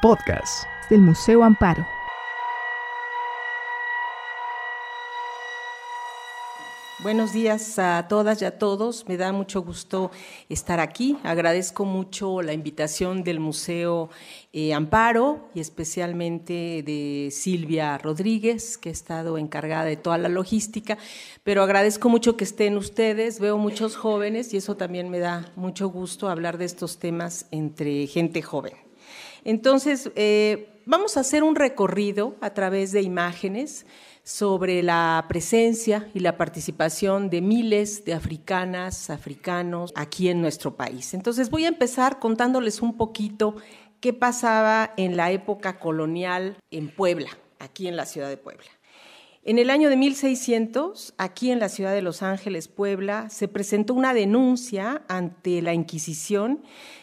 [0.00, 1.86] podcast del Museo Amparo.
[7.02, 9.08] Buenos días a todas y a todos.
[9.08, 10.10] Me da mucho gusto
[10.50, 11.18] estar aquí.
[11.22, 14.10] Agradezco mucho la invitación del Museo
[14.52, 20.98] eh, Amparo y especialmente de Silvia Rodríguez, que ha estado encargada de toda la logística.
[21.42, 23.40] Pero agradezco mucho que estén ustedes.
[23.40, 28.06] Veo muchos jóvenes y eso también me da mucho gusto hablar de estos temas entre
[28.06, 28.89] gente joven.
[29.44, 33.86] Entonces, eh, vamos a hacer un recorrido a través de imágenes
[34.22, 41.14] sobre la presencia y la participación de miles de africanas, africanos aquí en nuestro país.
[41.14, 43.56] Entonces voy a empezar contándoles un poquito
[44.00, 48.66] qué pasaba en la época colonial en Puebla, aquí en la ciudad de Puebla.
[49.42, 53.94] En el año de 1600, aquí en la ciudad de Los Ángeles, Puebla, se presentó
[53.94, 56.62] una denuncia ante la Inquisición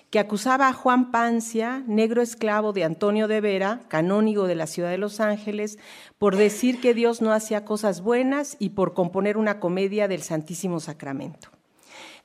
[0.09, 4.89] que acusaba a Juan Pancia, negro esclavo de Antonio de Vera, canónigo de la ciudad
[4.89, 5.77] de Los Ángeles,
[6.17, 10.79] por decir que Dios no hacía cosas buenas y por componer una comedia del Santísimo
[10.79, 11.49] Sacramento.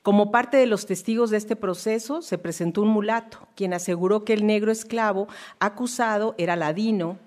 [0.01, 4.33] Como parte de los testigos de este proceso, se presentó un mulato, quien aseguró que
[4.33, 5.27] el negro esclavo
[5.59, 7.19] acusado era ladino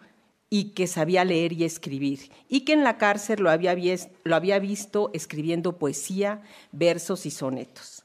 [0.49, 3.75] y que sabía leer y escribir, y que en la cárcel lo había,
[4.25, 7.96] lo había visto escribiendo poesía, versos y sonetos.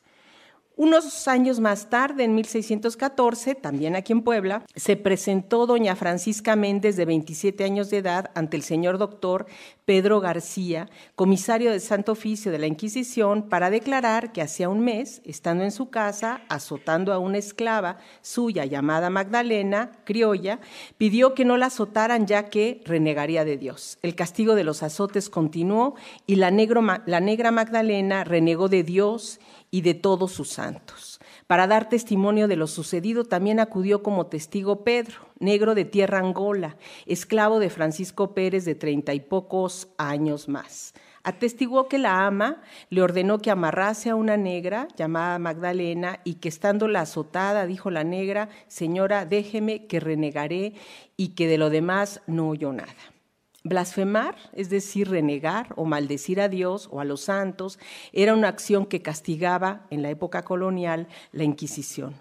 [0.83, 6.95] Unos años más tarde, en 1614, también aquí en Puebla, se presentó doña Francisca Méndez,
[6.95, 9.45] de 27 años de edad, ante el señor doctor
[9.85, 15.21] Pedro García, comisario del Santo Oficio de la Inquisición, para declarar que hacía un mes,
[15.23, 20.61] estando en su casa, azotando a una esclava suya llamada Magdalena, criolla,
[20.97, 23.99] pidió que no la azotaran ya que renegaría de Dios.
[24.02, 25.93] El castigo de los azotes continuó
[26.25, 29.39] y la, la negra Magdalena renegó de Dios
[29.72, 31.19] y de todos sus santos.
[31.47, 36.77] Para dar testimonio de lo sucedido también acudió como testigo Pedro, negro de tierra Angola,
[37.05, 40.93] esclavo de Francisco Pérez de treinta y pocos años más.
[41.23, 46.49] Atestiguó que la ama le ordenó que amarrase a una negra llamada Magdalena y que
[46.49, 50.73] estando la azotada, dijo la negra, Señora, déjeme que renegaré
[51.17, 53.11] y que de lo demás no oyó nada.
[53.64, 57.77] Blasfemar, es decir, renegar o maldecir a Dios o a los santos,
[58.11, 62.16] era una acción que castigaba en la época colonial la Inquisición.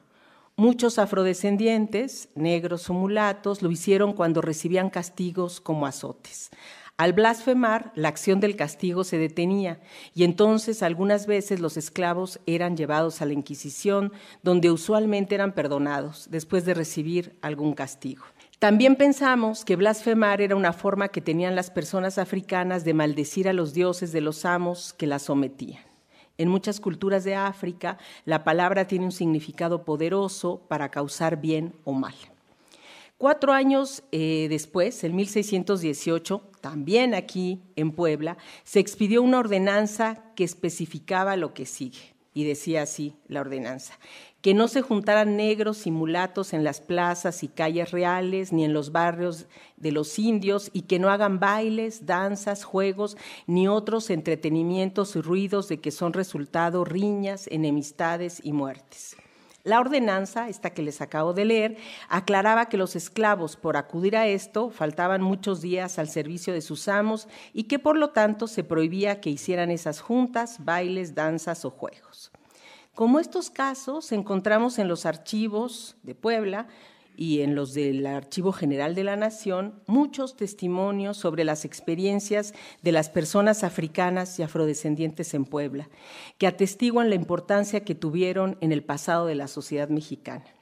[0.57, 6.51] Muchos afrodescendientes, negros o mulatos, lo hicieron cuando recibían castigos como azotes.
[6.99, 9.81] Al blasfemar, la acción del castigo se detenía
[10.15, 14.13] y entonces algunas veces los esclavos eran llevados a la Inquisición,
[14.43, 18.27] donde usualmente eran perdonados después de recibir algún castigo.
[18.61, 23.55] También pensamos que blasfemar era una forma que tenían las personas africanas de maldecir a
[23.55, 25.83] los dioses de los amos que las sometían.
[26.37, 31.95] En muchas culturas de África, la palabra tiene un significado poderoso para causar bien o
[31.95, 32.15] mal.
[33.17, 40.45] Cuatro años eh, después, en 1618, también aquí en Puebla, se expidió una ordenanza que
[40.45, 43.99] especificaba lo que sigue, y decía así la ordenanza
[44.43, 48.73] que no se juntaran negros y mulatos en las plazas y calles reales ni en
[48.73, 49.47] los barrios
[49.77, 55.69] de los indios y que no hagan bailes, danzas, juegos ni otros entretenimientos y ruidos
[55.69, 59.17] de que son resultado riñas, enemistades y muertes.
[59.63, 61.77] La ordenanza, esta que les acabo de leer,
[62.09, 66.89] aclaraba que los esclavos, por acudir a esto, faltaban muchos días al servicio de sus
[66.89, 71.71] amos y que por lo tanto se prohibía que hicieran esas juntas, bailes, danzas o
[71.71, 72.33] juegos.
[72.95, 76.67] Como estos casos encontramos en los archivos de Puebla
[77.17, 82.93] y en los del Archivo General de la Nación muchos testimonios sobre las experiencias de
[82.93, 85.89] las personas africanas y afrodescendientes en Puebla,
[86.39, 90.60] que atestiguan la importancia que tuvieron en el pasado de la sociedad mexicana.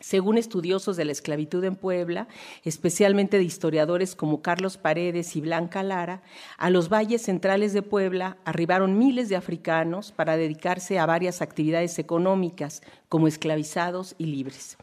[0.00, 2.28] Según estudiosos de la esclavitud en Puebla,
[2.64, 6.22] especialmente de historiadores como Carlos Paredes y Blanca Lara,
[6.58, 11.98] a los valles centrales de Puebla arribaron miles de africanos para dedicarse a varias actividades
[11.98, 14.76] económicas, como esclavizados y libres.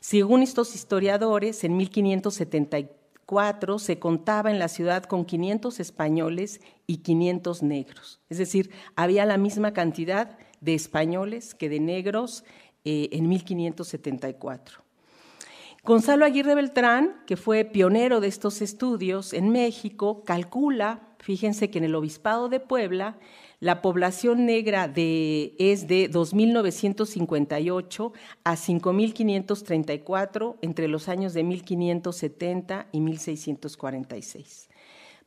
[0.00, 7.62] Según estos historiadores, en 1574 se contaba en la ciudad con 500 españoles y 500
[7.62, 8.20] negros.
[8.28, 12.44] Es decir, había la misma cantidad de españoles que de negros
[12.86, 14.80] eh, en 1574.
[15.82, 21.84] Gonzalo Aguirre Beltrán, que fue pionero de estos estudios en México, calcula, fíjense que en
[21.84, 23.18] el Obispado de Puebla,
[23.58, 28.12] la población negra es de 2.958
[28.44, 34.68] a 5.534 entre los años de 1570 y 1646.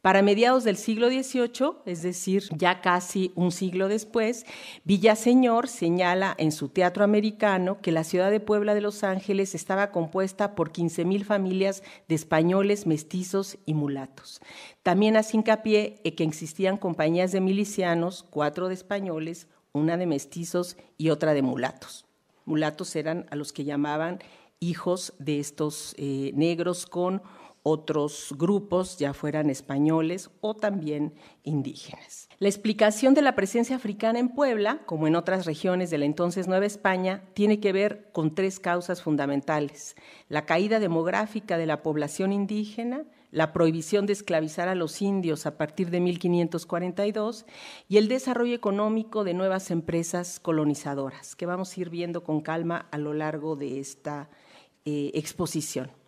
[0.01, 4.45] Para mediados del siglo XVIII, es decir, ya casi un siglo después,
[4.85, 9.91] Villaseñor señala en su teatro americano que la ciudad de Puebla de Los Ángeles estaba
[9.91, 14.39] compuesta por 15.000 familias de españoles, mestizos y mulatos.
[14.83, 20.77] También hace hincapié en que existían compañías de milicianos, cuatro de españoles, una de mestizos
[20.97, 22.05] y otra de mulatos.
[22.45, 24.19] Mulatos eran a los que llamaban
[24.61, 27.21] hijos de estos eh, negros con
[27.63, 31.13] otros grupos, ya fueran españoles o también
[31.43, 32.29] indígenas.
[32.39, 36.47] La explicación de la presencia africana en Puebla, como en otras regiones de la entonces
[36.47, 39.95] Nueva España, tiene que ver con tres causas fundamentales.
[40.29, 45.57] La caída demográfica de la población indígena, la prohibición de esclavizar a los indios a
[45.57, 47.45] partir de 1542
[47.87, 52.87] y el desarrollo económico de nuevas empresas colonizadoras, que vamos a ir viendo con calma
[52.91, 54.29] a lo largo de esta
[54.85, 55.98] eh, exposición.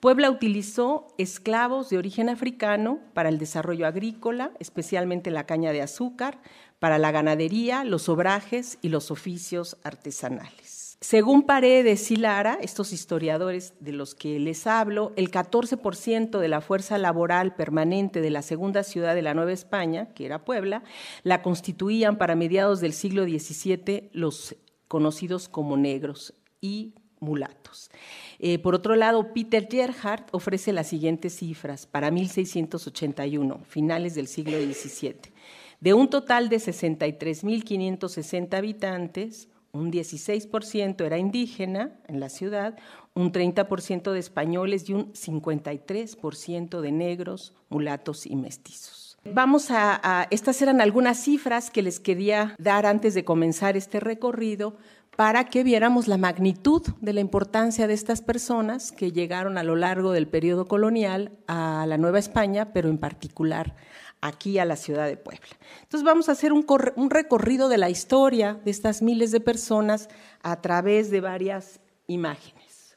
[0.00, 6.38] Puebla utilizó esclavos de origen africano para el desarrollo agrícola, especialmente la caña de azúcar,
[6.78, 10.98] para la ganadería, los obrajes y los oficios artesanales.
[11.00, 16.60] Según Paredes y Lara, estos historiadores de los que les hablo, el 14% de la
[16.60, 20.84] fuerza laboral permanente de la segunda ciudad de la Nueva España, que era Puebla,
[21.22, 24.56] la constituían para mediados del siglo XVII los
[24.88, 27.90] conocidos como negros y mulatos.
[28.38, 34.58] Eh, por otro lado, Peter Gerhardt ofrece las siguientes cifras para 1681, finales del siglo
[34.58, 35.32] XVII.
[35.80, 42.78] De un total de 63.560 habitantes, un 16% era indígena en la ciudad,
[43.14, 49.06] un 30% de españoles y un 53% de negros, mulatos y mestizos.
[49.32, 54.76] Vamos a, estas eran algunas cifras que les quería dar antes de comenzar este recorrido
[55.16, 59.74] para que viéramos la magnitud de la importancia de estas personas que llegaron a lo
[59.74, 63.74] largo del periodo colonial a la Nueva España, pero en particular
[64.20, 65.48] aquí a la ciudad de Puebla.
[65.82, 66.66] Entonces vamos a hacer un,
[67.10, 70.08] recorrido de la historia de estas miles de personas
[70.42, 72.96] a través de varias imágenes.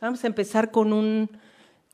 [0.00, 1.30] Vamos a empezar con un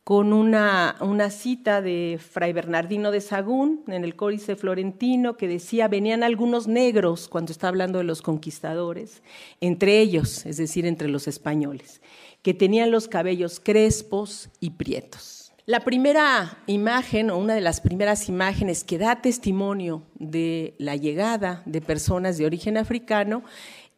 [0.05, 6.25] con una, cita de Fray Bernardino de Sagún en el Códice Florentino que decía, venían
[6.25, 9.23] algunos negros cuando está hablando de los conquistadores,
[9.61, 12.03] entre ellos, es decir, entre los españoles,
[12.43, 15.53] que tenían los cabellos crespos y prietos.
[15.67, 21.63] La primera imagen, o una de las primeras imágenes que da testimonio de la llegada
[21.67, 23.45] de personas de origen africano,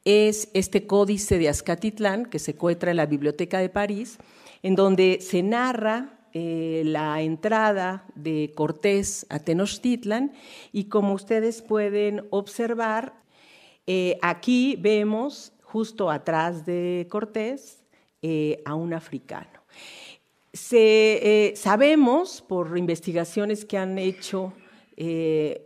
[0.05, 4.19] es este códice de Azcatitlán que se encuentra en la Biblioteca de París,
[4.65, 10.33] en donde se narra eh, la entrada de Cortés a Tenochtitlan
[10.73, 13.13] y como ustedes pueden observar,
[13.87, 17.85] eh, aquí vemos justo atrás de Cortés
[18.23, 19.61] eh, a un africano.
[21.55, 24.55] sabemos por investigaciones que han hecho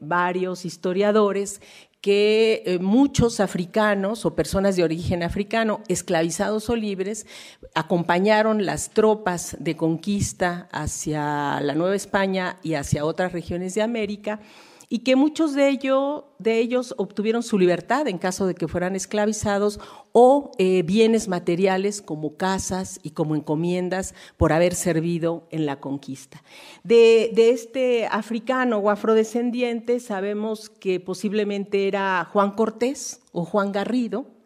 [0.00, 1.60] varios historiadores
[2.00, 7.26] que eh, muchos africanos o personas de origen africano, esclavizados o libres,
[7.74, 14.40] acompañaron las tropas de conquista hacia la Nueva España y hacia otras regiones de América
[14.88, 19.80] y que muchos de, ellos obtuvieron su libertad en caso de que fueran esclavizados
[20.12, 26.42] o eh, bienes materiales como casas y como encomiendas por haber servido en la conquista.
[26.84, 34.37] De, de este africano o afrodescendiente sabemos que posiblemente era Juan Cortés o Juan Garrido,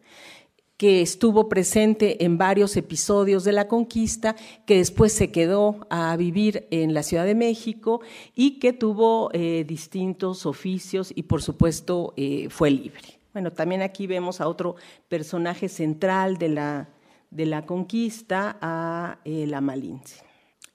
[0.83, 4.35] que estuvo presente en varios episodios de la conquista,
[4.67, 8.01] que después se quedó a vivir en la Ciudad de México
[8.35, 13.21] y que tuvo eh, distintos oficios y por supuesto eh, fue libre.
[13.33, 14.75] Bueno, también aquí vemos a otro
[15.09, 16.89] personaje central de la,
[17.31, 20.17] de la conquista, a eh, la Malinche.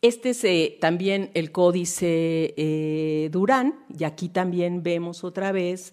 [0.02, 5.92] Este es también el códice Durán, y aquí también vemos otra vez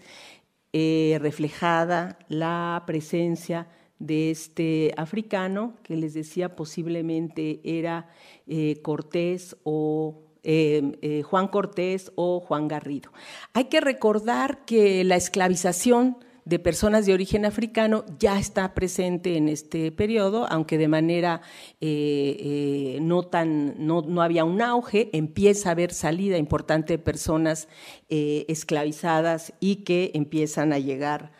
[0.72, 3.66] reflejada la presencia
[4.06, 8.08] de este africano que les decía posiblemente era
[8.46, 13.12] eh, Cortés o eh, eh, Juan Cortés o Juan Garrido.
[13.54, 19.48] Hay que recordar que la esclavización de personas de origen africano ya está presente en
[19.48, 21.40] este periodo, aunque de manera
[21.80, 27.66] no tan, no, no, había un auge, empieza a haber salida importante de personas
[28.10, 31.32] esclavizadas y que empiezan a llegar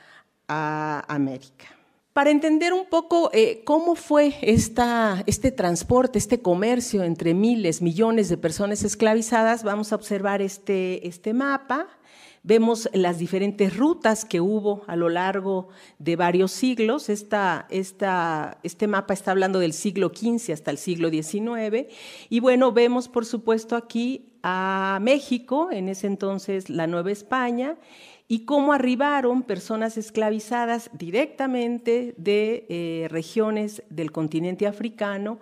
[0.49, 1.84] a América.
[2.15, 8.37] Para entender un poco eh, cómo fue este transporte, este comercio entre miles, millones de
[8.37, 11.89] personas esclavizadas, vamos a observar este, este mapa.
[12.45, 17.09] Vemos las diferentes rutas que hubo a lo largo de varios siglos.
[17.09, 21.89] Este mapa está hablando del siglo XV hasta el siglo XIX.
[22.29, 27.77] Y bueno, vemos por supuesto aquí a México, en ese entonces la Nueva España,
[28.27, 35.39] y cómo arribaron personas esclavizadas directamente de eh, regiones del continente africano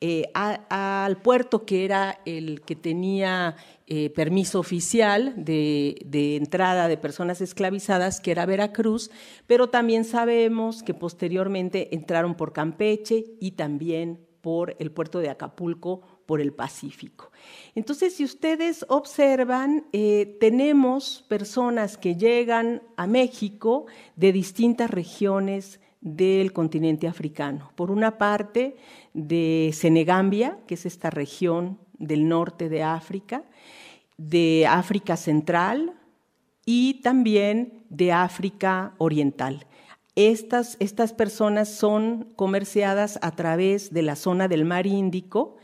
[0.00, 3.54] eh, al puerto que era el que tenía
[3.86, 9.12] eh, permiso oficial de, de, entrada de personas esclavizadas, que era Veracruz,
[9.46, 16.02] pero también sabemos que posteriormente entraron por Campeche y también por el puerto de Acapulco,
[16.26, 17.30] por el Pacífico.
[17.74, 23.86] Entonces, si ustedes observan, eh, tenemos personas que llegan a México
[24.16, 27.70] de distintas regiones del continente africano.
[27.76, 28.76] Por una parte,
[29.14, 33.44] de Senegambia, que es esta región del norte de África,
[34.16, 35.94] de África Central
[36.64, 39.66] y también de África Oriental.
[40.14, 45.56] Estas, estas personas son comerciadas a través de la zona del mar Índico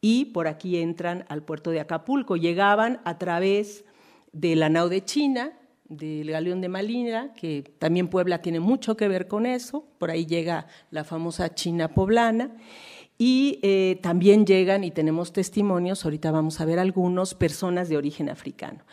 [0.00, 2.36] y por aquí entran al puerto de Acapulco.
[2.36, 3.84] Llegaban a través
[4.32, 5.52] de la nao de China,
[5.88, 10.24] del galeón de Malina, que también Puebla tiene mucho que ver con eso, por ahí
[10.24, 12.56] llega la famosa China poblana,
[13.18, 18.30] y eh, también llegan, y tenemos testimonios, ahorita vamos a ver algunos, personas de origen
[18.30, 18.84] africano.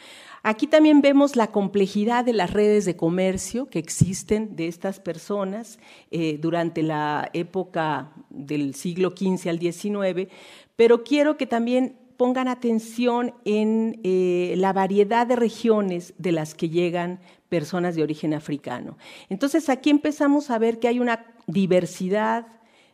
[0.43, 5.79] Aquí también vemos la complejidad de las redes de comercio que existen de estas personas
[6.09, 10.31] eh, durante la época del siglo XV al XIX,
[10.77, 16.69] pero quiero que también pongan atención en eh, la variedad de regiones de las que
[16.69, 17.19] llegan
[17.49, 18.97] personas de origen africano.
[19.29, 22.47] Entonces aquí empezamos a ver que hay una diversidad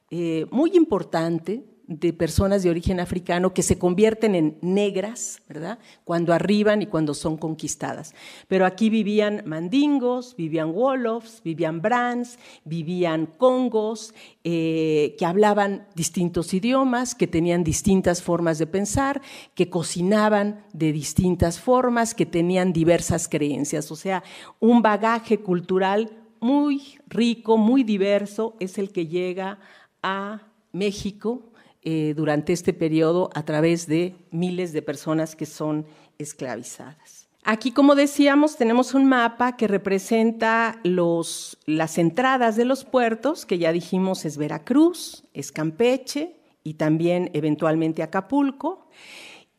[0.10, 5.80] eh, muy importante de personas de origen africano que se convierten en negras, ¿verdad?
[6.06, 8.16] Cuando arriban y cuando son conquistadas.
[8.48, 14.14] Pero aquí vivían mandingos, vivían wolofs, vivían brans, vivían congos,
[14.46, 19.22] eh, que hablaban distintos idiomas, que tenían distintas formas de pensar,
[19.54, 23.92] que cocinaban de distintas formas, que tenían diversas creencias.
[23.92, 24.24] O sea,
[24.62, 26.10] un bagaje cultural
[26.40, 29.60] muy rico, muy diverso, es el que llega
[30.02, 31.53] a México
[31.86, 35.86] eh, durante este periodo a través de miles de personas que son
[36.18, 37.28] esclavizadas.
[37.46, 43.74] Aquí, como decíamos, tenemos un mapa que representa las entradas de los puertos, que ya
[43.74, 48.88] dijimos es Veracruz, es Campeche y también eventualmente Acapulco.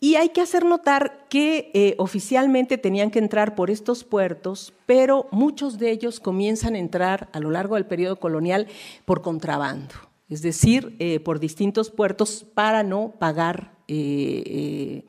[0.01, 5.29] Y hay que hacer notar que eh, oficialmente tenían que entrar por estos puertos, pero
[5.31, 8.67] muchos de ellos comienzan a entrar a lo largo del periodo colonial
[9.05, 9.95] por contrabando
[10.35, 15.05] es decir, eh, por distintos puertos para no pagar eh,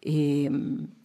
[0.00, 0.50] eh,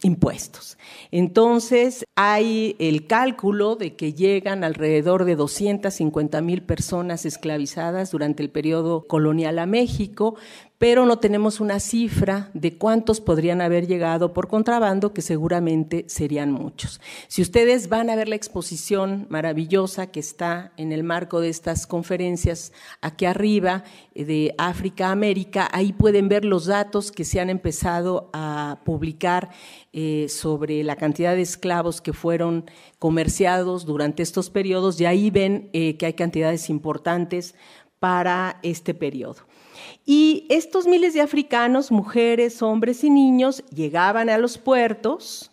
[0.03, 0.77] impuestos.
[1.11, 8.49] Entonces, hay el cálculo de que llegan alrededor de 250 mil personas esclavizadas durante el
[8.49, 10.37] periodo colonial a México,
[10.77, 16.51] pero no tenemos una cifra de cuántos podrían haber llegado por contrabando, que seguramente serían
[16.51, 16.99] muchos.
[17.27, 21.87] Si ustedes van a ver la exposición maravillosa que está en el marco de estas
[21.87, 27.49] conferencias aquí arriba eh, de África América, ahí pueden ver los datos que se han
[27.49, 29.51] empezado a publicar
[29.93, 35.69] eh, sobre la cantidad de esclavos que fueron comerciados durante estos periodos y ahí ven
[35.71, 37.55] eh, que hay cantidades importantes
[37.99, 39.37] para este periodo.
[40.05, 45.51] Y estos miles de africanos, mujeres, hombres y niños, llegaban a los puertos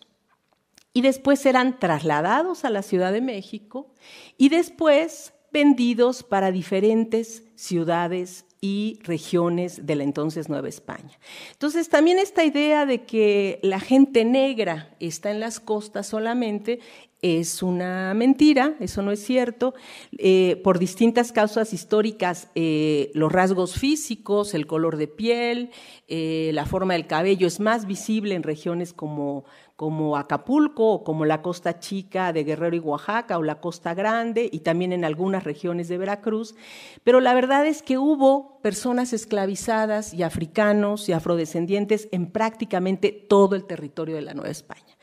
[0.93, 3.91] y después eran trasladados a la Ciudad de México
[4.37, 11.19] y después vendidos para diferentes ciudades y regiones de la entonces Nueva España.
[11.51, 16.79] Entonces, también esta idea de que la gente negra está en las costas solamente
[17.23, 19.73] es una mentira, eso no es cierto.
[20.17, 25.71] Eh, por distintas causas históricas, eh, los rasgos físicos, el color de piel,
[26.09, 29.45] eh, la forma del cabello es más visible en regiones como,
[29.77, 34.49] como Acapulco o como la costa chica de Guerrero y Oaxaca o la costa grande
[34.51, 36.55] y también en algunas regiones de Veracruz.
[37.05, 43.55] Pero la verdad es que hubo personas esclavizadas y africanos y afrodescendientes en prácticamente todo
[43.55, 44.97] el territorio de la Nueva España.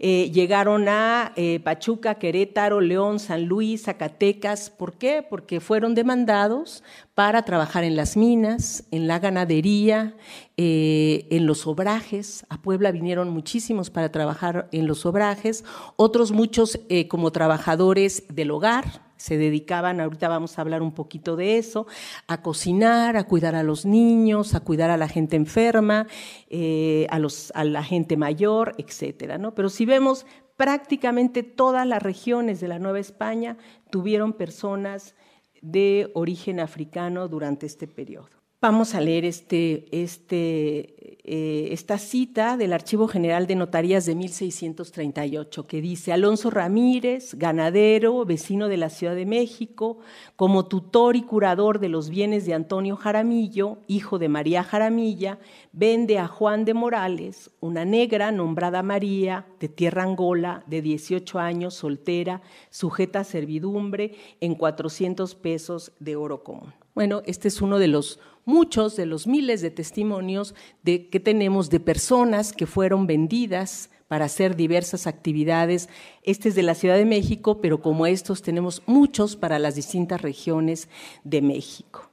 [0.00, 4.70] Eh, llegaron a eh, Pachuca, Querétaro, León, San Luis, Zacatecas.
[4.70, 5.26] ¿Por qué?
[5.28, 10.14] Porque fueron demandados para trabajar en las minas, en la ganadería,
[10.56, 12.46] eh, en los obrajes.
[12.48, 15.64] A Puebla vinieron muchísimos para trabajar en los obrajes,
[15.96, 16.78] otros muchos
[17.08, 21.86] como trabajadores del hogar, se dedicaban, ahorita vamos a hablar un poquito de eso,
[22.26, 26.06] a cocinar, a cuidar a los niños, a cuidar a la gente enferma,
[26.48, 29.36] eh, a, los, a la gente mayor, etcétera.
[29.36, 29.54] ¿no?
[29.54, 30.24] Pero si vemos,
[30.56, 33.58] prácticamente todas las regiones de la Nueva España
[33.90, 35.14] tuvieron personas
[35.60, 38.37] de origen africano durante este periodo.
[38.60, 40.98] Vamos a leer este, este
[41.30, 48.24] eh, esta cita del Archivo General de Notarías de 1638, que dice, Alonso Ramírez, ganadero,
[48.24, 49.98] vecino de la Ciudad de México,
[50.36, 55.38] como tutor y curador de los bienes de Antonio Jaramillo, hijo de María Jaramilla,
[55.72, 61.74] vende a Juan de Morales, una negra nombrada María, de tierra angola, de 18 años,
[61.74, 66.72] soltera, sujeta a servidumbre, en 400 pesos de oro común.
[66.98, 71.70] Bueno, este es uno de los muchos de los miles de testimonios de, que tenemos
[71.70, 75.88] de personas que fueron vendidas para hacer diversas actividades.
[76.24, 80.22] Este es de la Ciudad de México, pero como estos tenemos muchos para las distintas
[80.22, 80.88] regiones
[81.22, 82.07] de México.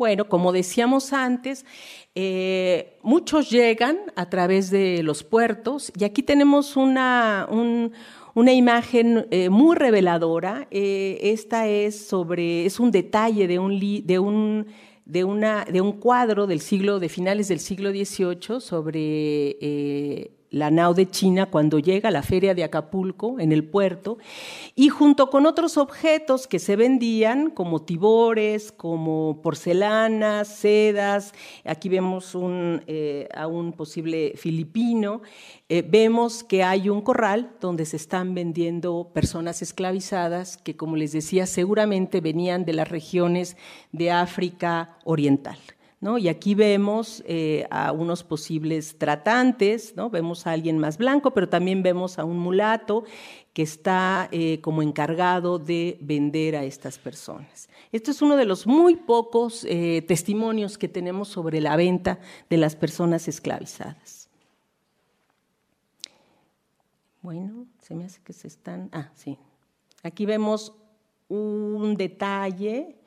[0.00, 1.66] Bueno, como decíamos antes,
[2.14, 7.92] eh, muchos llegan a través de los puertos y aquí tenemos una, un,
[8.32, 10.66] una imagen eh, muy reveladora.
[10.70, 14.68] Eh, esta es sobre, es un detalle de un, de un,
[15.04, 20.94] de una, de un cuadro del siglo, de finales del siglo XVIII sobre la nao
[20.94, 24.18] de China cuando llega a la feria de Acapulco en el puerto
[24.74, 31.32] y junto con otros objetos que se vendían como tibores, como porcelanas, sedas,
[31.64, 35.22] aquí vemos un, eh, a un posible filipino,
[35.68, 41.12] eh, vemos que hay un corral donde se están vendiendo personas esclavizadas que como les
[41.12, 43.56] decía seguramente venían de las regiones
[43.92, 45.58] de África Oriental.
[46.02, 50.08] Y aquí vemos eh, a unos posibles tratantes, ¿no?
[50.08, 53.04] vemos a alguien más blanco, pero también vemos a un mulato
[53.52, 57.68] que está eh, como encargado de vender a estas personas.
[57.92, 62.56] Esto es uno de los muy pocos eh, testimonios que tenemos sobre la venta de
[62.56, 64.30] las personas esclavizadas.
[67.20, 68.88] Bueno, se me hace que se están...
[68.92, 69.36] Ah, sí.
[70.02, 70.72] Aquí vemos
[71.28, 72.99] un detalle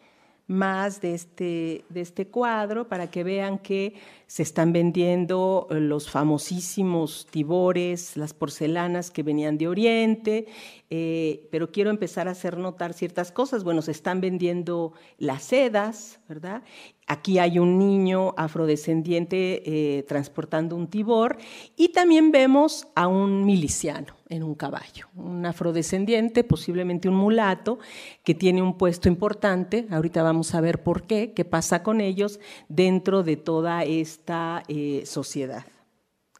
[0.48, 3.96] más de este, de este cuadro para que vean que
[4.28, 10.48] se están vendiendo eh, los famosísimos tibores, las porcelanas que venían de Oriente,
[10.90, 13.64] eh, pero quiero empezar a hacer notar ciertas cosas.
[13.64, 16.64] Bueno, se están vendiendo las sedas, ¿verdad?
[17.08, 21.38] Aquí hay un niño afrodescendiente eh, transportando un tibor
[21.76, 27.80] y también vemos a un miliciano en un caballo, un afrodescendiente, posiblemente un mulato,
[28.24, 29.86] que tiene un puesto importante.
[29.92, 35.04] Ahorita vamos a ver por qué, qué pasa con ellos dentro de toda esta eh,
[35.06, 35.66] sociedad.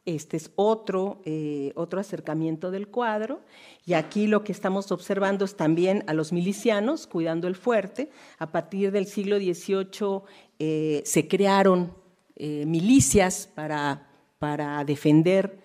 [0.06, 3.40] Este es otro, eh, otro acercamiento del cuadro.
[3.86, 8.10] Y aquí lo que estamos observando es también a los milicianos cuidando el fuerte.
[8.38, 10.22] A partir del siglo XVIII
[10.58, 11.94] eh, se crearon
[12.36, 15.58] eh, milicias para, para defender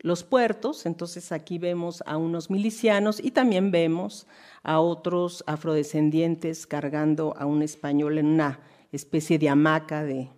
[0.00, 0.86] los puertos.
[0.86, 4.26] Entonces aquí vemos a unos milicianos y también vemos
[4.62, 8.60] a otros afrodescendientes cargando a un español en una
[8.92, 10.30] especie de hamaca de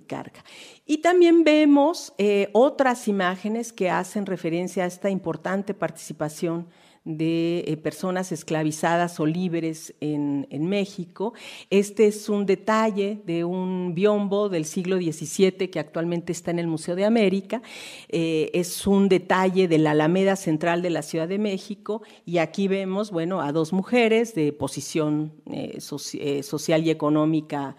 [0.00, 0.44] carga.
[0.86, 6.66] Y también vemos eh, otras imágenes que hacen referencia a esta importante participación
[7.04, 11.34] de eh, personas esclavizadas o libres en, México.
[11.68, 16.66] Este es un detalle de un biombo del siglo XVII que actualmente está en el
[16.66, 17.60] Museo de América.
[18.08, 22.66] Eh, es un detalle de la Alameda Central de la Ciudad de México y aquí
[22.66, 25.32] vemos, bueno, a dos mujeres de posición
[25.80, 27.76] social y económica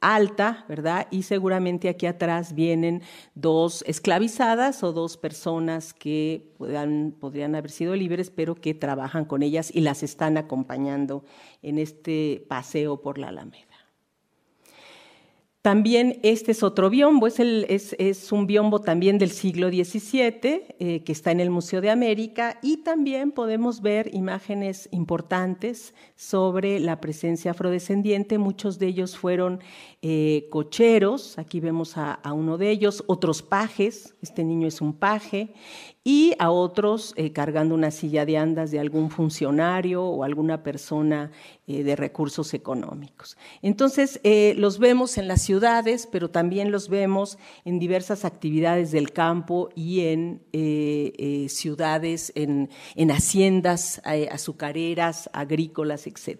[0.00, 1.08] alta, ¿verdad?
[1.10, 3.02] Y seguramente aquí atrás vienen
[3.34, 6.52] dos esclavizadas o dos personas que
[7.20, 11.24] podrían haber sido libres, pero que trabajan con ellas y las están acompañando
[11.62, 13.67] en este paseo por la Alameda.
[15.60, 20.40] También este es otro biombo, es, un biombo también del siglo XVII
[20.78, 26.78] eh, que está en el Museo de América y también podemos ver imágenes importantes sobre
[26.78, 28.38] la presencia afrodescendiente.
[28.38, 29.58] Muchos de ellos fueron
[30.00, 35.54] eh, cocheros, aquí vemos a, uno de ellos, otros pajes, este niño es un paje,
[36.08, 41.30] y a otros eh, cargando una silla de andas de algún funcionario o alguna persona
[41.66, 43.36] eh, de recursos económicos.
[43.60, 49.12] Entonces, eh, los vemos en las ciudades, pero también los vemos en diversas actividades del
[49.12, 50.40] campo y en
[51.50, 54.00] ciudades, en, en haciendas
[54.32, 56.38] azucareras, agrícolas, etc.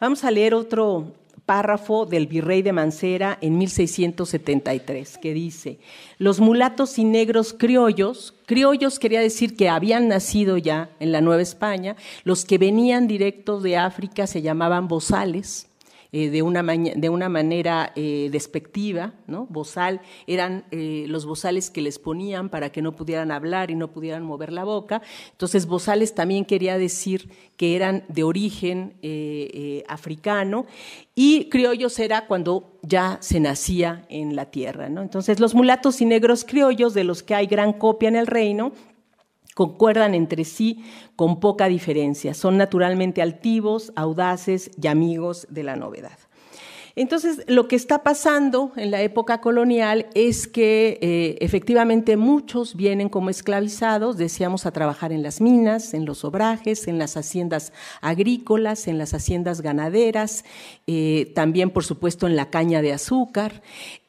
[0.00, 1.14] Vamos a leer otro,
[1.48, 5.78] párrafo del virrey de Mancera en 1673, que dice,
[6.18, 11.40] los mulatos y negros criollos, criollos quería decir que habían nacido ya en la Nueva
[11.40, 15.70] España, los que venían directos de África se llamaban bozales,
[16.10, 19.46] eh, de, una de, una manera eh, despectiva, ¿no?
[19.50, 23.88] Bozal, eran eh, los bozales que les ponían para que no pudieran hablar y no
[23.88, 25.02] pudieran mover la boca.
[25.32, 28.94] Entonces, bozales también quería decir que eran de origen
[29.88, 30.66] africano
[31.14, 35.02] y criollos era cuando ya se nacía en la tierra, ¿no?
[35.02, 38.72] Entonces, los mulatos y negros criollos, de los que hay gran copia en el reino,
[39.58, 40.84] concuerdan entre sí
[41.16, 42.32] con poca diferencia.
[42.32, 46.16] Son naturalmente altivos, audaces y amigos de la novedad.
[46.94, 53.08] Entonces, lo que está pasando en la época colonial es que eh, efectivamente muchos vienen
[53.08, 58.86] como esclavizados, decíamos, a trabajar en las minas, en los obrajes, en las haciendas agrícolas,
[58.86, 60.44] en las haciendas ganaderas,
[60.86, 63.60] eh, también, por supuesto, en la caña de azúcar,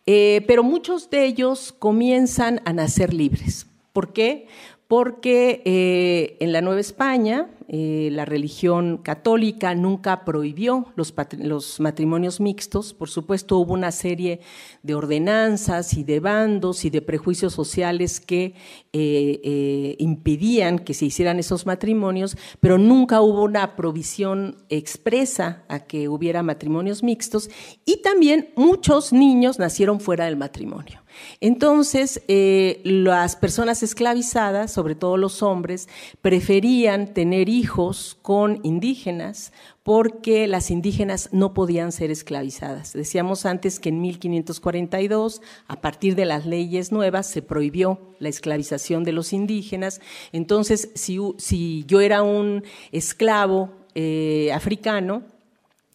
[0.05, 3.65] eh, pero muchos de ellos comienzan a nacer libres.
[3.93, 4.47] ¿Por qué?
[4.89, 12.95] Porque eh, en la Nueva España eh, la religión católica nunca prohibió los, matrimonios mixtos.
[12.95, 14.39] Por supuesto, hubo una serie
[14.81, 18.55] de ordenanzas y de bandos y de prejuicios sociales que
[18.91, 26.09] eh, impidían que se hicieran esos matrimonios, pero nunca hubo una provisión expresa a que
[26.09, 27.51] hubiera matrimonios mixtos
[27.85, 30.99] y también muchos niños nacieron fuera del matrimonio.
[31.41, 35.87] Entonces, eh, las personas esclavizadas, sobre todo los hombres,
[36.21, 39.51] preferían tener hijos con indígenas
[39.83, 42.93] porque las indígenas no podían ser esclavizadas.
[42.93, 49.03] Decíamos antes que en 1542, a partir de las leyes nuevas, se prohibió la esclavización
[49.03, 49.99] de los indígenas.
[50.31, 55.23] Entonces, si, yo era un esclavo eh, africano,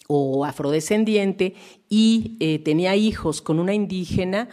[0.06, 1.54] o afrodescendiente
[1.88, 4.48] y eh, tenía hijos con una indígena,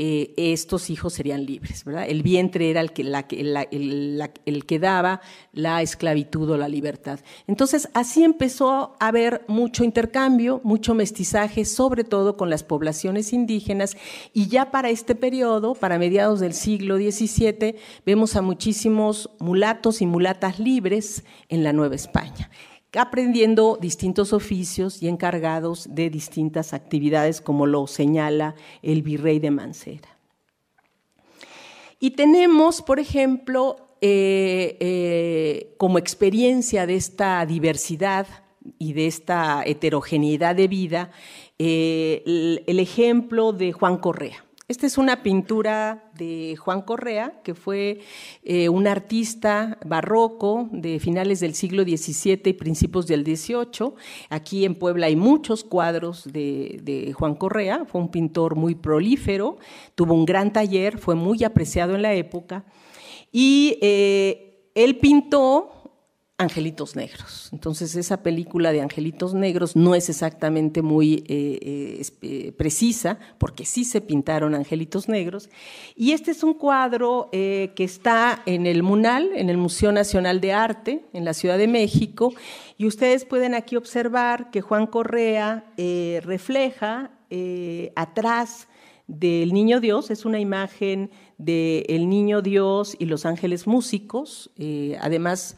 [0.00, 1.84] eh, estos hijos serían libres.
[1.84, 2.06] ¿verdad?
[2.08, 5.20] El vientre era el que, el, que daba
[5.52, 7.18] la esclavitud o la libertad.
[7.48, 13.96] Entonces, así empezó a haber mucho intercambio, mucho mestizaje, sobre todo con las poblaciones indígenas,
[14.32, 17.74] y ya para este periodo, para mediados del siglo XVII,
[18.06, 22.50] vemos a muchísimos mulatos y mulatas libres en la Nueva España
[22.96, 30.08] aprendiendo distintos oficios y encargados de distintas actividades, como lo señala el virrey de Mancera.
[32.00, 38.26] Y tenemos, por ejemplo, eh, eh, como experiencia de esta diversidad
[38.78, 41.10] y de esta heterogeneidad de vida,
[41.58, 42.22] eh,
[42.66, 44.47] el ejemplo de Juan Correa.
[44.68, 48.00] Esta es una pintura de Juan Correa, que fue
[48.42, 53.94] eh, un artista barroco de finales del siglo XVII y principios del XVIII.
[54.28, 57.86] Aquí en Puebla hay muchos cuadros de, Juan Correa.
[57.86, 59.56] Fue un pintor muy prolífero,
[59.94, 62.66] tuvo un gran taller, fue muy apreciado en la época.
[63.32, 65.77] Y eh, él pintó
[66.40, 67.48] Angelitos Negros.
[67.52, 73.64] Entonces esa película de Angelitos Negros no es exactamente muy eh, eh, eh, precisa, porque
[73.64, 75.50] sí se pintaron Angelitos Negros.
[75.96, 80.52] Y este es un cuadro que está en el MUNAL, en el Museo Nacional de
[80.52, 82.32] Arte, en la Ciudad de México.
[82.76, 85.64] Y ustedes pueden aquí observar que Juan Correa
[86.22, 87.10] refleja
[87.96, 88.68] atrás
[89.08, 94.50] del Niño Dios, es una imagen del Niño Dios y los ángeles músicos.
[95.00, 95.56] además,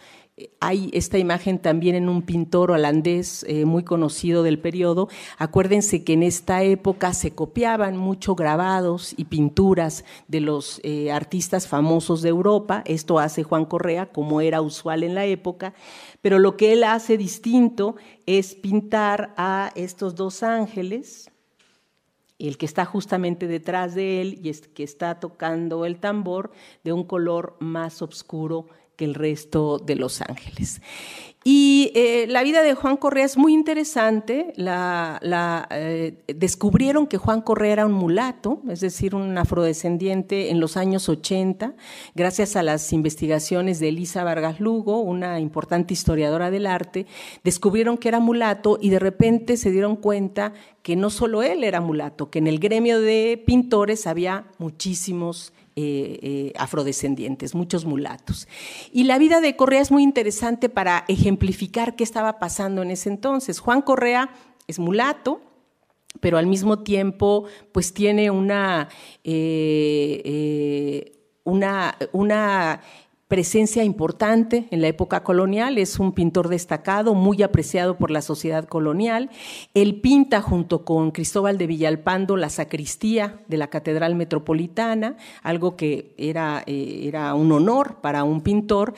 [0.61, 5.09] hay esta imagen también en un pintor holandés eh, muy conocido del periodo.
[5.38, 11.68] Acuérdense que en esta época se copiaban mucho grabados y pinturas de los eh, artistas
[11.68, 12.83] famosos de Europa.
[12.87, 15.74] Esto hace Juan Correa, como era usual en la época.
[16.22, 21.31] Pero lo que él hace distinto es pintar a estos dos ángeles,
[22.38, 26.53] el que está justamente detrás de él y que está tocando el tambor,
[26.85, 28.66] de un color más oscuro
[29.05, 30.81] el resto de Los Ángeles.
[31.43, 34.53] Y eh, la vida de Juan Correa es muy interesante.
[34.57, 40.77] La, eh, descubrieron que Juan Correa era un mulato, es decir, un afrodescendiente en los
[40.77, 41.75] años 80,
[42.15, 47.07] gracias a las investigaciones de Elisa Vargas Lugo, una importante historiadora del arte.
[47.43, 51.81] Descubrieron que era mulato y de repente se dieron cuenta que no solo él era
[51.81, 58.49] mulato, que en el gremio de pintores había muchísimos eh, eh, afrodescendientes, muchos mulatos.
[58.93, 63.09] Y la vida de Correa es muy interesante para ejemplificar qué estaba pasando en ese
[63.09, 63.61] entonces.
[63.61, 64.31] Juan Correa
[64.66, 65.40] es mulato,
[66.21, 68.88] pero al mismo tiempo pues tiene una,
[69.25, 71.12] eh,
[71.45, 72.83] una, una
[73.31, 78.64] presencia importante en la época colonial, es un pintor destacado, muy apreciado por la sociedad
[78.64, 79.31] colonial.
[79.73, 86.12] Él pinta junto con Cristóbal de Villalpando la sacristía de la Catedral Metropolitana, algo que
[86.19, 88.95] era, eh, era un honor para un pintor,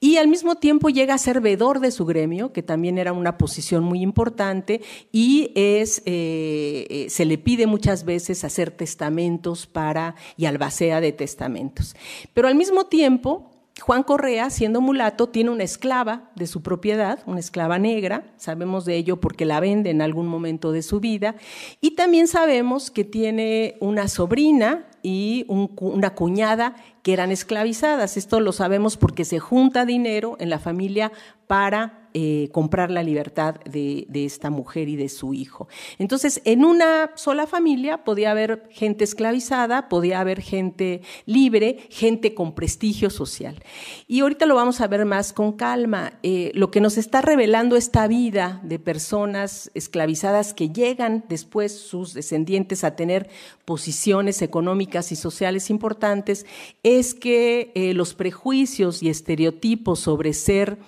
[0.00, 3.38] y al mismo tiempo llega a ser veedor de su gremio, que también era una
[3.38, 4.80] posición muy importante,
[5.12, 11.12] y es, eh, eh, se le pide muchas veces hacer testamentos para, y albacea de
[11.12, 11.94] testamentos.
[12.34, 17.40] Pero al mismo tiempo, Juan Correa, siendo mulato, tiene una esclava de su propiedad, una
[17.40, 21.36] esclava negra, sabemos de ello porque la vende en algún momento de su vida,
[21.80, 26.74] y también sabemos que tiene una sobrina y una cuñada
[27.06, 28.16] que eran esclavizadas.
[28.16, 31.12] Esto lo sabemos porque se junta dinero en la familia
[31.46, 35.68] para eh, comprar la libertad de, esta mujer y de su hijo.
[35.98, 42.54] Entonces, en una sola familia podía haber gente esclavizada, podía haber gente libre, gente con
[42.54, 43.62] prestigio social.
[44.08, 46.14] Y ahorita lo vamos a ver más con calma.
[46.22, 52.14] Eh, lo que nos está revelando esta vida de personas esclavizadas que llegan después sus
[52.14, 53.28] descendientes a tener
[53.66, 56.46] posiciones económicas y sociales importantes
[56.82, 60.78] es que eh, los prejuicios y estereotipos sobre ser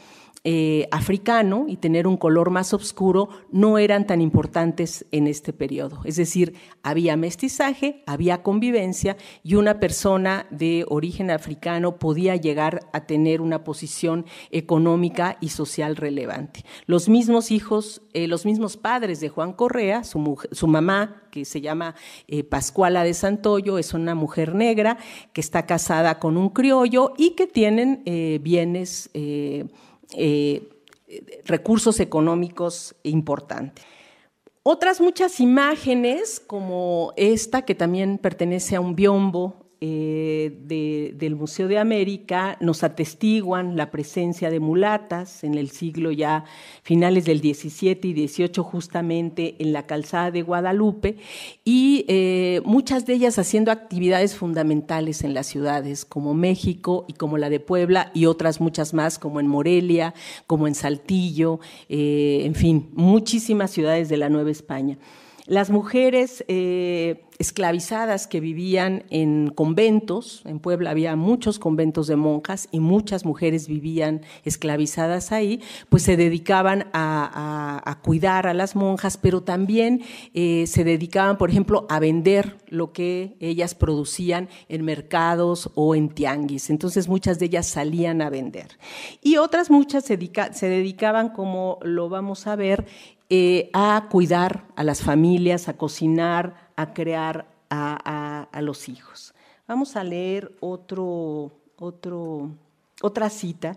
[0.50, 6.00] eh, africano y tener un color más oscuro no eran tan importantes en este periodo.
[6.06, 13.04] Es decir, había mestizaje, había convivencia y una persona de origen africano podía llegar a
[13.04, 16.64] tener una posición económica y social relevante.
[16.86, 21.94] Los mismos hijos, eh, los mismos padres de Juan Correa, su, mamá, que se llama
[22.26, 24.96] eh, Pascuala de Santoyo, es una mujer negra
[25.34, 28.02] que está casada con un criollo y que tienen
[28.42, 29.10] bienes
[30.14, 30.68] eh,
[31.44, 33.84] recursos económicos importantes.
[34.62, 41.78] Otras muchas imágenes, como esta, que también pertenece a un biombo eh, del Museo de
[41.78, 46.44] América nos atestiguan la presencia de mulatas en el siglo ya
[46.82, 51.16] finales del 17 y 18 justamente en la calzada de Guadalupe
[51.64, 57.38] y eh, muchas de ellas haciendo actividades fundamentales en las ciudades como México y como
[57.38, 60.12] la de Puebla y otras muchas más como en Morelia,
[60.46, 64.98] como en Saltillo, eh, en fin, muchísimas ciudades de la Nueva España.
[65.48, 72.68] Las mujeres eh, esclavizadas que vivían en conventos, en Puebla había muchos conventos de monjas
[72.70, 79.42] y muchas mujeres vivían esclavizadas ahí, pues se dedicaban a, cuidar a las monjas, pero
[79.42, 80.02] también
[80.34, 86.10] eh, se dedicaban, por ejemplo, a vender lo que ellas producían en mercados o en
[86.10, 86.68] tianguis.
[86.68, 88.78] Entonces muchas de ellas salían a vender.
[89.22, 90.18] Y otras muchas se
[90.68, 92.84] dedicaban, como lo vamos a ver,
[93.30, 99.34] eh, a cuidar a las familias, a cocinar, a crear a, los hijos.
[99.66, 101.50] Vamos a leer otra
[103.28, 103.76] cita,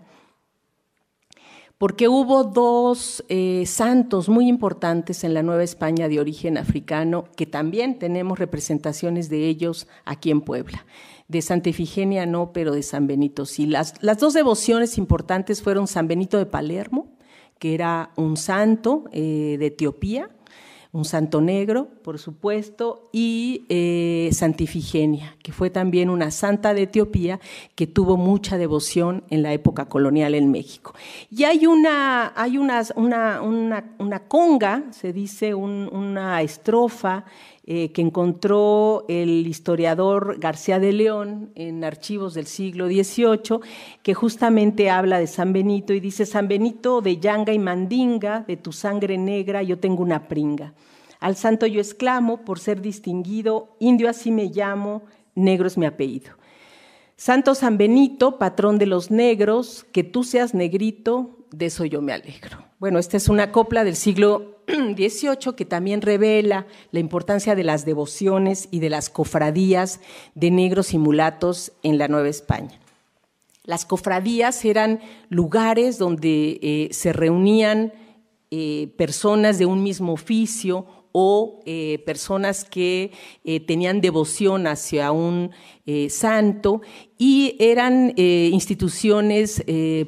[1.76, 7.44] porque hubo dos eh, santos muy importantes en la Nueva España de origen africano, que
[7.44, 10.86] también tenemos representaciones de ellos aquí en Puebla.
[11.28, 13.66] De Santa Efigenia no, pero de San Benito sí.
[13.66, 17.08] Las, las dos devociones importantes fueron San Benito de Palermo,
[17.62, 20.28] que era un santo eh, de Etiopía,
[20.90, 27.38] un santo negro, por supuesto, y eh, Santifigenia, que fue también una santa de Etiopía
[27.76, 30.92] que tuvo mucha devoción en la época colonial en México.
[31.30, 37.26] Y hay una, hay una, una, conga, se dice, una estrofa
[37.64, 43.60] eh, que encontró el historiador García de León en archivos del siglo XVIII,
[44.02, 48.56] que justamente habla de San Benito y dice, San Benito de Yanga y Mandinga, de
[48.56, 50.74] tu sangre negra yo tengo una pringa.
[51.20, 55.02] Al santo yo exclamo, por ser distinguido, indio así me llamo,
[55.36, 56.32] negro es mi apellido.
[57.16, 62.12] Santo San Benito, patrón de los negros, que tú seas negrito, de eso yo me
[62.12, 62.64] alegro.
[62.78, 67.84] Bueno, esta es una copla del siglo XVIII que también revela la importancia de las
[67.84, 70.00] devociones y de las cofradías
[70.34, 72.80] de negros y mulatos en la Nueva España.
[73.64, 77.92] Las cofradías eran lugares donde eh, se reunían
[78.50, 83.12] eh, personas de un mismo oficio o eh, personas que
[83.44, 85.50] eh, tenían devoción hacia un
[85.84, 86.80] eh, santo
[87.18, 89.62] y eran instituciones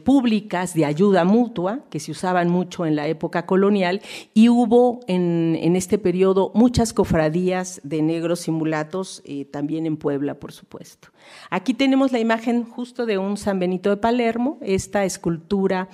[0.04, 4.02] públicas de ayuda mutua que se usaban mucho en la época colonial
[4.34, 10.40] y hubo en, en este periodo muchas cofradías de negros y mulatos también en Puebla,
[10.40, 11.10] por supuesto.
[11.50, 15.88] Aquí tenemos la imagen justo de un San Benito de Palermo, esta escultura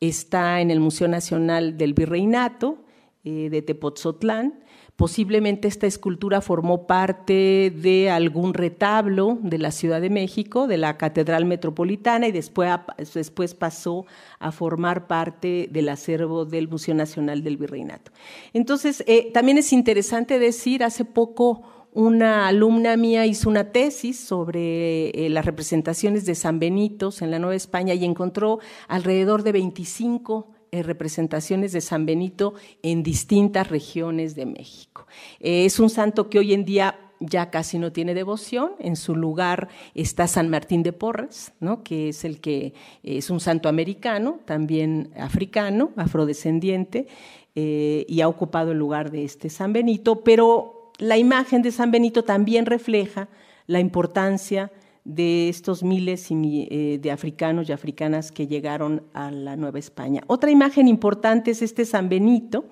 [0.00, 2.83] está en el Museo Nacional del Virreinato,
[3.24, 4.60] eh, de Tepotzotlán.
[4.96, 10.96] Posiblemente esta escultura formó parte de algún retablo de la Ciudad de México, de la
[10.98, 12.70] Catedral Metropolitana, y después,
[13.12, 14.06] después pasó
[14.38, 18.12] a formar parte del acervo del Museo Nacional del Virreinato.
[18.52, 21.62] Entonces, eh, también es interesante decir, hace poco
[21.94, 27.38] una alumna mía hizo una tesis sobre eh, las representaciones de San Benito en la
[27.38, 28.58] Nueva España y encontró
[28.88, 35.06] alrededor de 25 eh, representaciones de San Benito en distintas regiones de México.
[35.40, 38.72] Eh, es un santo que hoy en día ya casi no tiene devoción.
[38.78, 41.82] En su lugar está San Martín de Porres, ¿no?
[41.82, 47.06] que es el que es un santo americano, también africano, afrodescendiente,
[47.54, 50.22] eh, y ha ocupado el lugar de este San Benito.
[50.24, 53.28] Pero la imagen de San Benito también refleja
[53.66, 54.70] la importancia
[55.04, 60.22] de estos miles eh, de africanos y africanas que llegaron a la Nueva España.
[60.26, 62.64] Otra imagen importante es este San Benito,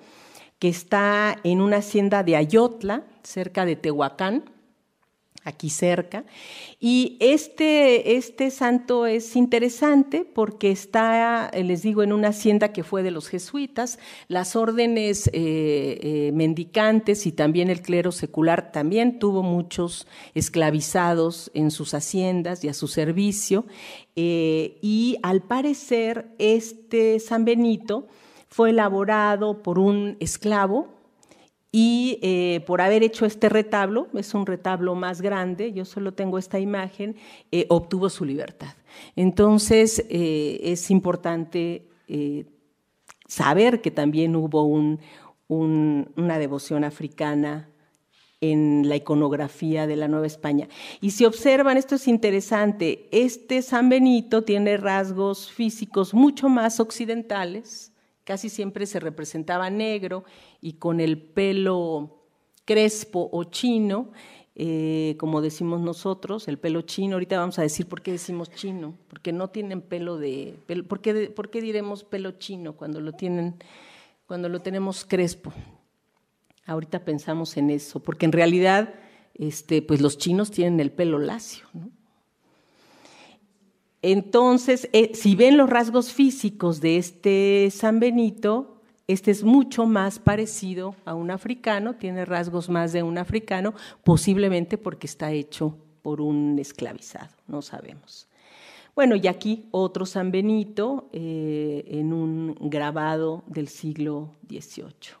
[0.59, 4.43] que está en una hacienda de Ayotla, cerca de Tehuacán,
[5.43, 6.25] aquí cerca.
[6.79, 12.83] Y este, este santo es interesante porque está, eh, les digo, en una hacienda que
[12.83, 13.99] fue de los jesuitas.
[14.27, 21.71] Las órdenes eh, eh, mendicantes y también el clero secular también tuvo muchos esclavizados en
[21.71, 23.65] sus haciendas y a su servicio.
[24.15, 28.07] y al parecer este San Benito
[28.47, 30.92] fue elaborado por un esclavo
[31.75, 36.37] y eh, por haber hecho este retablo, es un retablo más grande, yo solo tengo
[36.37, 37.15] esta imagen,
[37.51, 38.75] eh, obtuvo su libertad.
[39.15, 41.87] Entonces eh, es importante
[43.27, 44.65] saber que también hubo
[45.47, 47.71] una devoción africana
[48.39, 50.67] en la iconografía de la Nueva España.
[51.01, 57.92] Y si observan, esto es interesante, este San Benito tiene rasgos físicos mucho más occidentales,
[58.23, 60.23] casi siempre se representaba negro
[60.61, 62.23] y con el pelo
[62.65, 64.11] crespo o chino,
[64.55, 67.15] eh, como decimos nosotros, el pelo chino.
[67.15, 70.55] Ahorita vamos a decir por qué decimos chino, porque no tienen pelo de,
[70.87, 73.55] ¿por, qué, ¿por, qué, diremos pelo chino cuando lo tienen,
[74.27, 75.51] cuando lo tenemos crespo?
[76.65, 78.93] Ahorita pensamos en eso, porque en realidad,
[79.33, 81.89] este, pues los chinos tienen el pelo lacio, ¿no?
[84.03, 90.19] Entonces, eh, si ven los rasgos físicos de este San Benito, este es mucho más
[90.19, 96.19] parecido a un africano, tiene rasgos más de un africano, posiblemente porque está hecho por
[96.19, 98.27] un esclavizado, no sabemos.
[98.93, 105.15] Bueno, y aquí otro San Benito eh, en un grabado del siglo XVIII.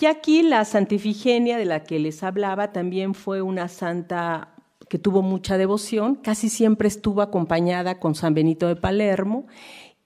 [0.00, 4.55] Y aquí la Santa Ifigenia de la que les hablaba también fue una santa
[4.88, 9.46] que tuvo mucha devoción, casi siempre estuvo acompañada con San Benito de Palermo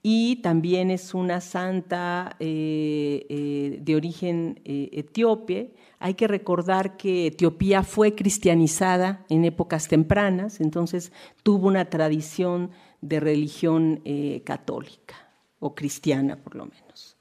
[0.03, 5.75] y también es una santa eh, eh, de origen eh, etíope.
[5.99, 11.11] Hay que recordar que Etiopía fue cristianizada en épocas tempranas, entonces
[11.43, 14.01] tuvo una tradición de religión
[14.43, 17.17] católica o cristiana por lo menos.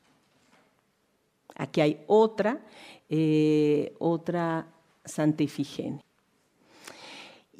[1.55, 2.63] Aquí hay otra,
[3.99, 4.67] otra
[5.05, 6.03] Santa Ifigenia.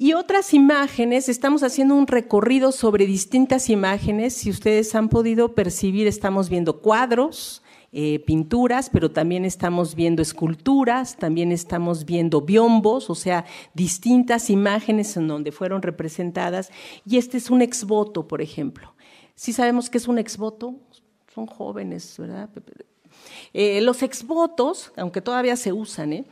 [0.01, 4.33] Y otras imágenes, estamos haciendo un recorrido sobre distintas imágenes.
[4.33, 7.61] Si ustedes han podido percibir, estamos viendo cuadros,
[7.91, 15.15] eh, pinturas, pero también estamos viendo esculturas, también estamos viendo biombos, o sea, distintas imágenes
[15.17, 16.71] en donde fueron representadas.
[17.05, 18.95] Y este es un exvoto, por ejemplo.
[19.35, 20.77] Si sabemos qué es un exvoto,
[21.31, 22.49] son jóvenes, ¿verdad?
[23.53, 26.25] Eh, los exvotos, aunque todavía se usan, ¿eh?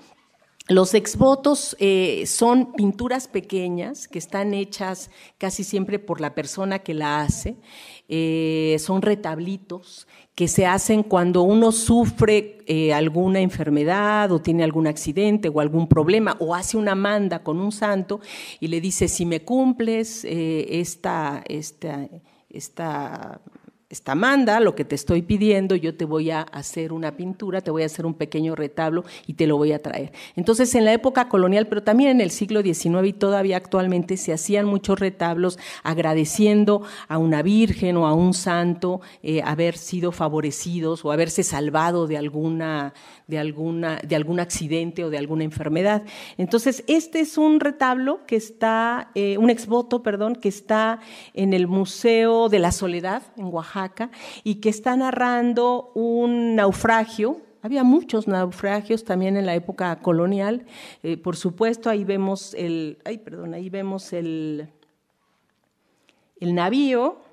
[0.70, 6.94] Los exvotos eh, son pinturas pequeñas que están hechas casi siempre por la persona que
[6.94, 7.56] la hace.
[8.08, 14.86] Eh, son retablitos que se hacen cuando uno sufre eh, alguna enfermedad o tiene algún
[14.86, 18.20] accidente o algún problema o hace una manda con un santo
[18.60, 22.08] y le dice, si me cumples esta, esta,
[22.48, 23.42] esta
[23.90, 27.72] esta manda, lo que te estoy pidiendo, yo te voy a hacer una pintura, te
[27.72, 30.12] voy a hacer un pequeño retablo y te lo voy a traer.
[30.36, 34.32] Entonces, en la época colonial, pero también en el siglo XIX y todavía actualmente, se
[34.32, 41.04] hacían muchos retablos agradeciendo a una virgen o a un santo eh, haber sido favorecidos
[41.04, 42.94] o haberse salvado de alguna,
[43.30, 46.04] de, alguna, de algún accidente o de alguna enfermedad.
[46.38, 51.00] Entonces, este es un retablo que está, eh, un exvoto, perdón, que está
[51.36, 54.10] en el Museo de la Soledad, en Oaxaca
[54.44, 57.42] y que está narrando un naufragio.
[57.62, 60.66] Había muchos naufragios también en la época colonial.
[61.04, 64.70] Eh, por supuesto, ahí vemos el, ay, perdón, ahí vemos el,
[66.40, 67.29] el navío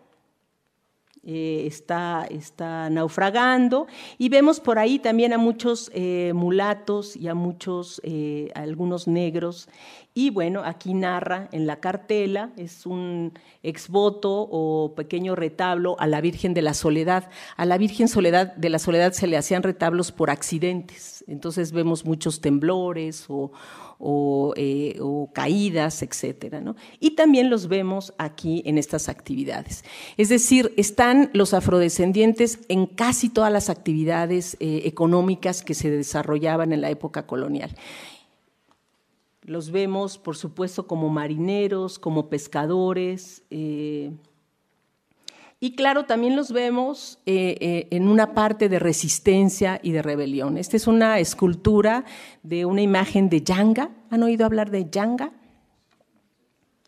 [1.28, 7.34] eh, está, está, naufragando y vemos por ahí también a muchos eh, mulatos y a
[7.34, 9.68] muchos, eh, algunos negros.
[10.14, 13.32] Y bueno, aquí narra en la cartela, es un
[13.64, 17.28] exvoto o pequeño retablo a la Virgen de la Soledad.
[17.56, 22.04] A la Virgen Soledad de la Soledad se le hacían retablos por accidentes, entonces vemos
[22.04, 23.50] muchos temblores o,
[24.56, 26.60] eh, o, caídas, etcétera.
[26.60, 26.76] ¿no?
[27.00, 29.84] Y también los vemos aquí en estas actividades.
[30.16, 36.72] Es decir, están los afrodescendientes en casi todas las actividades eh, económicas que se desarrollaban
[36.72, 37.74] en la época colonial.
[39.42, 44.10] Los vemos, por supuesto, como marineros, como pescadores, eh,
[45.66, 50.58] y claro, también los vemos eh, eh, en una parte de resistencia y de rebelión.
[50.58, 52.04] Esta es una escultura
[52.44, 53.90] de una imagen de Yanga.
[54.10, 55.32] ¿Han oído hablar de Yanga?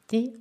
[0.09, 0.33] ¿Sí?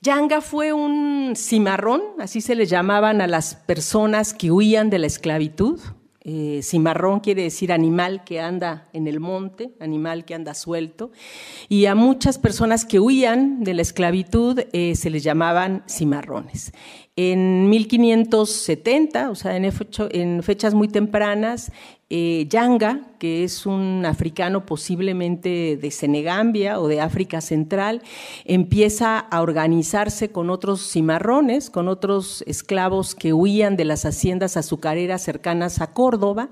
[0.00, 5.06] Yanga fue un cimarrón, así se le llamaban a las personas que huían de la
[5.06, 5.78] esclavitud.
[6.22, 11.12] Eh, cimarrón quiere decir animal que anda en el monte, animal que anda suelto.
[11.68, 16.72] Y a muchas personas que huían de la esclavitud se les llamaban cimarrones.
[17.22, 21.70] En 1570, o sea, en, fechas muy tempranas,
[22.08, 28.00] eh, Yanga, que es un africano posiblemente de Senegambia o de África Central,
[28.46, 35.22] empieza a organizarse con otros cimarrones, con otros esclavos que huían de las haciendas azucareras
[35.22, 36.48] cercanas a Córdoba,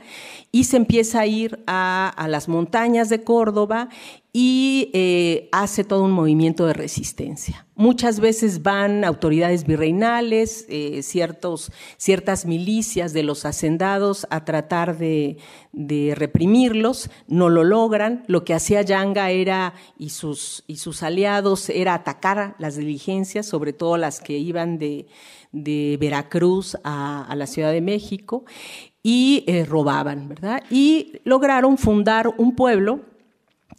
[0.53, 3.89] y se empieza a ir a las montañas de Córdoba
[4.33, 7.67] y eh, hace todo un movimiento de resistencia.
[7.75, 15.39] Muchas veces van autoridades virreinales, eh, ciertas milicias de los hacendados a tratar de,
[16.17, 18.25] reprimirlos, no lo logran.
[18.27, 23.73] Lo que hacía Yanga era, y sus, y sus aliados, era atacar las diligencias, sobre
[23.73, 25.07] todo las que iban de,
[25.53, 28.45] Veracruz a, la Ciudad de México,
[29.03, 30.63] y eh, robaban, ¿verdad?
[30.71, 33.01] Y lograron fundar un pueblo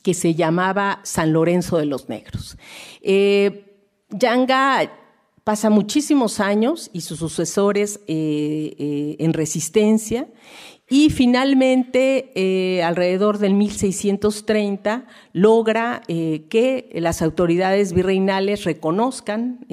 [0.02, 2.58] que se llamaba San Lorenzo de los Negros.
[3.02, 3.66] Eh,
[4.10, 4.92] Yanga
[5.44, 10.28] pasa muchísimos años y sus sucesores eh, eh, en resistencia
[10.92, 19.68] y finalmente, alrededor del 1630, logra que las autoridades virreinales reconozcan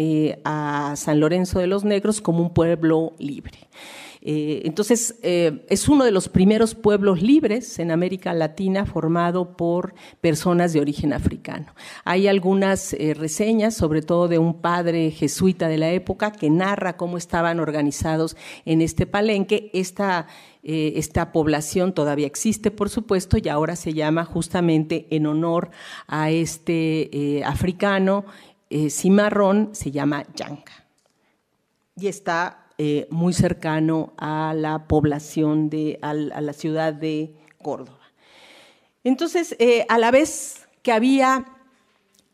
[0.45, 3.61] a San Lorenzo de los Negros como un pueblo libre.
[4.29, 9.95] Eh, entonces, eh, es uno de los primeros pueblos libres en América Latina formado por
[10.21, 11.73] personas de origen africano.
[12.05, 16.97] Hay algunas eh, reseñas, sobre todo de un padre jesuita de la época, que narra
[16.97, 19.71] cómo estaban organizados en este palenque.
[19.73, 20.27] Esta,
[20.65, 25.71] esta población todavía existe, por supuesto, y ahora se llama justamente en honor
[26.09, 28.25] a este africano
[28.91, 30.73] cimarrón, se llama Yanka.
[31.95, 38.01] Y está eh, muy cercano a la población de, a, la ciudad de Córdoba.
[39.03, 41.56] Entonces, eh, a la vez que había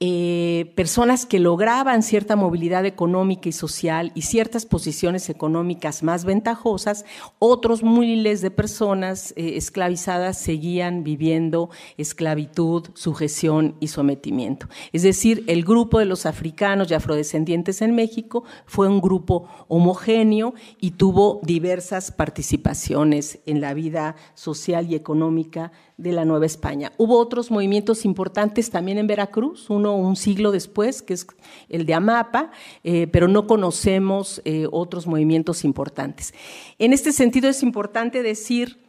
[0.05, 7.05] eh, personas que lograban cierta movilidad económica y social y ciertas posiciones económicas más ventajosas,
[7.39, 14.67] otros miles de personas eh, esclavizadas seguían viviendo esclavitud, sujeción y sometimiento.
[14.93, 20.55] Es decir, el grupo de los africanos y afrodescendientes en México fue un grupo homogéneo
[20.81, 26.91] y tuvo diversas participaciones en la vida social y económica de la Nueva España.
[26.99, 31.27] Hubo otros movimientos importantes también en Veracruz, uno un siglo después, que es
[31.69, 32.51] el de Amapa,
[32.85, 36.35] eh, pero no conocemos eh, otros movimientos importantes.
[36.79, 38.83] En este sentido es importante decir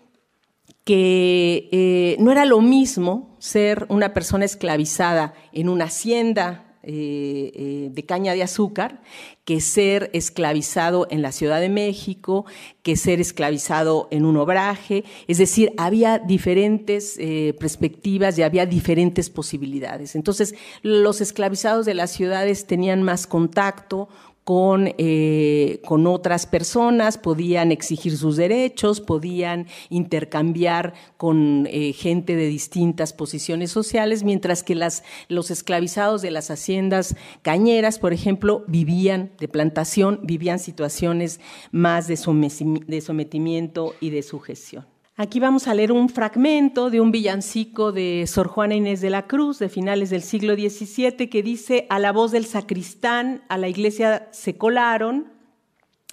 [0.83, 7.89] que eh, no era lo mismo ser una persona esclavizada en una hacienda eh, eh,
[7.93, 9.01] de caña de azúcar
[9.45, 12.45] que ser esclavizado en la Ciudad de México,
[12.81, 15.05] que ser esclavizado en un obraje.
[15.27, 20.15] Es decir, había diferentes eh, perspectivas y había diferentes posibilidades.
[20.15, 24.09] Entonces, los esclavizados de las ciudades tenían más contacto
[24.43, 32.47] con, eh, con otras personas, podían exigir sus derechos, podían intercambiar con eh, gente de
[32.47, 39.31] distintas posiciones sociales, mientras que las, los esclavizados de las haciendas cañeras, por ejemplo, vivían
[39.39, 41.39] de plantación, vivían situaciones
[41.71, 44.92] más de sometimiento y de sujeción.
[45.15, 49.27] Aquí vamos a leer un fragmento de un villancico de Sor Juana Inés de la
[49.27, 53.67] Cruz de finales del siglo XVII que dice, a la voz del sacristán, a la
[53.67, 55.31] iglesia se colaron,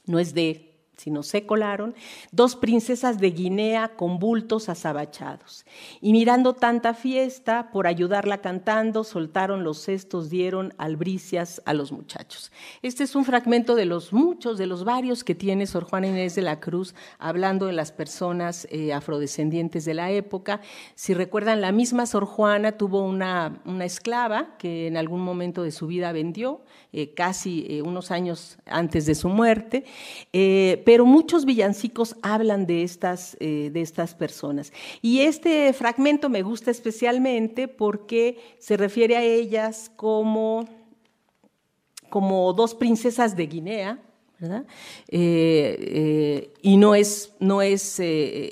[0.05, 0.70] no es de
[1.01, 1.95] sino se colaron,
[2.31, 5.65] dos princesas de Guinea con bultos azabachados.
[6.03, 12.53] Y mirando tanta fiesta, por ayudarla cantando, soltaron los cestos, dieron albricias a los muchachos.
[12.83, 16.35] Este es un fragmento de los muchos, de los varios que tiene Sor Juana Inés
[16.35, 20.61] de la Cruz hablando de las personas eh, afrodescendientes de la época.
[20.95, 25.71] Si recuerdan, la misma Sor Juana tuvo una, una esclava que en algún momento de
[25.71, 26.61] su vida vendió,
[26.93, 29.85] eh, casi eh, unos años antes de su muerte
[30.91, 34.73] pero muchos villancicos hablan de estas, eh, de estas personas.
[35.01, 40.69] Y este fragmento me gusta especialmente porque se refiere a ellas como,
[42.09, 44.01] como dos princesas de Guinea,
[44.41, 44.65] ¿verdad?
[45.07, 48.03] Eh, eh, y no es, no, es,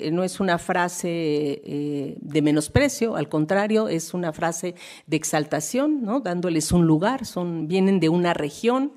[0.09, 4.75] no es una frase de menosprecio, al contrario, es una frase
[5.07, 6.21] de exaltación, ¿no?
[6.21, 8.93] dándoles un lugar, son, vienen de una región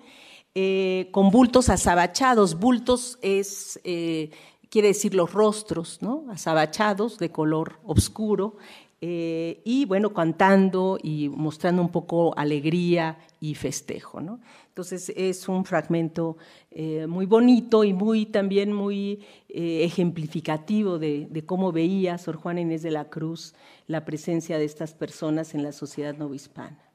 [0.54, 2.58] eh, con bultos azabachados.
[2.58, 4.30] Bultos es, eh,
[4.68, 6.26] quiere decir los rostros, ¿no?
[6.30, 8.56] Azabachados de color oscuro.
[9.00, 14.20] Eh, y bueno, cantando y mostrando un poco alegría y festejo.
[14.20, 14.40] ¿no?
[14.68, 16.36] Entonces es un fragmento
[17.08, 23.10] muy bonito y muy también muy ejemplificativo de, cómo veía Sor Juana Inés de la
[23.10, 23.54] Cruz
[23.88, 26.91] la presencia de estas personas en la sociedad novohispana.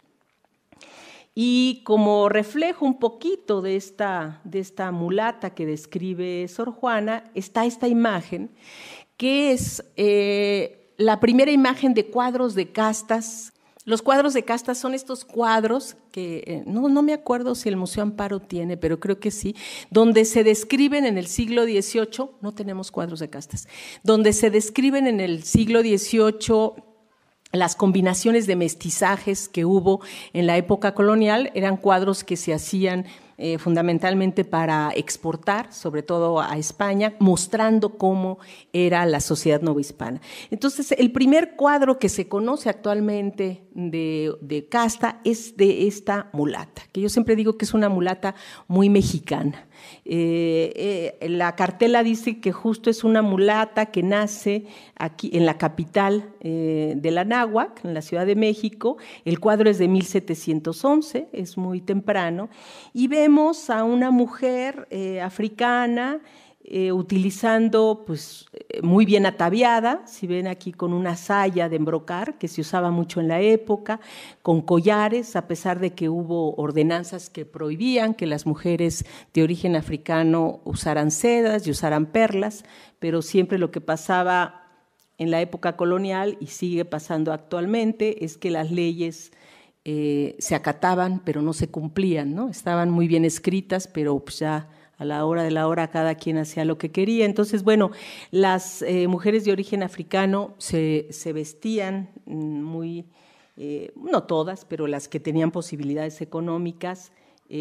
[1.39, 7.63] Y como reflejo un poquito de esta, de esta mulata que describe Sor Juana, está
[7.67, 8.49] esta imagen,
[9.17, 13.53] que es eh, la primera imagen de cuadros de castas.
[13.85, 17.77] Los cuadros de castas son estos cuadros que eh, no, no, me acuerdo si el
[17.77, 19.55] Museo Amparo tiene, pero creo que sí,
[19.91, 23.67] donde se describen en el siglo XVIII, no tenemos cuadros de castas,
[24.01, 26.96] donde se describen en el siglo XVIII
[27.51, 30.01] las combinaciones de mestizajes que hubo
[30.33, 33.05] en la época colonial eran cuadros que se hacían
[33.37, 38.39] eh, fundamentalmente para exportar, sobre todo a España, mostrando cómo
[38.73, 40.21] era la sociedad novohispana.
[40.49, 46.81] Entonces, el primer cuadro que se conoce actualmente de, de casta es de esta mulata,
[46.91, 48.33] que yo siempre digo que es una mulata
[48.67, 49.67] muy mexicana.
[50.05, 54.65] Eh, eh, la cartela dice que justo es una mulata que nace
[54.95, 58.97] aquí en la capital eh, de la Náhuac, en la Ciudad de México.
[59.25, 62.49] El cuadro es de 1711, es muy temprano,
[62.93, 63.26] y vemos
[63.69, 64.87] a una mujer
[65.21, 66.21] africana
[66.69, 72.37] eh, utilizando pues eh, muy bien ataviada, si ven aquí con una saya de embrocar
[72.37, 74.01] que se usaba mucho en la época,
[74.41, 79.77] con collares, a pesar de que hubo ordenanzas que prohibían que las mujeres de origen
[79.77, 82.65] africano usaran sedas y usaran perlas,
[82.99, 84.67] pero siempre lo que pasaba
[85.17, 89.31] en la época colonial y sigue pasando actualmente es que las leyes
[89.89, 92.49] eh, se acataban pero no se cumplían, ¿no?
[92.49, 94.67] Estaban muy bien escritas, pero pues ya
[94.97, 97.23] a la hora de la hora cada quien hacía lo que quería.
[97.23, 97.91] Entonces, bueno,
[98.29, 103.05] las eh, mujeres de origen africano se, vestían mm, muy,
[103.55, 107.13] eh, no todas, pero las que tenían posibilidades económicas,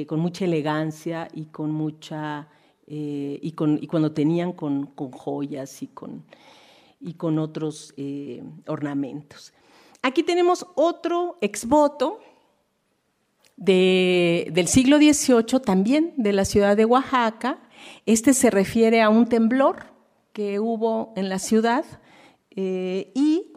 [0.08, 2.48] con mucha elegancia y con mucha,
[2.88, 6.24] y, con, y cuando tenían con, con joyas y con,
[7.00, 7.94] y con otros
[8.66, 9.52] ornamentos.
[10.06, 12.20] Aquí tenemos otro exvoto
[13.56, 17.58] del siglo XVIII, también de la ciudad de Oaxaca.
[18.06, 19.86] Este se refiere a un temblor
[20.32, 21.84] que hubo en la ciudad
[22.52, 23.54] eh, y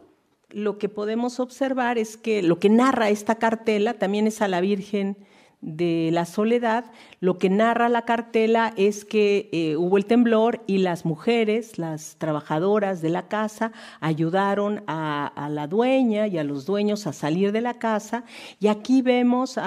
[0.48, 4.60] lo que podemos observar es que lo que narra esta cartela también es a la
[4.60, 5.18] Virgen
[5.62, 6.86] de la soledad,
[7.20, 12.16] lo que narra la cartela es que eh, hubo el temblor y las mujeres, las
[12.16, 17.60] trabajadoras de la casa, ayudaron a, la dueña y a los dueños a salir de
[17.60, 18.24] la casa.
[18.58, 19.58] Y aquí vemos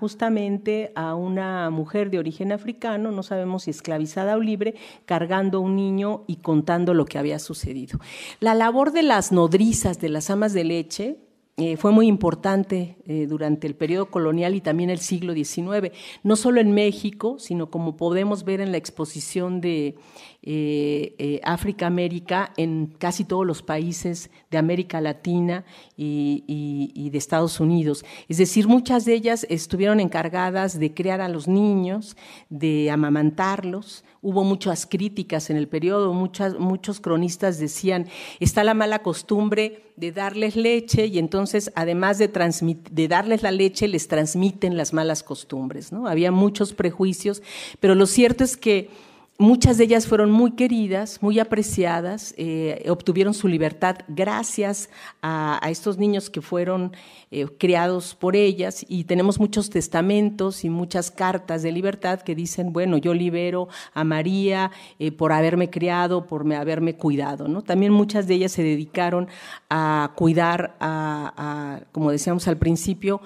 [0.00, 4.74] justamente a una mujer de origen africano, no sabemos si esclavizada o libre,
[5.04, 7.98] cargando a un niño y contando lo que había sucedido.
[8.40, 11.18] La labor de las nodrizas, de las amas de leche,
[11.58, 15.92] eh, fue muy importante eh, durante el periodo colonial y también el siglo XIX,
[16.22, 19.96] no solo en México, sino como podemos ver en la exposición de
[20.44, 28.02] eh, África América, en casi todos los países de América Latina y, de Estados Unidos.
[28.30, 32.16] Es decir, muchas de ellas estuvieron encargadas de crear a los niños,
[32.48, 34.04] de amamantarlos.
[34.24, 38.06] Hubo muchas críticas en el periodo, muchas, muchos cronistas decían,
[38.38, 43.88] está la mala costumbre de darles leche y entonces además de, de darles la leche
[43.88, 45.90] les transmiten las malas costumbres.
[45.90, 46.06] ¿no?
[46.06, 47.42] Había muchos prejuicios,
[47.80, 48.90] pero lo cierto es que
[49.38, 55.98] Muchas de ellas fueron muy queridas, muy apreciadas, eh, obtuvieron su libertad gracias a, estos
[55.98, 56.92] niños que fueron
[57.30, 62.72] eh, criados por ellas y tenemos muchos testamentos y muchas cartas de libertad que dicen,
[62.72, 67.48] bueno, yo libero a María eh, por haberme criado, por haberme cuidado.
[67.48, 67.62] ¿no?
[67.62, 69.28] También muchas de ellas se dedicaron
[69.70, 73.22] a cuidar, a como decíamos al principio,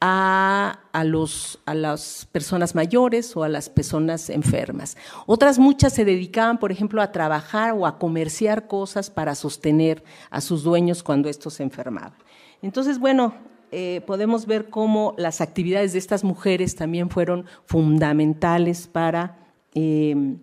[0.00, 4.96] a, los, a las personas mayores o a las personas enfermas.
[5.26, 10.40] Otras muchas se dedicaban, por ejemplo, a trabajar o a comerciar cosas para sostener a
[10.40, 12.14] sus dueños cuando estos se enfermaban.
[12.62, 13.34] Entonces, bueno,
[13.72, 19.38] eh, podemos ver cómo las actividades de estas mujeres también fueron fundamentales para...
[19.74, 20.36] Eh,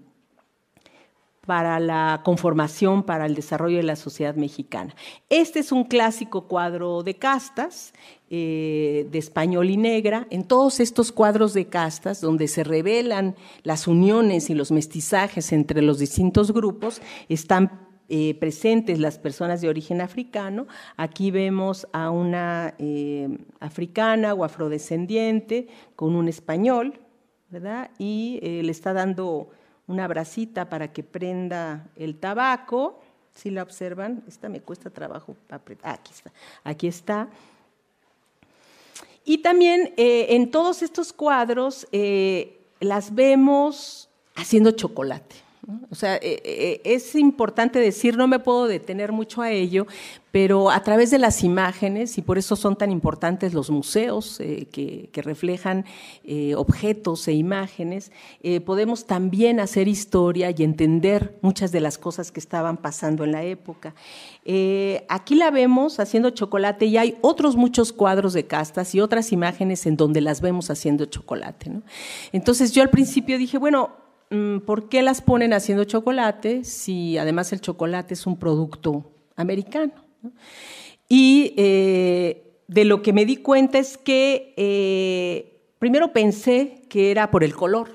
[1.46, 4.96] para la conformación, para el desarrollo de la sociedad mexicana.
[5.30, 7.94] Este es un clásico cuadro de castas,
[8.30, 10.26] eh, de español y negra.
[10.30, 15.82] En todos estos cuadros de castas, donde se revelan las uniones y los mestizajes entre
[15.82, 20.68] los distintos grupos, están eh, presentes las personas de origen africano.
[20.96, 25.68] Aquí vemos a una eh, africana o afrodescendiente
[25.98, 27.02] con un español,
[27.50, 27.92] ¿verdad?
[28.00, 29.50] Y le está dando
[29.88, 33.00] una bracita para que prenda el tabaco.
[33.34, 35.36] Si la observan, esta me cuesta trabajo.
[35.50, 36.32] Ah, aquí está.
[36.64, 37.30] Aquí está.
[39.26, 45.36] Y también eh, en todos estos cuadros eh, las vemos haciendo chocolate.
[45.90, 49.88] O sea, eh, es importante decir, no me puedo detener mucho a ello,
[50.34, 54.68] pero a través de las imágenes, y por eso son tan importantes los museos eh,
[54.72, 55.86] que, reflejan
[56.24, 58.12] eh, objetos e imágenes,
[58.42, 63.32] eh, podemos también hacer historia y entender muchas de las cosas que estaban pasando en
[63.32, 63.94] la época.
[65.08, 69.86] aquí la vemos haciendo chocolate y hay otros muchos cuadros de castas y otras imágenes
[69.86, 71.72] en donde las vemos haciendo chocolate.
[72.32, 74.03] Entonces yo al principio dije, bueno,
[74.66, 79.94] ¿por qué las ponen haciendo chocolate si además el chocolate es un producto americano?
[81.10, 87.30] Y eh, de lo que me di cuenta es que eh, primero pensé que era
[87.32, 87.90] por el color.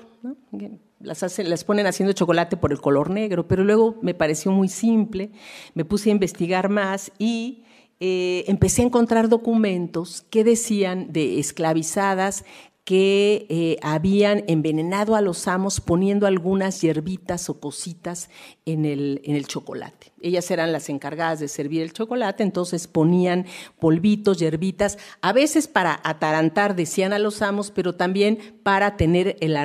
[0.99, 5.31] Las, las, ponen haciendo chocolate por el color negro, pero luego me pareció muy simple,
[5.73, 7.63] me puse a investigar más y
[8.01, 12.45] eh, empecé a encontrar documentos que decían de esclavizadas
[12.89, 18.31] que eh, habían envenenado a los amos poniendo algunas hierbitas o cositas
[18.65, 20.11] en el, en el chocolate.
[20.21, 23.45] Ellas eran las encargadas de servir el chocolate, entonces ponían
[23.77, 29.55] polvitos, hierbitas, a veces para atarantar, decían a los amos, pero también para tener el,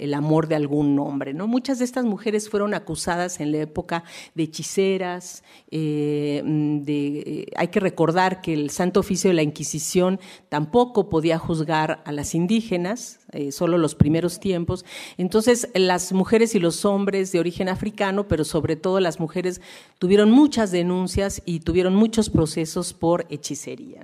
[0.00, 1.34] el, amor de algún hombre.
[1.34, 1.46] ¿no?
[1.46, 4.04] Muchas de estas mujeres fueron acusadas en la época
[4.34, 6.42] de hechiceras, eh,
[6.88, 12.12] eh, hay que recordar que el Santo Oficio de la Inquisición tampoco podía juzgar a
[12.12, 14.84] las indígenas, eh, solo los primeros tiempos.
[15.18, 19.60] Entonces, las mujeres y los hombres de origen africano, pero sobre todo las mujeres,
[19.98, 24.02] tuvieron muchas denuncias y tuvieron muchos procesos por hechicería.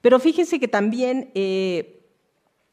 [0.00, 1.30] Pero fíjense que también...
[1.34, 1.98] Eh,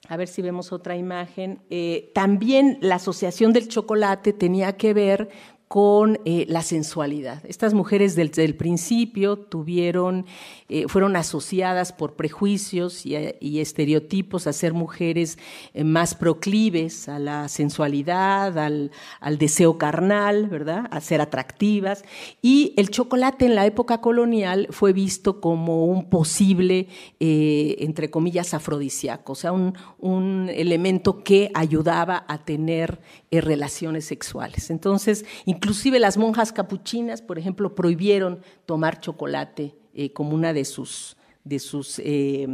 [0.10, 1.60] a ver si vemos otra imagen.
[1.70, 5.28] Eh, también la asociación del chocolate tenía que ver
[5.68, 7.44] con eh, la sensualidad.
[7.46, 10.26] Estas mujeres desde el principio tuvieron,
[10.70, 15.38] eh, fueron asociadas por prejuicios y, estereotipos a ser mujeres
[15.74, 18.92] eh, más proclives a la sensualidad, al,
[19.38, 20.88] deseo carnal, ¿verdad?
[20.90, 22.06] A ser atractivas.
[22.42, 26.88] Y el chocolate en la época colonial fue visto como un posible,
[27.20, 33.00] entre comillas, afrodisíaco, o sea, un, un elemento que ayudaba a tener
[33.32, 34.70] relaciones sexuales.
[34.70, 35.26] Entonces,
[35.58, 41.58] Inclusive las monjas capuchinas, por ejemplo, prohibieron tomar chocolate eh, como una de sus, de
[41.58, 42.46] sus eh,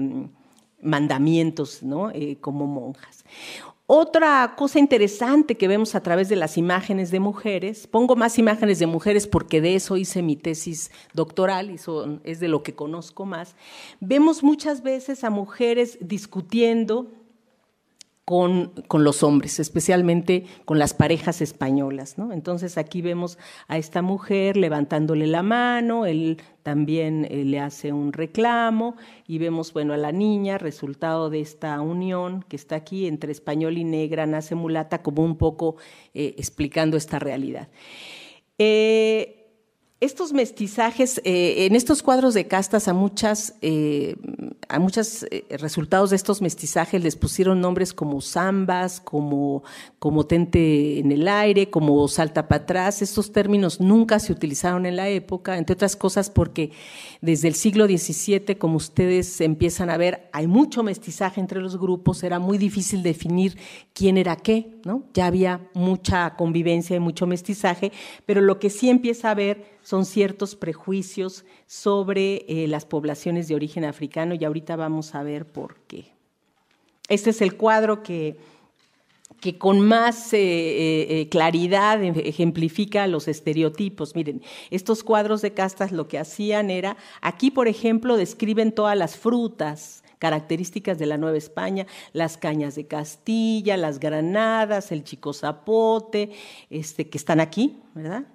[0.82, 2.12] mandamientos ¿no?
[2.12, 3.26] Eh, como monjas.
[3.88, 8.80] Otra cosa interesante que vemos a través de las imágenes de mujeres, pongo más imágenes
[8.80, 11.76] de mujeres porque de eso hice mi tesis doctoral, y
[12.24, 13.58] es de lo que conozco más,
[14.00, 17.12] vemos muchas veces a mujeres discutiendo
[18.26, 22.18] con, los hombres, especialmente con las parejas españolas.
[22.18, 22.32] ¿no?
[22.32, 28.14] Entonces aquí vemos a esta mujer levantándole la mano, él también eh, le hace un
[28.14, 28.96] reclamo
[29.28, 33.78] y vemos bueno, a la niña, resultado de esta unión que está aquí entre español
[33.78, 35.76] y negra, nace mulata, como un poco
[36.14, 37.68] eh, explicando esta realidad.
[38.58, 39.43] Eh,
[40.04, 44.16] estos mestizajes, eh, en estos cuadros de castas, a muchas, eh,
[44.68, 49.64] a muchos eh, resultados de estos mestizajes les pusieron nombres como zambas, como,
[50.00, 53.02] como tente en el aire, como salta para atrás.
[53.02, 56.72] Estos términos nunca se utilizaron en la época, entre otras cosas porque
[57.22, 62.24] desde el siglo XVII, como ustedes empiezan a ver, hay mucho mestizaje entre los grupos,
[62.24, 63.58] era muy difícil definir
[63.94, 65.04] quién era qué, ¿no?
[65.14, 67.94] Ya había mucha convivencia y mucho mestizaje,
[68.26, 73.54] pero lo que sí empieza a ver son ciertos prejuicios sobre eh, las poblaciones de
[73.54, 76.06] origen africano y ahorita vamos a ver por qué.
[77.10, 78.36] Este es el cuadro que,
[79.40, 80.40] que con más eh,
[81.22, 84.16] eh, claridad ejemplifica los estereotipos.
[84.16, 84.42] Miren,
[84.72, 90.04] estos cuadros de castas lo que hacían era, aquí por ejemplo describen todas las frutas,
[90.18, 96.32] características de la Nueva España, las cañas de Castilla, las granadas, el chico zapote,
[96.72, 98.26] este, que están aquí, ¿verdad?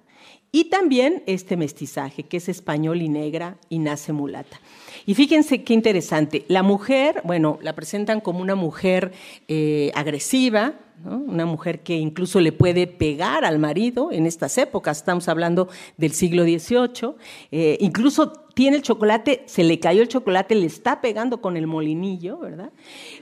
[0.51, 4.59] Y también este mestizaje, que es español y negra y nace mulata.
[5.05, 9.11] Y fíjense qué interesante, la mujer, bueno, la presentan como una mujer
[9.47, 10.73] eh, agresiva,
[11.05, 16.11] una mujer que incluso le puede pegar al marido en estas épocas, estamos hablando del
[16.11, 17.15] siglo XVIII,
[17.51, 21.67] eh, incluso tiene el chocolate, se le cayó el chocolate, le está pegando con el
[21.67, 22.71] molinillo, ¿verdad?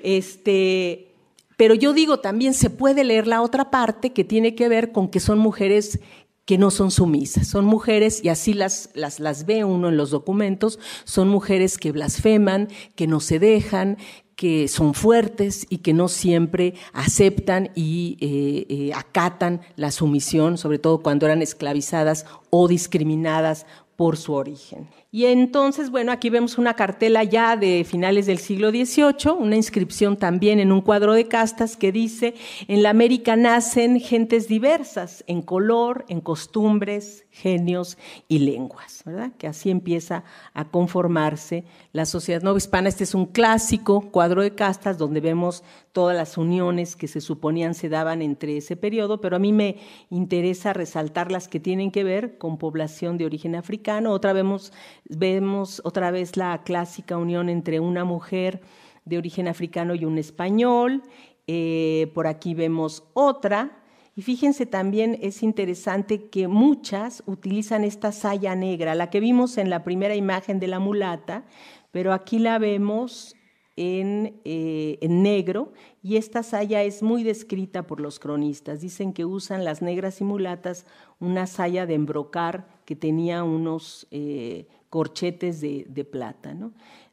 [0.02, 1.10] Este,
[1.56, 5.08] pero yo digo, también se puede leer la otra parte que tiene que ver con
[5.10, 6.00] que son mujeres
[6.48, 7.46] que no son sumisas.
[7.46, 11.92] Son mujeres, y así las, las, las ve uno en los documentos, son mujeres que
[11.92, 13.98] blasfeman, que no se dejan,
[14.38, 20.80] que son fuertes y que no siempre aceptan y eh, eh, acatan la sumisión, sobre
[20.80, 23.66] todo cuando eran esclavizadas o discriminadas
[23.98, 24.88] por su origen.
[25.10, 30.18] Y entonces, bueno, aquí vemos una cartela ya de finales del siglo XVIII, una inscripción
[30.18, 32.36] también en un cuadro de castas que dice,
[32.68, 37.98] en la América nacen gentes diversas, en color, en costumbres, genios
[38.28, 39.32] y lenguas, ¿verdad?
[39.38, 42.90] Que así empieza a conformarse la sociedad no hispana.
[42.90, 45.64] Este es un clásico cuadro de castas donde vemos
[45.98, 49.78] todas las uniones que se suponían se daban entre ese periodo, pero a mí me
[50.12, 54.12] interesa resaltar las que tienen que ver con población de origen africano.
[54.12, 54.74] Otra vemos,
[55.10, 58.62] vemos otra vez la clásica unión entre una mujer
[59.06, 61.04] de origen africano y un español.
[61.48, 63.84] Eh, por aquí vemos otra
[64.18, 69.70] y fíjense también, es interesante que muchas utilizan esta saya negra, la que vimos en
[69.70, 71.46] la primera imagen de la mulata,
[71.92, 73.36] pero aquí la vemos
[73.76, 78.82] en, eh, en, negro y esta saya es muy descrita por los cronistas.
[78.82, 80.88] Dicen que usan las negras y mulatas
[81.20, 86.56] una saya de embrocar que tenía unos eh, corchetes de, de plata.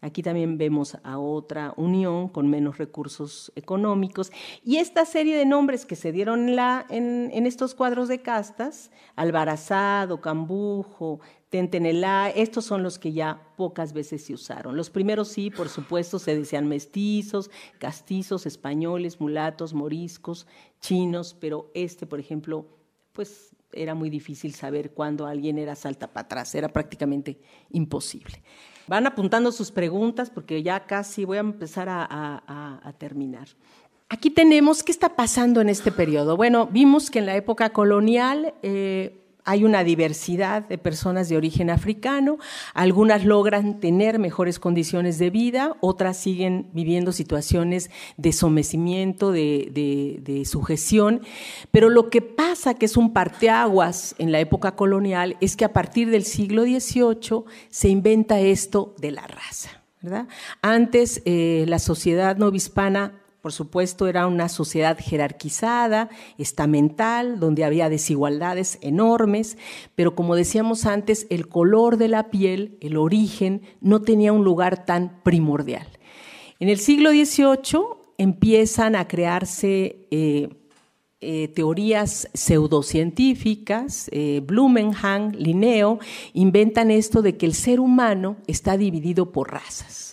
[0.00, 4.30] Aquí también vemos a otra unión con menos recursos económicos.
[4.62, 6.48] Y esta serie de nombres que se dieron
[6.90, 14.24] en, estos cuadros de castas, Albarazado, Cambujo, Tentenelá, estos son los que ya pocas veces
[14.24, 14.76] se usaron.
[14.76, 20.46] Los primeros sí, por supuesto, se decían mestizos, castizos, españoles, mulatos, moriscos,
[20.80, 22.66] chinos, pero este, por ejemplo,
[23.12, 27.38] pues era muy difícil saber cuándo alguien era salta para atrás, era prácticamente
[27.70, 28.42] imposible.
[28.86, 33.48] Van apuntando sus preguntas porque ya casi voy a empezar a, terminar.
[34.08, 36.36] Aquí tenemos qué está pasando en este periodo.
[36.36, 41.70] Bueno, vimos que en la época colonial eh, hay una diversidad de personas de origen
[41.70, 42.38] africano,
[42.72, 51.22] algunas logran tener mejores condiciones de vida, otras siguen viviendo situaciones de somecimiento, de, sujeción,
[51.70, 55.72] pero lo que pasa, que es un parteaguas en la época colonial, es que a
[55.72, 59.82] partir del siglo XVIII se inventa esto de la raza.
[60.60, 67.90] Antes eh, la sociedad no hispana por supuesto, era una sociedad jerarquizada, estamental, donde había
[67.90, 69.58] desigualdades enormes,
[69.94, 74.86] pero como decíamos antes, el color de la piel, el origen, no tenía un lugar
[74.86, 75.86] tan primordial.
[76.58, 77.80] En el siglo XVIII
[78.16, 80.48] empiezan a crearse eh,
[81.20, 84.42] eh, teorías pseudocientíficas, eh,
[85.36, 85.98] Linneo,
[86.32, 90.03] inventan esto de que el ser humano está dividido por razas,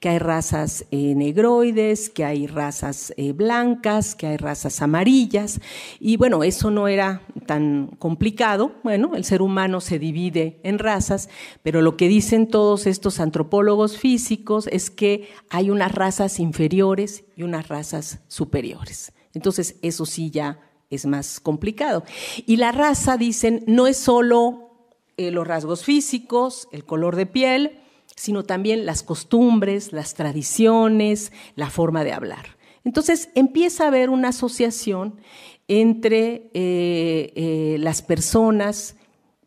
[0.00, 5.60] que hay razas eh, negroides, que hay razas blancas, que hay razas amarillas,
[6.00, 11.28] y bueno, eso no era tan complicado, bueno, el ser humano se divide en razas,
[11.62, 17.42] pero lo que dicen todos estos antropólogos físicos es que hay unas razas inferiores y
[17.42, 19.12] unas razas superiores.
[19.34, 22.04] Entonces, eso sí ya es más complicado.
[22.46, 24.70] Y la raza, dicen, no es solo
[25.16, 27.80] eh, los rasgos físicos, el color de piel,
[28.16, 32.56] sino también las costumbres, las tradiciones, la forma de hablar.
[32.84, 35.20] Entonces empieza a haber una asociación
[35.68, 38.96] entre eh, eh, las personas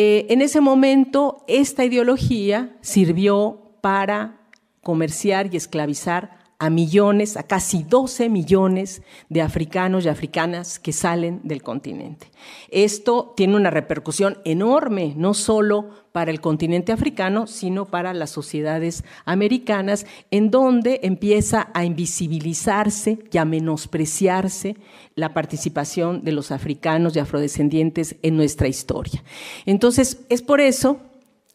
[0.00, 4.38] Eh, en ese momento, esta ideología sirvió para
[4.80, 11.40] comerciar y esclavizar a millones, a casi 12 millones de africanos y africanas que salen
[11.44, 12.32] del continente.
[12.68, 19.04] Esto tiene una repercusión enorme, no solo para el continente africano, sino para las sociedades
[19.24, 24.76] americanas, en donde empieza a invisibilizarse y a menospreciarse
[25.14, 29.22] la participación de los africanos y afrodescendientes en nuestra historia.
[29.64, 30.98] Entonces, es por eso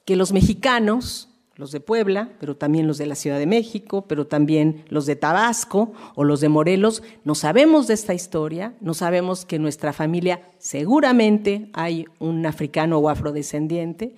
[0.05, 4.25] que los mexicanos, los de Puebla, pero también los de la Ciudad de México, pero
[4.25, 9.45] también los de Tabasco o los de Morelos, no sabemos de esta historia, no sabemos
[9.45, 14.15] que en nuestra familia seguramente hay un africano o afrodescendiente,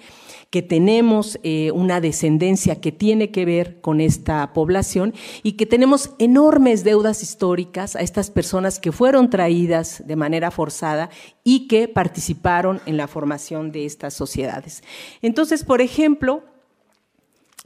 [0.49, 5.13] que tenemos eh, una descendencia que tiene que ver con esta población
[5.43, 11.09] y que tenemos enormes deudas históricas a estas personas que fueron traídas de manera forzada
[11.43, 14.83] y que participaron en la formación de estas sociedades.
[15.21, 16.43] Entonces, por ejemplo,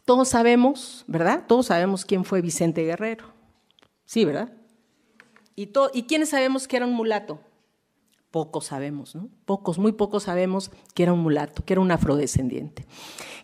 [0.09, 1.43] todos sabemos, ¿verdad?
[1.47, 3.25] Todos sabemos quién fue Vicente Guerrero.
[4.05, 4.51] Sí, ¿verdad?
[5.55, 7.39] ¿Y, ¿Y quiénes sabemos que era un mulato?
[8.31, 9.29] Pocos sabemos, ¿no?
[9.45, 12.87] Pocos, muy pocos sabemos que era un mulato, que era un afrodescendiente.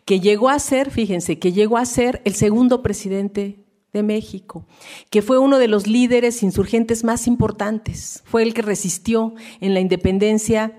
[0.06, 3.64] Que llegó a ser, fíjense, que llegó a ser el segundo presidente
[3.94, 4.66] de México,
[5.12, 8.24] que fue uno de los líderes insurgentes más importantes.
[8.26, 10.74] Fue el que resistió en la independencia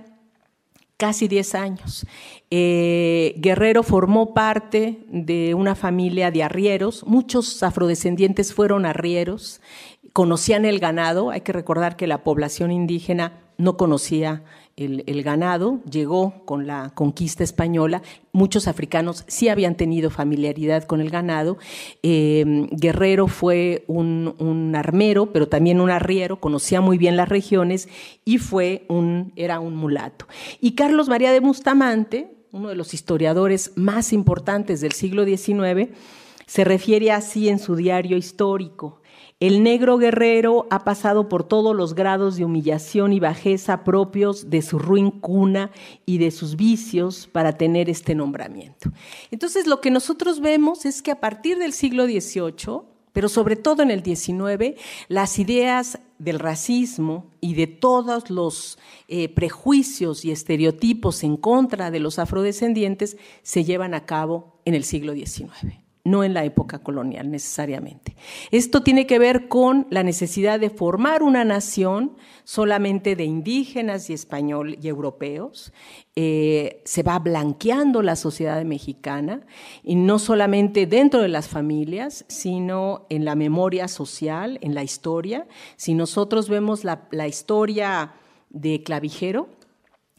[0.97, 2.07] casi 10 años.
[2.51, 9.61] Eh, Guerrero formó parte de una familia de arrieros, muchos afrodescendientes fueron arrieros,
[10.13, 14.45] conocían el ganado, hay que recordar que la población indígena no conocía
[14.77, 21.09] el, ganado, llegó con la conquista española, muchos africanos sí habían tenido familiaridad con el
[21.09, 21.57] ganado,
[22.03, 27.89] em, Guerrero fue un, armero, pero también un arriero, conocía muy bien las regiones
[28.27, 30.27] y fue un, era un mulato.
[30.61, 35.91] Y Carlos María de Bustamante, uno de los historiadores más importantes del siglo XIX,
[36.47, 39.01] se refiere así en su diario histórico.
[39.39, 44.63] El negro guerrero ha pasado por todos los grados de humillación y bajeza propios de
[44.63, 45.71] su ruin cuna
[46.07, 48.91] y de sus vicios para tener este nombramiento.
[49.31, 53.83] Entonces, lo que nosotros vemos es que a partir del siglo XVIII, pero sobre todo
[53.83, 61.25] en el XIX, las ideas del racismo y de todos los eh, prejuicios y estereotipos
[61.25, 66.35] en contra de los afrodescendientes se llevan a cabo en el siglo XIX no en
[66.35, 68.17] la época colonial necesariamente.
[68.53, 74.13] Esto tiene que ver con la necesidad de formar una nación solamente de indígenas y
[74.13, 75.73] español y europeos.
[76.15, 79.45] Eh, se va blanqueando la sociedad mexicana
[79.83, 85.47] y no solamente dentro de las familias, sino en la memoria social, en la historia.
[85.77, 88.13] Si nosotros vemos la, la historia
[88.51, 89.49] de Clavijero,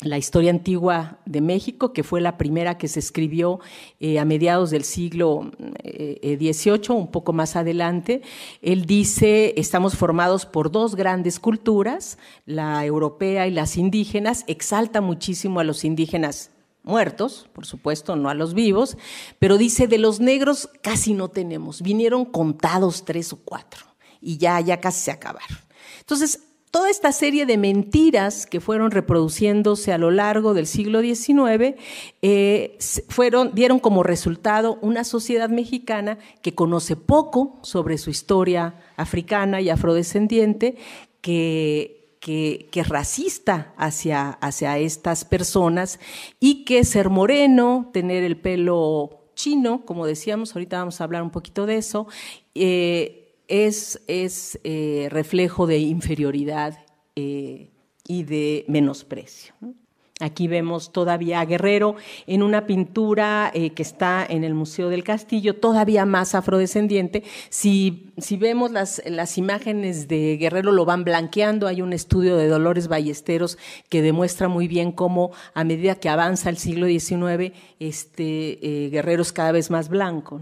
[0.01, 3.59] la historia antigua de México, que fue la primera que se escribió
[3.99, 8.21] eh, a mediados del siglo XVIII, eh, eh, un poco más adelante.
[8.61, 15.59] Él dice, estamos formados por dos grandes culturas, la europea y las indígenas, exalta muchísimo
[15.59, 16.51] a los indígenas
[16.83, 18.97] muertos, por supuesto, no a los vivos,
[19.39, 23.85] pero dice de los negros casi no tenemos, vinieron contados tres o cuatro
[24.21, 25.57] y ya, ya casi se acabaron.
[25.99, 26.46] Entonces,
[26.77, 31.73] toda esta serie de mentiras que fueron reproduciéndose a lo largo del siglo XIX
[32.21, 32.77] eh,
[33.09, 39.71] fueron, dieron como resultado una sociedad mexicana que conoce poco sobre su historia africana y
[39.71, 40.75] afrodescendiente,
[41.21, 45.99] que que, racista hacia, hacia estas personas
[46.39, 51.31] y que ser moreno, tener el pelo chino, como decíamos, ahorita vamos a hablar un
[51.31, 52.05] poquito de eso,
[52.53, 53.99] eh, es,
[54.63, 56.77] eh, reflejo de inferioridad
[57.15, 57.69] eh,
[58.07, 59.53] y de menosprecio.
[60.19, 61.95] Aquí vemos todavía a Guerrero
[62.25, 67.23] en una pintura eh, que está en el Museo del Castillo, todavía más afrodescendiente.
[67.49, 71.67] Si, vemos las, imágenes de Guerrero, lo van blanqueando.
[71.67, 76.49] Hay un estudio de Dolores Ballesteros que demuestra muy bien cómo a medida que avanza
[76.49, 80.41] el siglo XIX, este, Guerrero es cada vez más blanco.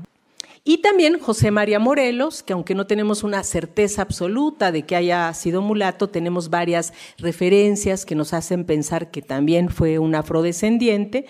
[0.68, 5.32] Y también José María Morelos, que aunque no tenemos una certeza absoluta de que haya
[5.36, 11.28] sido mulato, tenemos varias referencias que nos hacen pensar que también fue un afrodescendiente.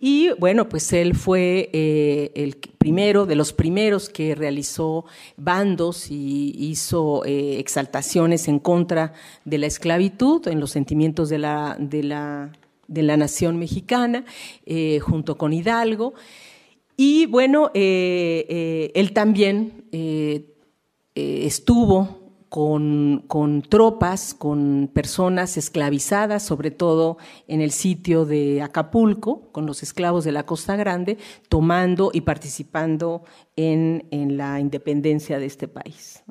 [0.00, 5.04] Y bueno, pues él fue eh, el primero, de los primeros que realizó
[5.36, 9.12] bandos y hizo eh, exaltaciones en contra
[9.44, 12.52] de la esclavitud, en los sentimientos de la, de la,
[12.86, 14.24] de la nación mexicana,
[14.64, 16.14] eh, junto con Hidalgo.
[17.00, 20.56] Y bueno, eh, eh, él también eh,
[21.14, 29.84] estuvo con, tropas, con personas esclavizadas, sobre todo en el sitio de Acapulco, con los
[29.84, 31.18] esclavos de la Costa Grande,
[31.48, 33.22] tomando y participando
[33.54, 34.02] en,
[34.36, 36.24] la independencia de este país.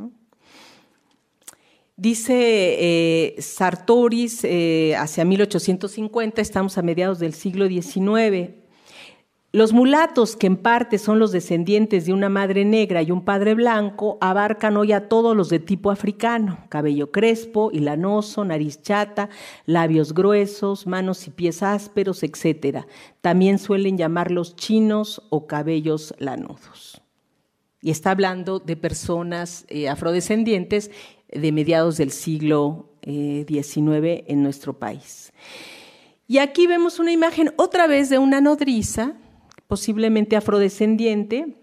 [1.95, 4.45] Dice Sartoris,
[4.97, 8.66] hacia 1850, estamos a mediados del siglo XIX,
[9.58, 13.55] los mulatos, que en parte son los descendientes de una madre negra y un padre
[13.55, 19.30] blanco, abarcan hoy a todos los de tipo africano, cabello crespo y lanoso, nariz chata,
[19.66, 22.86] labios gruesos, manos y pies ásperos, etc.
[23.22, 27.01] También suelen llamarlos chinos o cabellos lanudos.
[27.82, 30.91] Y está hablando de personas eh, afrodescendientes
[31.30, 35.34] de mediados del siglo XIX eh, en nuestro país.
[36.28, 39.16] Y aquí vemos una imagen otra vez de una nodriza
[39.68, 41.55] posiblemente afrodescendiente,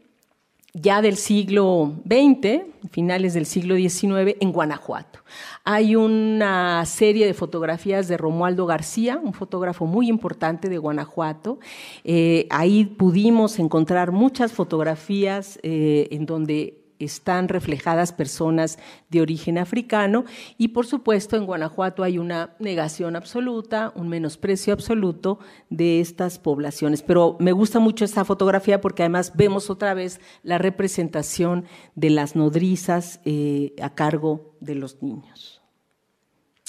[0.75, 5.21] ya del siglo XX, finales del siglo XIX, en Guanajuato.
[5.63, 11.61] Hay una serie de fotografías de Romualdo García, un fotógrafo muy importante de Guanajuato.
[12.03, 18.79] Eh, ahí pudimos encontrar muchas fotografías eh, en donde están reflejadas personas
[19.11, 20.25] de origen africano
[20.59, 25.39] y por supuesto en Guanajuato hay una negación absoluta, un menosprecio absoluto
[25.71, 27.03] de estas poblaciones.
[27.03, 31.65] Pero me gusta mucho esta fotografía porque además vemos otra vez la representación
[31.95, 35.63] de las nodrizas eh, a cargo de los niños.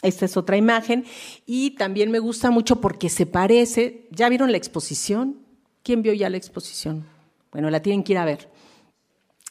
[0.02, 1.06] Esta es otra imagen
[1.46, 5.40] y también me gusta mucho porque se parece, ¿ya vieron la exposición?
[5.84, 7.06] ¿Quién vio ya la exposición?
[7.52, 8.55] Bueno, la tienen que ir a ver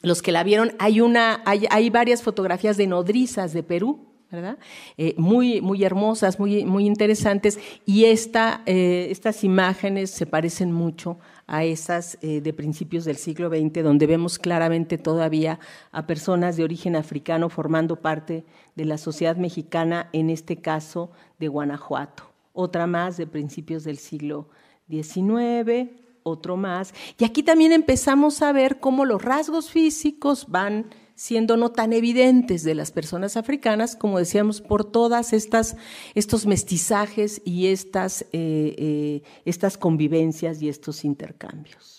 [0.04, 4.58] los que la vieron, hay, una, hay, varias fotografías de nodrizas de Perú, ¿verdad?
[4.98, 11.18] Eh, muy, muy hermosas, muy, muy interesantes, y esta, eh, estas imágenes se parecen mucho
[11.46, 15.58] a esas eh, de principios del siglo XX, donde vemos claramente todavía
[15.92, 18.44] a personas de origen africano formando parte
[18.74, 22.24] de la sociedad mexicana, en este caso de Guanajuato.
[22.52, 24.48] Otra más de principios del siglo
[24.88, 26.92] XIX, otro más.
[27.18, 32.64] Y aquí también empezamos a ver cómo los rasgos físicos van siendo no tan evidentes
[32.64, 35.76] de las personas africanas, como decíamos, por todas estas
[36.16, 41.93] estos mestizajes y estas, eh, eh, estas convivencias y estos intercambios.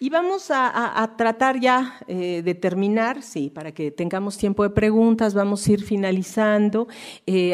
[0.00, 5.34] Y vamos a, tratar ya eh, de terminar, sí, para que tengamos tiempo de preguntas,
[5.34, 6.86] vamos a ir finalizando,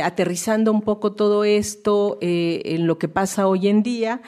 [0.03, 4.21] aterrizando un poco todo esto en lo que pasa hoy en día.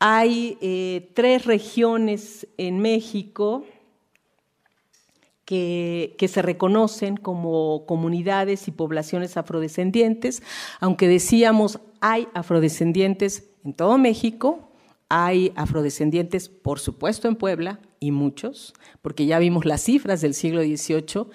[0.00, 3.64] Hay eh, tres regiones en México
[5.44, 10.42] que, se reconocen como comunidades y poblaciones afrodescendientes,
[10.78, 14.67] aunque decíamos hay afrodescendientes en todo México,
[15.08, 20.62] hay afrodescendientes, por supuesto, en Puebla, y muchos, porque ya vimos las cifras del siglo
[20.62, 21.26] XVIII,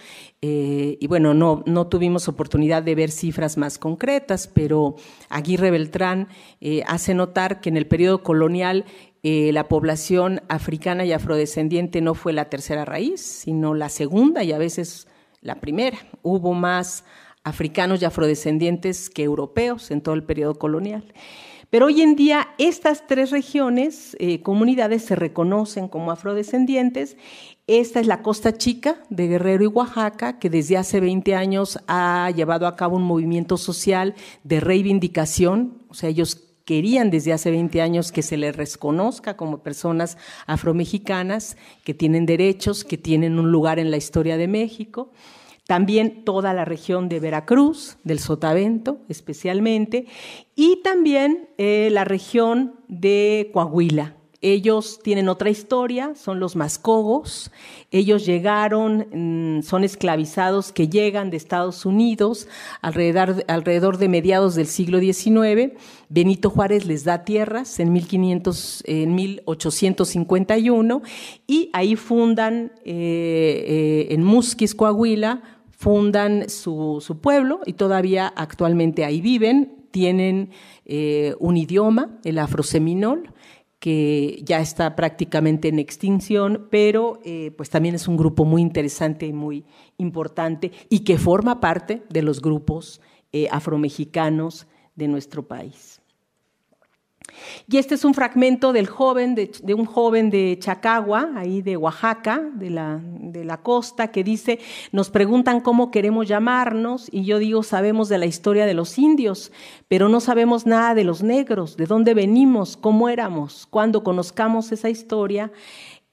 [0.42, 4.96] eh, y bueno, no, no tuvimos oportunidad de ver cifras más concretas, pero
[5.30, 6.30] Aguirre Beltrán
[6.62, 8.86] eh, hace notar que en el periodo colonial
[9.24, 14.52] eh, la población africana y afrodescendiente no fue la tercera raíz, sino la segunda y
[14.52, 15.08] a veces
[15.42, 15.98] la primera.
[16.22, 17.06] Hubo más
[17.44, 21.04] africanos y afrodescendientes que europeos en todo el periodo colonial.
[21.74, 27.18] Pero hoy en día estas tres regiones, eh, comunidades, se reconocen como afrodescendientes.
[27.66, 32.30] Esta es la Costa Chica de Guerrero y Oaxaca, que desde hace 20 años ha
[32.30, 34.14] llevado a cabo un movimiento social
[34.44, 39.64] de reivindicación, o sea, ellos querían desde hace 20 años que se les reconozca como
[39.64, 45.10] personas afromexicanas, que tienen derechos, que tienen un lugar en la historia de México.
[45.68, 50.08] También toda la región de Veracruz, del Sotavento especialmente,
[50.56, 57.50] y también eh, la región de Coahuila, ellos tienen otra historia, son los mascogos.
[57.92, 59.08] Ellos llegaron,
[59.60, 62.50] mm, son esclavizados que llegan de Estados Unidos
[62.82, 65.72] alrededor, alrededor de mediados del siglo XIX.
[66.10, 71.02] Benito Juárez les da tierras en, 1500, en 1851
[71.48, 75.42] y ahí fundan eh, eh, en Musquis, Coahuila,
[75.72, 79.86] fundan su, pueblo y todavía actualmente ahí viven.
[79.92, 80.50] Tienen
[80.86, 83.33] eh, un idioma, el afroseminol,
[83.84, 89.26] que ya está prácticamente en extinción, pero eh, pues también es un grupo muy interesante
[89.26, 89.66] y muy
[89.98, 93.02] importante y que forma parte de los grupos
[93.34, 95.93] eh, afromexicanos de nuestro país.
[97.68, 102.42] Y este es un fragmento del joven, de, un joven de Chacagua, ahí de Oaxaca,
[102.56, 104.60] de la, de la, costa, que dice,
[104.92, 109.52] nos preguntan cómo queremos llamarnos, y yo digo, sabemos de la historia de los indios,
[109.88, 113.68] pero no sabemos nada de los negros, de dónde venimos, cómo éramos.
[113.70, 115.52] Cuando conozcamos esa historia,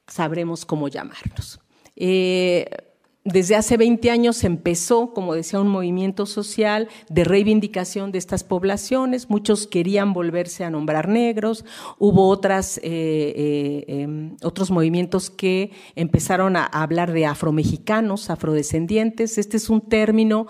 [0.07, 1.61] sabremos cómo llamarnos.
[1.97, 2.90] Eh,
[3.25, 9.29] desde hace 20 años empezó, como decía, un movimiento social de reivindicación de estas poblaciones.
[9.29, 11.67] Muchos querían volverse a nombrar negros.
[11.99, 19.37] Hubo otras, eh, eh, em, otros movimientos que empezaron a hablar de afromexicanos, afrodescendientes.
[19.37, 20.47] Este es un término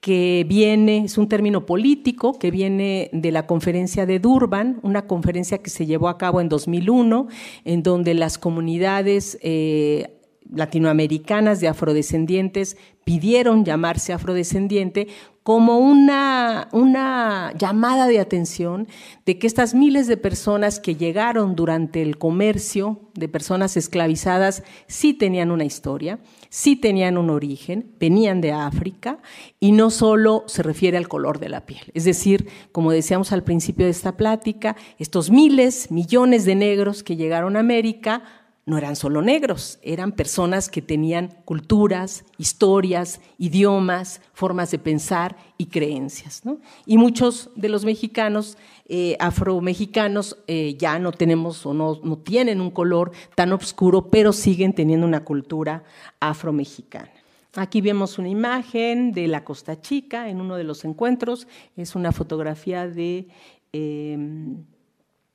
[0.00, 5.58] que viene, es un término político que viene de la conferencia de Durban, una conferencia
[5.58, 7.28] que se llevó a cabo en 2001,
[7.64, 10.17] en donde las comunidades eh,
[10.52, 15.08] latinoamericanas de afrodescendientes pidieron llamarse afrodescendiente
[15.42, 18.86] como una, una llamada de atención
[19.24, 25.14] de que estas miles de personas que llegaron durante el comercio de personas esclavizadas sí
[25.14, 26.18] tenían una historia,
[26.50, 29.20] sí tenían un origen, venían de África
[29.58, 31.90] y no solo se refiere al color de la piel.
[31.94, 37.16] Es decir, como decíamos al principio de esta plática, estos miles, millones de negros que
[37.16, 38.22] llegaron a América
[38.68, 45.66] no eran solo negros, eran personas que tenían culturas, historias, idiomas, formas de pensar y
[45.66, 46.42] creencias.
[46.84, 52.60] Y muchos de los mexicanos, eh, afromexicanos, eh, ya no tenemos o no, no tienen
[52.60, 55.82] un color tan oscuro, pero siguen teniendo una cultura
[56.20, 57.10] afromexicana.
[57.54, 61.48] Aquí vemos una imagen de la Costa Chica en uno de los encuentros.
[61.74, 63.28] Es una fotografía de
[63.72, 64.18] eh,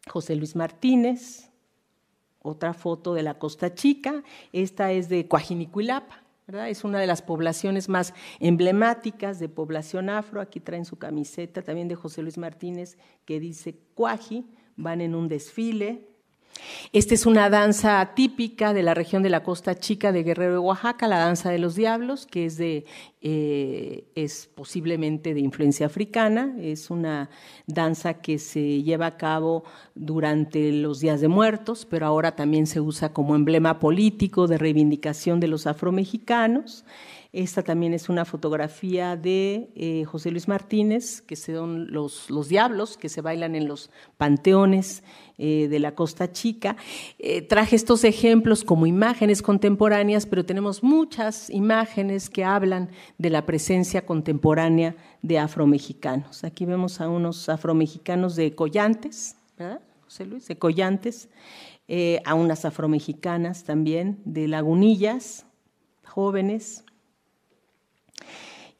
[0.07, 1.49] José Luis Martínez,
[2.43, 6.69] otra foto de la Costa Chica, esta es de Coajinicuilapa, ¿verdad?
[6.69, 10.41] Es una de las poblaciones más emblemáticas de población afro.
[10.41, 15.27] Aquí traen su camiseta también de José Luis Martínez que dice Cuaji, van en un
[15.27, 16.12] desfile,
[16.91, 20.57] esta es una danza típica de la región de la Costa Chica de Guerrero de
[20.59, 22.85] Oaxaca, la danza de los diablos, que es, de,
[23.21, 26.55] eh, es posiblemente de influencia africana.
[26.59, 27.29] Es una
[27.65, 29.63] danza que se lleva a cabo
[29.95, 35.39] durante los días de muertos, pero ahora también se usa como emblema político de reivindicación
[35.39, 36.85] de los afromexicanos.
[37.33, 42.95] Esta también es una fotografía de eh, José Luis Martínez, que son los, los diablos
[42.95, 45.03] que se bailan en los panteones
[45.39, 46.77] eh, de la Costa Chica.
[47.17, 53.47] Eh, traje estos ejemplos como imágenes contemporáneas, pero tenemos muchas imágenes que hablan de la
[53.47, 56.43] presencia contemporánea de afromexicanos.
[56.43, 60.47] Aquí vemos a unos afromexicanos de Collantes, ¿verdad, José Luis?
[60.47, 61.29] De Collantes,
[62.25, 65.47] a unas afromexicanas también de Lagunillas,
[66.03, 66.85] jóvenes,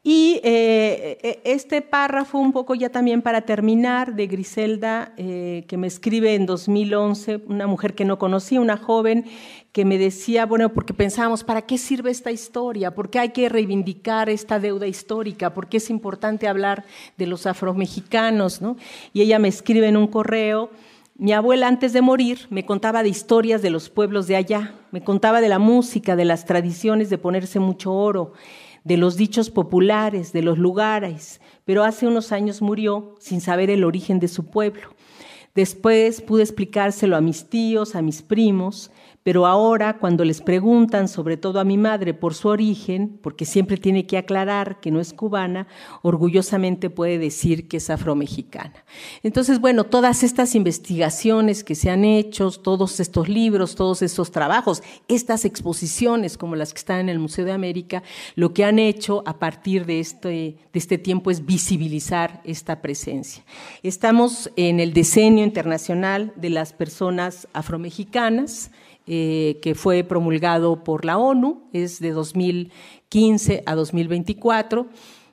[0.06, 5.78] y eh, e, este párrafo, un poco ya también para terminar, de Griselda, eh, que
[5.78, 9.24] me escribe en 2011, una mujer que no conocía, una joven
[9.72, 12.94] que me decía, bueno, porque pensábamos, ¿para qué sirve esta historia?
[12.94, 15.54] ¿Por qué hay que reivindicar esta deuda histórica?
[15.54, 16.84] ¿Por qué es importante hablar
[17.16, 18.60] de los afromexicanos?
[18.60, 18.76] ¿no?
[19.14, 20.68] Y ella me escribe en un correo,
[21.16, 25.02] mi abuela antes de morir me contaba de historias de los pueblos de allá, me
[25.02, 28.34] contaba de la música, de las tradiciones de ponerse mucho oro
[28.84, 33.82] de los dichos populares, de los lugares, pero hace unos años murió sin saber el
[33.82, 34.94] origen de su pueblo.
[35.54, 38.90] Después pude explicárselo a mis tíos, a mis primos,
[39.24, 43.78] pero ahora cuando les preguntan, sobre todo a mi madre, por su origen, porque siempre
[43.78, 45.66] tiene que aclarar que no es cubana,
[46.02, 48.84] orgullosamente puede decir que es afromexicana.
[49.22, 54.82] Entonces, bueno, todas estas investigaciones que se han hecho, todos estos libros, todos estos trabajos,
[55.08, 58.02] estas exposiciones como las que están en el Museo de América,
[58.34, 63.42] lo que han hecho a partir de este, este tiempo es visibilizar esta presencia.
[63.82, 68.70] Estamos en el Decenio Internacional de las Personas Afromexicanas,
[69.06, 74.86] eh, que fue promulgado por la ONU, es de 2015 a 2024.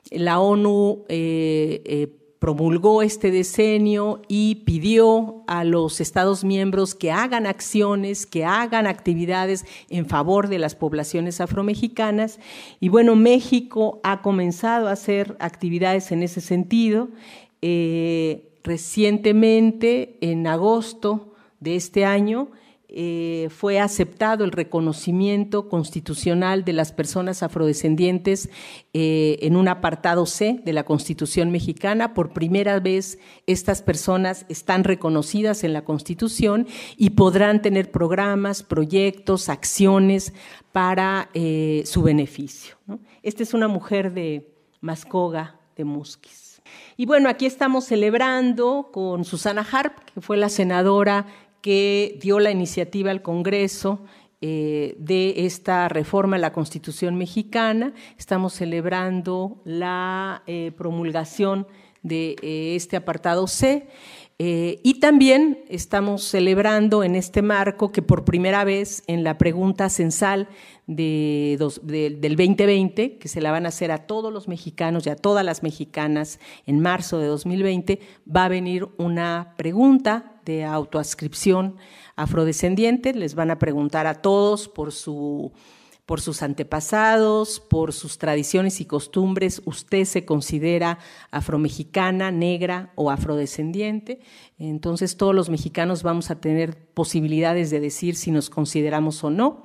[0.09, 7.47] La ONU eh, eh, promulgó este decenio y pidió a los Estados miembros que hagan
[7.47, 12.41] acciones, que hagan actividades en favor de las poblaciones afromexicanas.
[12.81, 17.07] Y bueno, México ha comenzado a hacer actividades en ese sentido.
[18.63, 22.49] recientemente, en agosto de este año,
[22.93, 28.49] eh, fue aceptado el reconocimiento constitucional de las personas afrodescendientes
[28.93, 32.13] eh, en un apartado C de la Constitución mexicana.
[32.13, 39.47] Por primera vez estas personas están reconocidas en la Constitución y podrán tener programas, proyectos,
[39.47, 40.33] acciones
[40.73, 42.75] para eh, su beneficio.
[43.23, 46.61] Esta es una mujer de Mascoga, de Musquis.
[46.97, 51.25] Y bueno, aquí estamos celebrando con Susana Harp, que fue la senadora
[51.61, 54.01] que dio la iniciativa al Congreso
[54.43, 57.93] eh, de esta reforma a la Constitución mexicana.
[58.17, 61.67] Estamos celebrando la eh, promulgación
[62.01, 63.87] de eh, este apartado C.
[64.39, 70.49] y también estamos celebrando en este marco que por primera vez en la pregunta censal
[70.87, 75.45] del 2020, que se la van a hacer a todos los mexicanos y a todas
[75.45, 81.77] las mexicanas en marzo de 2020, va a venir una pregunta de autoascripción
[82.15, 83.13] afrodescendiente.
[83.13, 85.51] Les van a preguntar a todos por, su,
[86.05, 89.61] por sus antepasados, por sus tradiciones y costumbres.
[89.65, 90.99] ¿Usted se considera
[91.31, 94.21] afromexicana, negra o afrodescendiente?
[94.59, 99.63] Entonces todos los mexicanos vamos a tener posibilidades de decir si nos consideramos o no.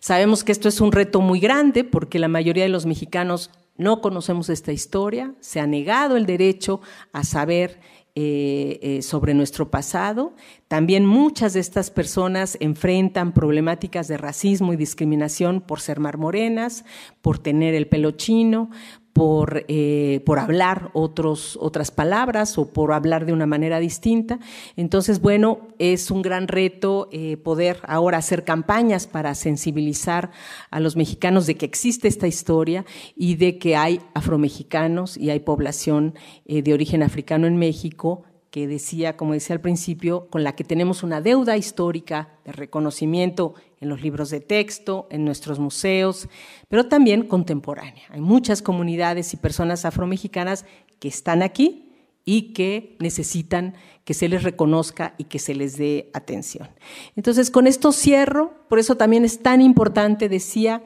[0.00, 4.00] Sabemos que esto es un reto muy grande porque la mayoría de los mexicanos no
[4.00, 6.80] conocemos esta historia, se ha negado el derecho
[7.12, 7.80] a saber
[8.16, 10.34] eh, eh, sobre nuestro pasado.
[10.68, 16.84] También muchas de estas personas enfrentan problemáticas de racismo y discriminación por ser marmorenas,
[17.22, 18.70] por tener el pelo chino,
[19.14, 24.40] por, eh, por hablar otros, otras palabras o por hablar de una manera distinta.
[24.76, 30.32] Entonces, bueno, es un gran reto eh, poder ahora hacer campañas para sensibilizar
[30.70, 32.84] a los mexicanos de que existe esta historia
[33.16, 36.14] y de que hay afromexicanos y hay población
[36.44, 40.62] eh, de origen africano en México que decía, como decía al principio, con la que
[40.62, 43.54] tenemos una deuda histórica de reconocimiento
[43.84, 46.28] en los libros de texto, en nuestros museos,
[46.68, 48.04] pero también contemporánea.
[48.10, 50.66] Hay muchas comunidades y personas afromexicanas
[50.98, 51.92] que están aquí
[52.24, 53.74] y que necesitan
[54.04, 56.68] que se les reconozca y que se les dé atención.
[57.16, 60.82] Entonces, con esto cierro, por eso también es tan importante, decía,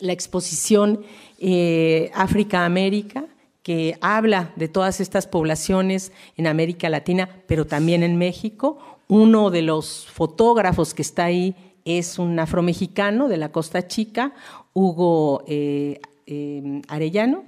[0.00, 1.02] la exposición
[1.38, 3.26] eh, África-América,
[3.62, 8.78] que habla de todas estas poblaciones en América Latina, pero también en México.
[9.08, 11.54] Uno de los fotógrafos que está ahí
[11.88, 14.34] es un afromexicano de la Costa Chica,
[14.74, 17.44] Hugo eh, eh, Arellano.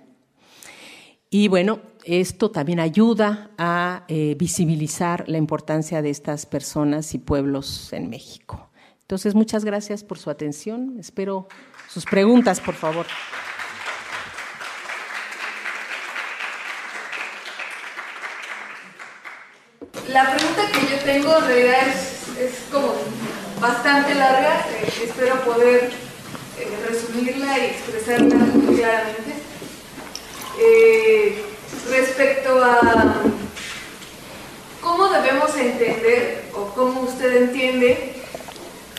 [1.29, 7.93] Y bueno, esto también ayuda a eh, visibilizar la importancia de estas personas y pueblos
[7.93, 8.71] en México.
[9.03, 10.97] Entonces, muchas gracias por su atención.
[10.99, 11.49] Espero
[11.89, 13.07] sus preguntas, por favor.
[20.09, 22.95] La pregunta que yo tengo en realidad es, como
[23.61, 25.91] bastante larga, eh, espero poder
[26.59, 28.37] eh, resumirla y expresarla
[28.77, 29.35] claramente.
[30.59, 31.45] Eh,
[31.89, 33.23] respecto a
[34.81, 38.15] cómo debemos entender o cómo usted entiende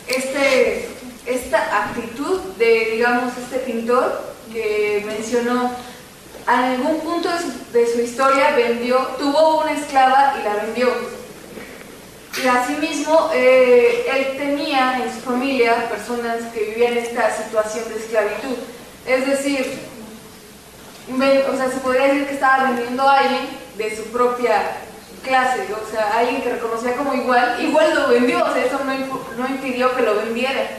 [0.07, 0.89] este,
[1.25, 5.75] esta actitud de, digamos, este pintor que mencionó
[6.47, 7.29] en algún punto
[7.71, 11.20] de su, historia vendió, tuvo una esclava y la vendió.
[12.37, 18.55] Y asimismo, eh, él tenía en su familia personas que vivían esta situación de esclavitud.
[19.05, 19.79] Es decir,
[21.09, 24.77] o sea, se podría decir que estaba vendiendo a alguien de su propia
[25.23, 28.93] clase, o sea, alguien que reconocía como igual, igual lo vendió, o sea, eso no,
[29.37, 30.69] no impidió que lo vendiera.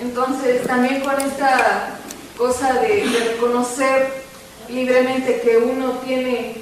[0.00, 1.90] Entonces, también con esta
[2.36, 4.22] cosa de, de reconocer
[4.68, 6.56] libremente que uno tiene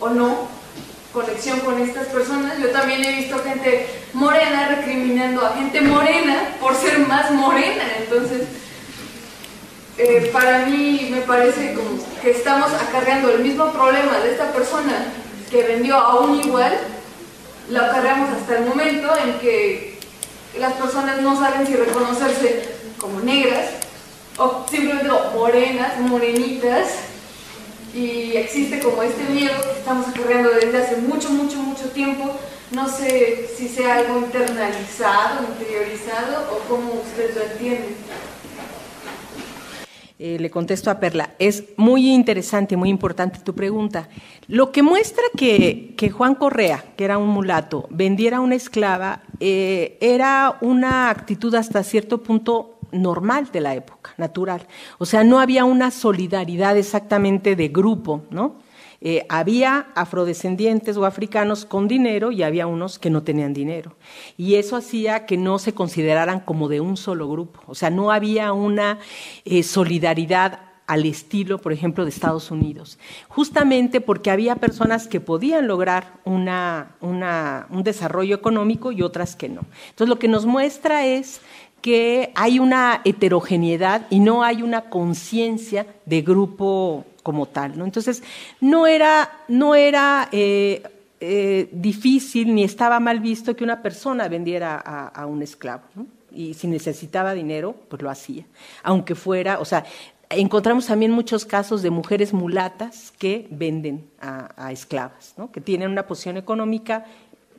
[0.00, 0.48] o no
[1.12, 2.58] conexión con estas personas.
[2.58, 7.84] Yo también he visto gente morena recriminando a gente morena por ser más morena.
[7.98, 8.42] Entonces,
[9.98, 15.12] eh, para mí me parece como que estamos acarreando el mismo problema de esta persona
[15.50, 16.72] que vendió a un igual,
[17.68, 19.98] lo acarreamos hasta el momento en que
[20.58, 22.68] las personas no saben si reconocerse
[22.98, 23.66] como negras
[24.38, 26.88] o simplemente morenas, morenitas,
[27.94, 32.34] y existe como este miedo que estamos acarreando desde hace mucho, mucho, mucho tiempo.
[32.70, 37.94] No sé si sea algo internalizado, interiorizado o cómo usted lo entiende.
[40.18, 41.34] Eh, le contesto a Perla.
[41.38, 44.08] Es muy interesante, muy importante tu pregunta.
[44.46, 50.58] Lo que muestra que, Juan Correa, que era un mulato, vendiera una esclava, eh, era
[50.60, 54.66] una actitud hasta cierto punto normal de la época, natural.
[54.98, 58.56] O sea, no había una solidaridad exactamente de grupo, ¿no?
[59.04, 63.96] Eh, había afrodescendientes o africanos con dinero y había unos que no tenían dinero.
[64.36, 67.60] Y eso hacía que no se consideraran como de un solo grupo.
[67.66, 69.00] O sea, no había una
[69.44, 72.98] eh, solidaridad al estilo, por ejemplo, de Estados Unidos,
[73.28, 79.62] justamente porque había personas que podían lograr un desarrollo económico y otras que no.
[79.90, 81.40] Entonces, lo que nos muestra es
[81.82, 87.76] que hay una heterogeneidad y no hay una conciencia de grupo como tal.
[87.76, 87.84] ¿no?
[87.84, 88.22] Entonces,
[88.60, 90.82] no era, no era eh,
[91.20, 95.82] eh, difícil ni estaba mal visto que una persona vendiera a, un esclavo.
[96.30, 98.44] Y si necesitaba dinero, pues lo hacía.
[98.84, 99.84] Aunque fuera, o sea,
[100.30, 105.50] encontramos también muchos casos de mujeres mulatas que venden a, esclavas, ¿no?
[105.50, 107.04] que tienen una posición económica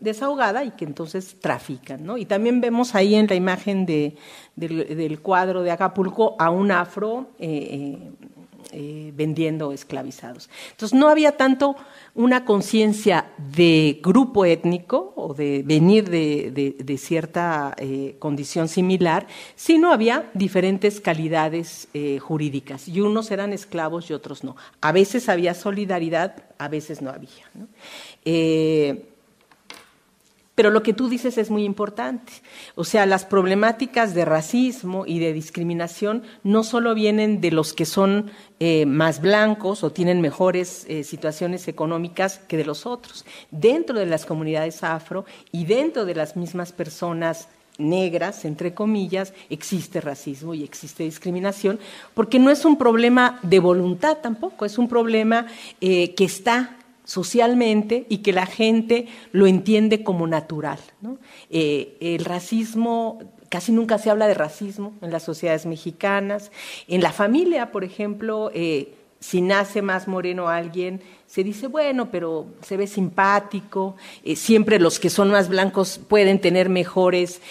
[0.03, 2.05] desahogada y que entonces trafican.
[2.05, 2.17] ¿no?
[2.17, 4.15] Y también vemos ahí en la imagen de,
[4.55, 8.11] del, cuadro de Acapulco a un afro eh, eh,
[8.71, 10.49] eh, vendiendo esclavizados.
[10.71, 11.75] Entonces no había tanto
[12.15, 17.75] una conciencia de grupo étnico o de venir de, cierta
[18.19, 21.87] condición similar, sino había diferentes calidades
[22.19, 24.55] jurídicas y unos eran esclavos y otros no.
[24.81, 27.45] A veces había solidaridad, a veces no había.
[30.55, 32.31] Pero lo que tú dices es muy importante.
[32.75, 37.85] O sea, las problemáticas de racismo y de discriminación no solo vienen de los que
[37.85, 43.25] son eh, más blancos o tienen mejores eh, situaciones económicas que de los otros.
[43.49, 47.47] Dentro de las comunidades afro y dentro de las mismas personas
[47.79, 51.79] negras, entre comillas, existe racismo y existe discriminación,
[52.13, 55.47] porque no es un problema de voluntad tampoco, es un problema
[55.81, 60.79] eh, que está socialmente y que la gente lo entiende como natural.
[61.49, 63.19] Eh, el racismo,
[63.49, 66.51] casi nunca se habla de racismo en las sociedades mexicanas.
[66.87, 72.47] En la familia, por ejemplo, eh, si nace más moreno alguien, se dice, bueno, pero
[72.61, 77.41] se ve simpático, eh, siempre los que son más blancos pueden tener mejores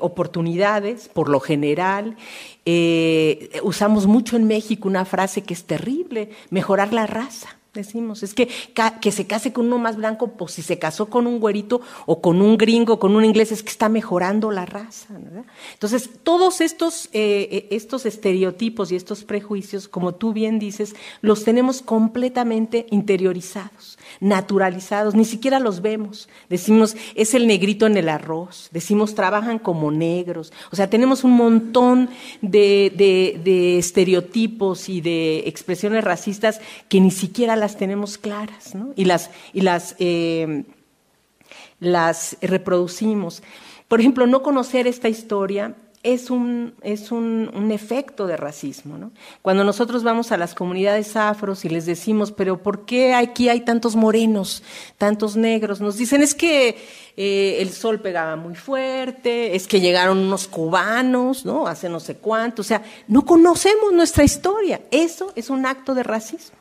[0.00, 2.16] oportunidades, por lo general.
[2.64, 7.56] Eh, usamos mucho en México una frase que es terrible, mejorar la raza.
[7.72, 8.48] Decimos, es que
[9.00, 12.20] que se case con uno más blanco, pues si se casó con un güerito o
[12.20, 15.14] con un gringo, con un inglés, es que está mejorando la raza.
[15.74, 21.44] Entonces, todos estos, eh, eh, estos estereotipos y estos prejuicios, como tú bien dices, los
[21.44, 26.28] tenemos completamente interiorizados, naturalizados, ni siquiera los vemos.
[26.48, 30.52] Decimos, es el negrito en el arroz, decimos, trabajan como negros.
[30.72, 32.10] O sea, tenemos un montón
[32.42, 32.92] de,
[33.44, 38.92] de estereotipos y de expresiones racistas que ni siquiera las tenemos claras ¿no?
[38.96, 40.64] y las, y las, eh,
[41.78, 43.42] las reproducimos.
[43.88, 48.96] Por ejemplo, no conocer esta historia es un, es un, un efecto de racismo.
[48.96, 49.10] ¿no?
[49.42, 53.60] Cuando nosotros vamos a las comunidades afros y les decimos, pero ¿por qué aquí hay
[53.60, 54.62] tantos morenos,
[54.96, 55.80] tantos negros?
[55.80, 56.78] Nos dicen, es que
[57.16, 61.66] eh, el sol pegaba muy fuerte, es que llegaron unos cubanos, ¿no?
[61.66, 62.62] Hace no sé cuánto.
[62.62, 64.80] O sea, no conocemos nuestra historia.
[64.90, 66.56] Eso es un acto de racismo.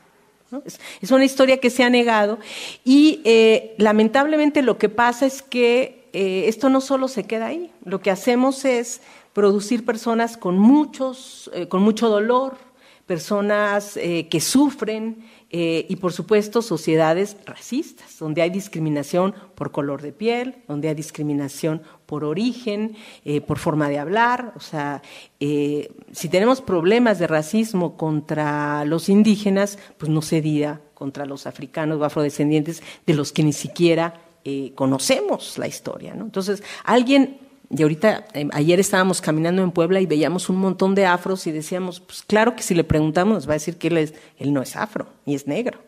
[1.01, 2.39] Es, una historia que se ha negado
[2.83, 7.71] y eh, lamentablemente lo que pasa es que eh, esto no solo se queda ahí,
[7.85, 9.01] lo que hacemos es
[9.39, 12.57] producir personas con, muchos, eh, con mucho dolor,
[13.05, 20.11] personas que sufren, eh, y por supuesto sociedades racistas, donde hay discriminación por color de
[20.11, 22.95] piel, donde hay discriminación por origen,
[23.25, 24.53] eh, por forma de hablar.
[24.55, 25.01] O sea,
[25.39, 31.47] eh, si tenemos problemas de racismo contra los indígenas, pues no se diga contra los
[31.47, 34.25] africanos o afrodescendientes de los que ni siquiera
[34.73, 36.11] conocemos la historia.
[36.13, 37.37] Entonces, alguien
[37.69, 41.51] y ahorita, em, ayer estábamos caminando en Puebla y veíamos un montón de afros y
[41.51, 44.53] decíamos, pues claro que si le preguntamos nos va a decir que él, es, él
[44.53, 45.79] no es afro, ni es negro.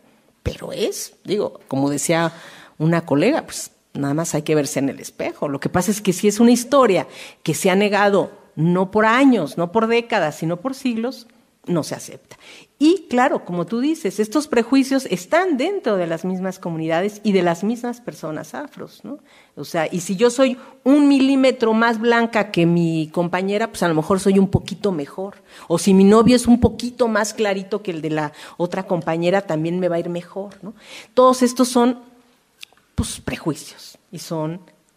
[0.42, 2.32] pero es, digo, como decía
[2.78, 5.48] una colega, pues nada más hay que verse en el espejo.
[5.48, 7.06] Lo que pasa es que si es una historia
[7.42, 11.26] que se ha negado no por años, no por décadas, sino por siglos,
[11.66, 12.36] no se acepta.
[12.84, 17.42] Y claro, como tú dices, estos prejuicios están dentro de las mismas comunidades y de
[17.42, 19.20] las mismas personas afros, ¿no?
[19.54, 23.88] O sea, y si yo soy un milímetro más blanca que mi compañera, pues a
[23.88, 25.36] lo mejor soy un poquito mejor.
[25.68, 29.42] O si mi novio es un poquito más clarito que el de la otra compañera,
[29.42, 30.74] también me va a ir mejor, ¿no?
[31.14, 32.00] Todos estos son,
[32.96, 34.54] pues, prejuicios y son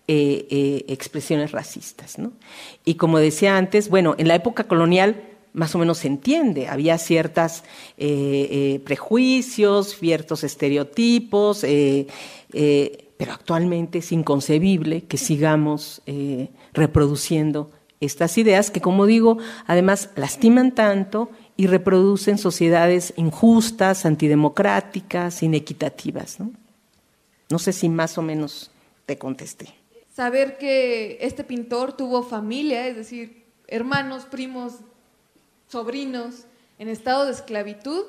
[0.07, 2.31] eh, eh, expresiones racistas, ¿no?
[2.83, 6.67] Y como decía antes, bueno, en la época colonial más o menos se entiende.
[6.67, 7.63] Había ciertos
[7.97, 12.07] eh, eh, prejuicios, ciertos estereotipos, eh,
[13.17, 16.01] pero actualmente es inconcebible que sigamos
[16.73, 17.71] reproduciendo
[18.01, 19.37] estas ideas que, como digo,
[19.67, 26.39] además lastiman tanto y reproducen sociedades injustas, antidemocráticas, inequitativas.
[26.39, 26.51] ¿no?
[27.49, 28.71] no sé si más o menos
[29.05, 29.69] te contesté.
[30.13, 34.75] Saber que este pintor tuvo familia, es decir, hermanos, primos,
[35.75, 36.45] sobrinos
[36.79, 38.05] en estado de esclavitud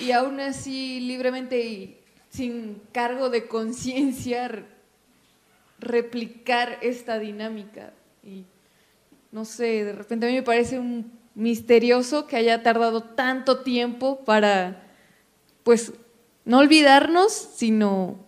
[0.00, 1.96] y aún así libremente y
[2.28, 4.66] sin cargo de conciencia
[5.78, 7.92] replicar esta dinámica.
[8.24, 8.42] Y
[9.30, 14.24] no sé, de repente a mí me parece un misterioso que haya tardado tanto tiempo
[14.24, 14.82] para,
[15.62, 15.92] pues,
[16.44, 18.18] no olvidarnos, sino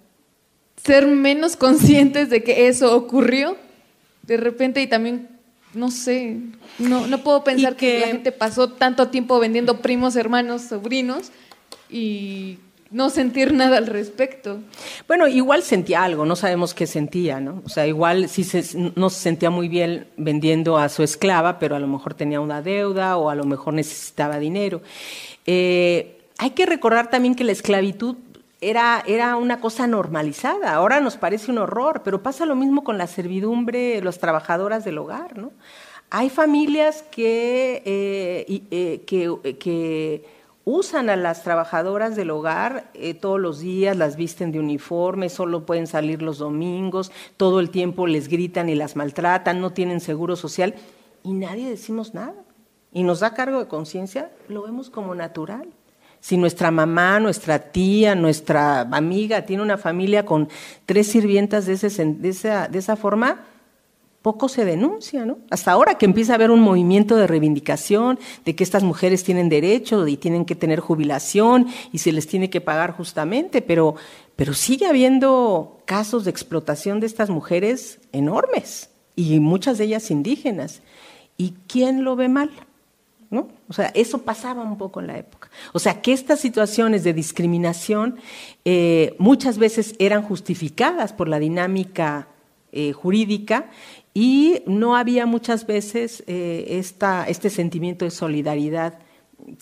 [0.77, 3.57] ser menos conscientes de que eso ocurrió
[4.23, 5.36] de repente y también
[5.77, 6.39] no sé,
[6.79, 11.31] no, no puedo pensar que, la gente pasó tanto tiempo vendiendo primos, hermanos, sobrinos
[11.91, 12.59] y
[12.91, 14.61] no sentir nada al respecto.
[15.07, 17.63] Bueno, igual sentía algo, no sabemos qué sentía, ¿no?
[17.65, 18.65] O sea, igual sí se,
[18.97, 22.63] no se sentía muy bien vendiendo a su esclava, pero a lo mejor tenía una
[22.63, 24.83] deuda o a lo mejor necesitaba dinero.
[25.47, 28.17] Eh, hay que recordar también que la esclavitud
[28.61, 30.75] era, era una cosa normalizada.
[30.75, 34.99] Ahora nos parece un horror, pero pasa lo mismo con la servidumbre, las trabajadoras del
[34.99, 35.37] hogar.
[35.39, 35.53] ¿no?
[36.11, 40.37] Hay familias que, eh, eh, que, que,
[40.69, 45.65] usan a las trabajadoras del hogar eh, todos los días, las visten de uniforme, solo
[45.65, 50.35] pueden salir los domingos, todo el tiempo les gritan y las maltratan, no tienen seguro
[50.35, 50.75] social
[51.23, 52.35] y nadie decimos nada.
[52.93, 55.69] Y nos da cargo de conciencia, lo vemos como natural.
[56.27, 60.49] Si nuestra mamá, nuestra tía, nuestra amiga tiene una familia con
[60.85, 63.45] tres sirvientas de, esa, de esa forma,
[64.23, 65.39] poco se denuncia, ¿no?
[65.51, 69.49] Hasta ahora que empieza a haber un movimiento de reivindicación de que estas mujeres tienen
[69.49, 73.95] derecho y tienen que tener jubilación y se les tiene que pagar justamente, pero,
[74.35, 80.83] pero sigue habiendo casos de explotación de estas mujeres enormes y muchas de ellas indígenas.
[81.37, 82.51] ¿Y quién lo ve mal?
[83.31, 83.49] ¿No?
[83.69, 85.51] O sea, eso pasaba un poco en la época.
[85.73, 88.19] O sea, que estas situaciones de discriminación
[88.65, 92.29] eh, muchas veces eran justificadas por la dinámica
[92.73, 93.69] eh, jurídica
[94.15, 96.81] y no había muchas veces eh,
[97.27, 98.99] este sentimiento de solidaridad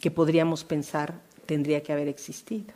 [0.00, 2.74] que podríamos pensar tendría que haber existido.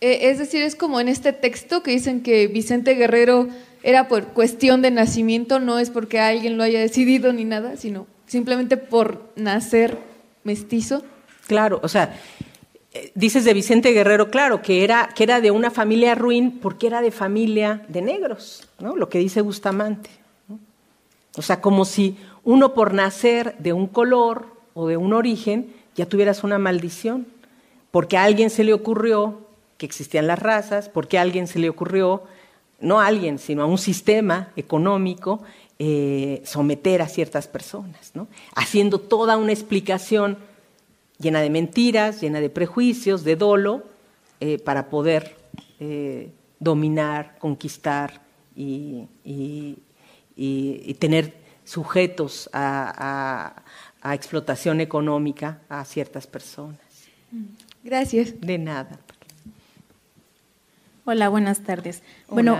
[0.00, 3.48] Es decir, es como en este texto que dicen que Vicente Guerrero
[3.82, 8.06] era por cuestión de nacimiento, no es porque alguien lo haya decidido ni nada, sino
[8.26, 9.98] simplemente por nacer
[10.44, 11.02] mestizo.
[11.46, 12.16] Claro, o sea,
[12.92, 16.86] eh, dices de Vicente Guerrero, claro, que era, que era de una familia ruin porque
[16.86, 18.96] era de familia de negros, ¿no?
[18.96, 20.10] Lo que dice Bustamante.
[21.36, 26.06] O sea, como si uno por nacer de un color o de un origen ya
[26.06, 27.26] tuvieras una maldición,
[27.90, 29.40] porque a alguien se le ocurrió
[29.78, 32.22] que existían las razas, porque a alguien se le ocurrió,
[32.80, 35.42] no a alguien, sino a un sistema económico
[35.80, 38.28] eh, someter a ciertas personas, ¿no?
[38.54, 40.38] haciendo toda una explicación
[41.18, 43.82] llena de mentiras, llena de prejuicios, de dolo,
[44.38, 45.36] eh, para poder
[45.80, 46.30] eh,
[46.60, 48.20] dominar, conquistar
[48.54, 49.08] y,
[51.00, 51.34] tener
[51.64, 53.62] sujetos a,
[54.12, 56.78] explotación económica a ciertas personas.
[57.82, 58.40] Gracias.
[58.40, 58.98] De nada.
[61.04, 62.02] Hola, buenas tardes.
[62.28, 62.58] Bueno,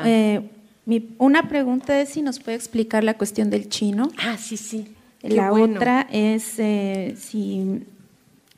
[1.19, 4.11] una pregunta es si nos puede explicar la cuestión del chino.
[4.19, 4.95] Ah, sí, sí.
[5.23, 7.85] la otra es eh, si,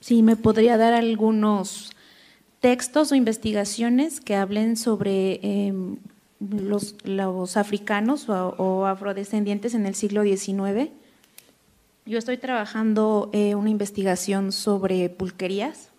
[0.01, 1.93] si me podría dar algunos
[2.61, 5.99] textos o investigaciones que hablen sobre em,
[6.41, 10.91] los, los, africanos o, afrodescendientes en el siglo XIX.
[12.07, 15.91] Yo estoy trabajando eh, una investigación sobre pulquerías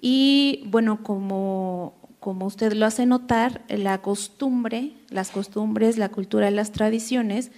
[0.00, 6.54] y bueno, como como usted lo hace notar, la costumbre, las costumbres, la cultura y
[6.54, 7.50] las tradiciones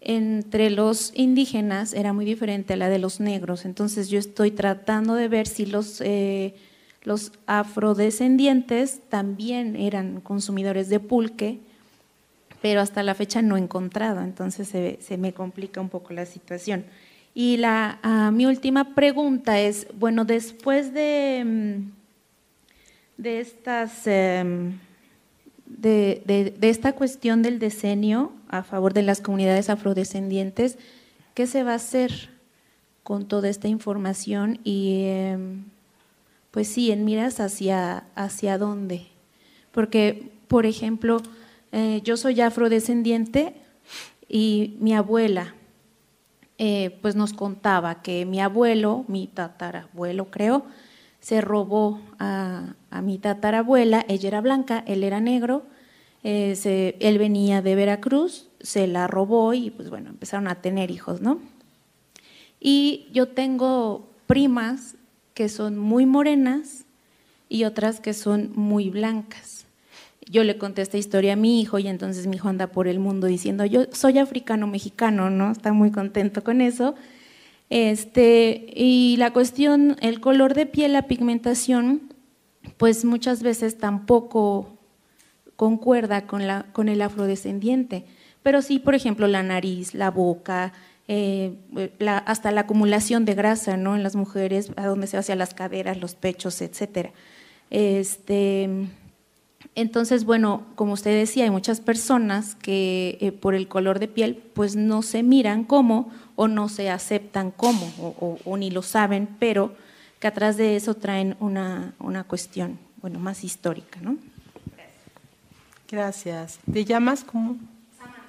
[0.00, 3.64] entre los indígenas era muy diferente a la de los negros.
[3.64, 6.54] Entonces yo estoy tratando de ver si los, eh,
[7.02, 11.58] Los afrodescendientes también eran consumidores de pulque,
[12.62, 16.86] pero hasta la fecha no he encontrado, entonces se, me complica un poco la situación.
[17.34, 21.93] Y la, ah, mi última pregunta es, bueno, después de, mm,
[23.16, 24.06] de estas...
[24.06, 24.78] Em,
[25.66, 30.78] de, esta cuestión del decenio a favor de las comunidades afrodescendientes,
[31.34, 32.30] ¿qué se va a hacer
[33.02, 34.60] con toda esta información?
[34.64, 35.64] Y em,
[36.50, 39.06] pues sí, en miras hacia, hacia dónde.
[39.72, 41.20] Porque, por ejemplo,
[41.72, 43.54] eh, yo soy afrodescendiente
[44.28, 45.54] y mi abuela,
[46.58, 50.64] eh, pues nos contaba que mi abuelo, mi tatarabuelo creo,
[51.20, 55.64] se robó a, mi tatarabuela, ella era blanca, él era negro,
[56.22, 61.20] eh, él venía de Veracruz, se la robó y pues bueno, empezaron a tener hijos,
[61.20, 61.40] ¿no?
[62.60, 64.96] Y yo tengo primas
[65.34, 66.86] que son muy morenas
[67.48, 69.66] y otras que son muy blancas.
[70.30, 72.98] Yo le conté esta historia a mi hijo y entonces mi hijo anda por el
[72.98, 75.50] mundo diciendo, yo soy africano-mexicano, ¿no?
[75.50, 76.94] Está muy contento con eso.
[77.68, 82.13] Este, y la cuestión, el color de piel, la pigmentación,
[82.76, 84.78] pues muchas veces tampoco
[85.56, 88.04] concuerda con, la, con el afrodescendiente.
[88.42, 90.72] Pero sí, por ejemplo, la nariz, la boca,
[91.06, 91.54] eh,
[92.26, 93.94] hasta la acumulación de grasa ¿no?
[93.94, 97.10] en las mujeres, a donde se va hacia las caderas, los pechos, etc.
[97.70, 98.88] Este,
[99.74, 104.36] entonces, bueno, como usted decía, hay muchas personas que eh, por el color de piel
[104.36, 109.74] pues no se miran como o no se aceptan como o, ni lo saben, pero
[110.24, 114.16] que atrás de eso traen una, una cuestión, bueno, más histórica, ¿no?
[115.90, 116.60] Gracias.
[116.72, 117.58] ¿Te llamas cómo?
[117.94, 118.24] Samantha.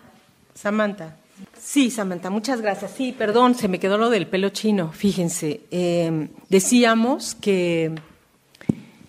[0.56, 1.16] Samantha.
[1.58, 2.92] Sí, Samantha, muchas gracias.
[2.98, 4.92] Sí, perdón, se me quedó lo del pelo chino.
[4.92, 7.96] Fíjense, eh, decíamos que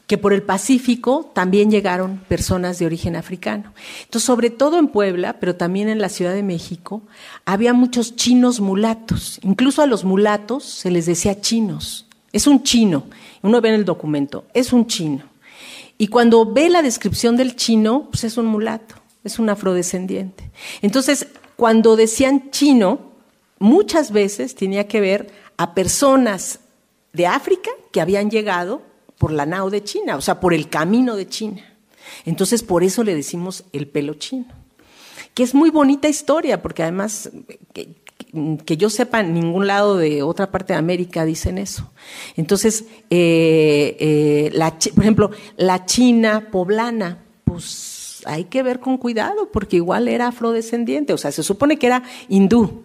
[0.06, 3.72] que por el Pacífico también llegaron personas de origen africano.
[4.04, 7.02] Entonces, sobre todo en Puebla, pero también en la Ciudad de México,
[7.44, 9.40] había muchos chinos mulatos.
[9.42, 12.06] Incluso a los mulatos se les decía chinos.
[12.32, 13.04] Es un chino.
[13.42, 15.24] Uno ve en el documento, es un chino.
[15.98, 20.50] Y cuando ve la descripción del chino, pues es un mulato, es un afrodescendiente.
[20.82, 23.12] Entonces, cuando decían chino,
[23.58, 26.60] muchas veces tenía que ver a personas
[27.12, 28.82] de África que habían llegado
[29.18, 31.76] por la nao de China, o sea, por el camino de China.
[32.24, 34.46] Entonces, por eso le decimos el pelo chino,
[35.32, 37.30] que es muy bonita historia, porque además,
[38.64, 41.90] que, yo sepa, en ningún lado de otra parte de América dicen eso.
[42.36, 49.76] Entonces, eh, eh, por ejemplo, la China poblana, pues hay que ver con cuidado, porque
[49.76, 52.82] igual era afrodescendiente, o sea, se supone que era hindú,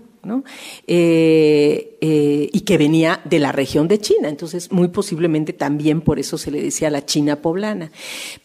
[0.86, 4.30] eh, eh, y que venía de la región de China.
[4.30, 7.92] Entonces, muy posiblemente también por eso se le decía la China poblana.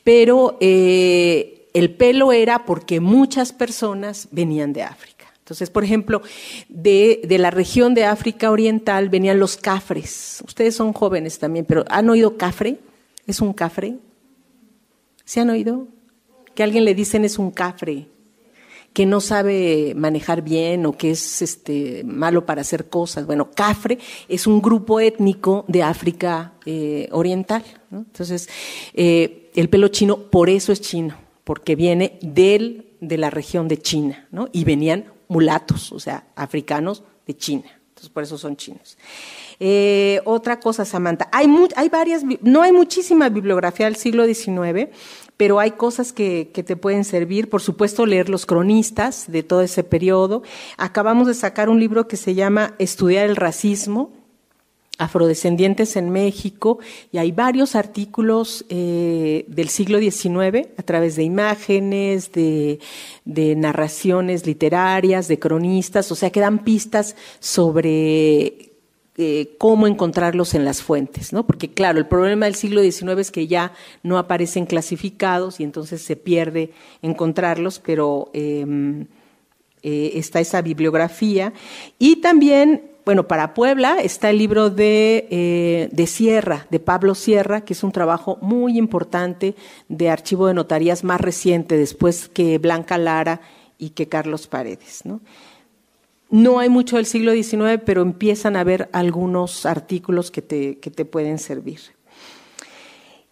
[0.03, 5.16] Pero el pelo era porque muchas personas venían de África.
[5.47, 6.23] Entonces, por ejemplo,
[6.68, 10.43] de, de, la región de África Oriental venían los cafres.
[10.44, 12.81] Ustedes son jóvenes también, pero ¿han oído cafre?
[13.28, 13.94] ¿Es un cafre?
[15.24, 15.86] ¿Se han oído?
[16.56, 18.09] Que alguien le dicen es un cafre
[18.93, 23.24] que no sabe manejar bien o que es este, malo para hacer cosas.
[23.27, 27.62] Bueno, Cafre es un grupo étnico de África eh, Oriental.
[27.93, 28.48] Entonces,
[28.94, 31.14] eh, el pelo chino por eso es chino,
[31.44, 34.48] porque viene del, de la región de China, ¿no?
[34.51, 37.65] y venían mulatos, o sea, africanos de China.
[37.89, 38.98] Entonces, por eso son chinos.
[39.59, 44.90] Eh, otra cosa, Samantha, hay, hay varias, no hay muchísima bibliografía del siglo XIX,
[45.36, 47.48] pero hay cosas que, te pueden servir.
[47.48, 50.43] Por supuesto, leer los cronistas de todo ese periodo.
[50.77, 54.11] Acabamos de sacar un libro que se llama Estudiar el racismo,
[54.98, 56.78] afrodescendientes en México,
[57.12, 62.78] y hay varios artículos eh, del siglo XIX a través de imágenes, de,
[63.56, 68.73] narraciones literarias, de cronistas, o sea que dan pistas sobre
[69.18, 71.47] eh, cómo encontrarlos en las fuentes, ¿no?
[71.47, 76.02] Porque claro, el problema del siglo XIX es que ya no aparecen clasificados y entonces
[76.02, 76.70] se pierde
[77.02, 79.06] encontrarlos, pero em,
[79.82, 81.52] eh, está esa bibliografía.
[81.98, 87.61] Y también, bueno, para Puebla está el libro de, eh, de Sierra, de Pablo Sierra,
[87.61, 89.55] que es un trabajo muy importante
[89.89, 93.41] de archivo de notarías más reciente, después que Blanca Lara
[93.78, 95.20] y que Carlos Paredes, ¿no?
[96.31, 100.91] No hay mucho del siglo XIX, pero empiezan a haber algunos artículos que te, que
[100.91, 101.78] te pueden servir.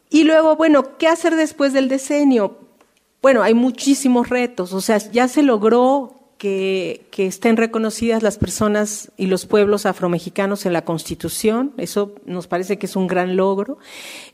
[0.09, 2.59] Y luego, bueno, ¿qué hacer después del decenio?
[3.21, 9.29] Bueno, hay muchísimos retos, o sea, ya se logró que, estén reconocidas las personas y
[9.29, 11.73] los pueblos afromexicanos en la Constitución.
[11.79, 13.79] Eso nos parece que es un gran logro.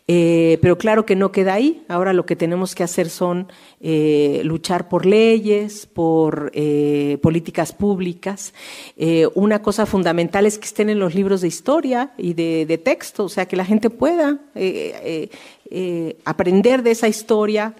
[0.08, 1.84] Eh, pero claro que no queda ahí.
[1.86, 3.46] Ahora lo que tenemos que hacer son
[3.80, 8.54] eh, luchar por leyes, por eh, políticas públicas.
[9.34, 13.24] una cosa fundamental es que estén en los libros de historia y de, de texto,
[13.24, 14.40] o sea, que la gente pueda
[16.24, 17.74] aprender de esa historia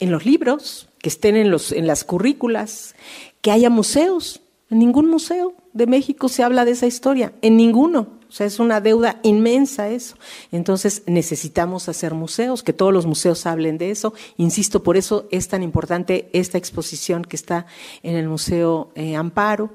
[0.00, 2.94] en los libros, que estén en, los, en las currículas,
[3.40, 4.40] que haya museos.
[4.70, 8.18] En ningún museo de México se habla de esa historia, en ninguno.
[8.28, 10.16] O sea, es una deuda inmensa eso.
[10.52, 14.12] Entonces necesitamos hacer museos, que todos los museos hablen de eso.
[14.36, 17.64] Insisto, por eso es tan importante esta exposición que está
[18.02, 19.70] en el Museo eh, Amparo.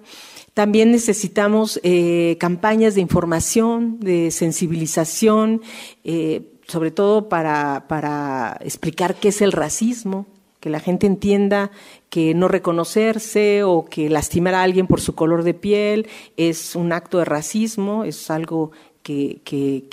[0.54, 5.64] También necesitamos eh, campañas de información, de sensibilización,
[6.04, 10.28] eh, sobre todo para, para explicar qué es el racismo,
[10.64, 11.72] que la gente entienda
[12.10, 16.08] que no reconocerse o que lastimar a alguien por su color de piel
[16.38, 18.72] es un acto de racismo, es algo
[19.02, 19.84] que, que,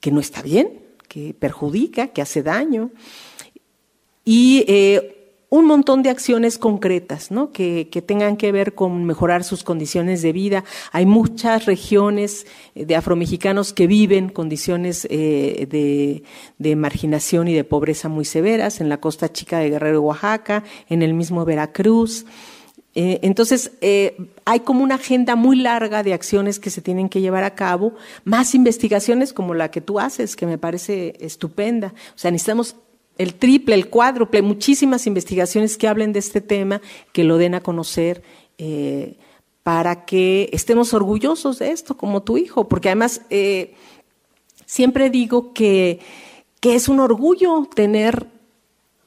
[0.00, 2.92] que, no está bien, que perjudica, que hace daño.
[4.24, 5.17] Y eh,
[5.50, 7.52] un montón de acciones concretas, ¿no?
[7.52, 10.64] Que, tengan que ver con mejorar sus condiciones de vida.
[10.92, 16.22] Hay muchas regiones eh, de afromexicanos que viven condiciones eh, de,
[16.58, 21.02] de, marginación y de pobreza muy severas, en la costa chica de Guerrero, Oaxaca, en
[21.02, 22.26] el mismo Veracruz.
[22.94, 23.72] Eh, entonces,
[24.44, 27.94] hay como una agenda muy larga de acciones que se tienen que llevar a cabo,
[28.24, 31.94] más investigaciones como la que tú haces, que me parece estupenda.
[32.14, 32.76] O sea, necesitamos
[33.18, 36.80] el triple, el cuádruple, muchísimas investigaciones que hablen de este tema,
[37.12, 38.22] que lo den a conocer,
[38.56, 39.16] eh,
[39.62, 43.74] para que estemos orgullosos de esto, como tu hijo, porque además eh,
[44.64, 46.00] siempre digo que,
[46.60, 48.28] que, es un orgullo tener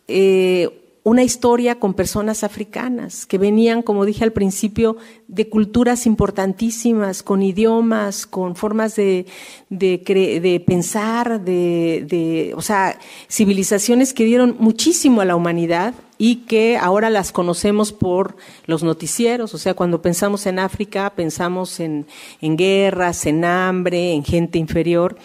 [0.08, 4.98] eh, una historia con personas africanas que venían, como dije al principio,
[5.28, 9.26] de culturas importantísimas, con idiomas, con formas de,
[9.70, 13.00] de, pensar, de, de, o sea,
[13.30, 18.36] civilizaciones que dieron muchísimo a la humanidad y que ahora las conocemos por
[18.68, 19.56] los noticieros.
[19.56, 22.06] O sea, cuando pensamos en África, pensamos en,
[22.42, 25.18] en guerras, en hambre, en gente inferior.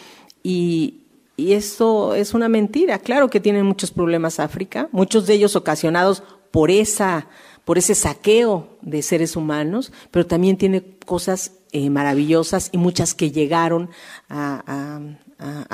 [0.43, 1.01] Y,
[1.37, 2.99] y eso es una mentira.
[2.99, 7.29] Claro que tienen muchos problemas África, muchos de ellos ocasionados por esa,
[7.65, 13.31] por ese saqueo de seres humanos, pero también tiene cosas eh, maravillosas y muchas que
[13.31, 13.91] llegaron
[14.29, 15.01] a,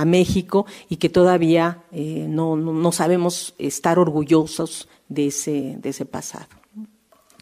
[0.04, 6.48] México y que todavía eh, no, no, sabemos estar orgullosos de ese, de ese pasado.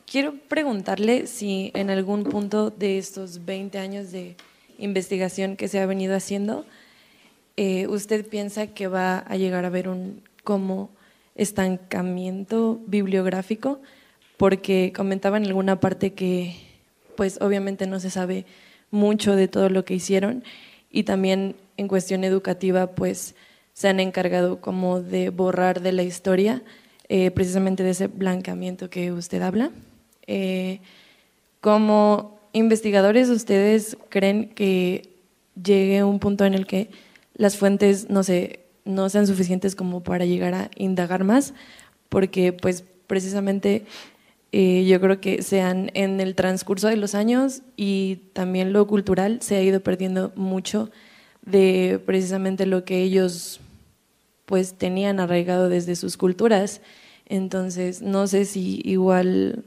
[0.05, 4.36] Quiero preguntarle si en algún punto de estos 20 años de
[4.78, 6.66] investigación que se ha venido haciendo,
[7.62, 10.89] eh, ¿usted piensa que va a llegar a haber un como
[11.35, 13.82] estancamiento bibliográfico?
[14.39, 16.57] Porque comentaba en alguna parte que
[17.19, 18.47] pues obviamente no se sabe
[18.91, 20.43] mucho de todo lo que hicieron
[20.91, 23.35] y también en cuestión educativa pues
[23.74, 26.62] se han encargado como de borrar de la historia
[27.11, 29.70] eh, precisamente de ese blancamiento que usted habla.
[30.27, 30.81] Eh,
[31.61, 35.11] como investigadores, ¿ustedes creen que
[35.62, 36.89] llegue un punto en el que
[37.41, 41.55] las fuentes no, sé, no sean suficientes como para llegar a indagar más,
[42.11, 43.87] porque pues precisamente
[44.53, 49.41] eh, yo creo que sean en el transcurso de los años y también lo cultural
[49.41, 50.91] se ha ido perdiendo mucho
[51.41, 53.61] de precisamente lo que ellos
[54.45, 56.83] pues tenían arraigado desde sus culturas.
[57.25, 59.65] Entonces, no sé si igual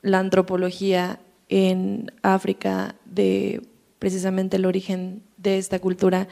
[0.00, 3.60] la antropología en África de
[3.98, 6.28] precisamente el origen de esta cultura,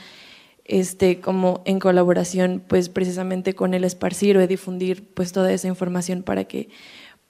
[0.65, 6.23] este, como en colaboración, pues precisamente con el esparcir o difundir, pues toda esa información
[6.23, 6.69] para que,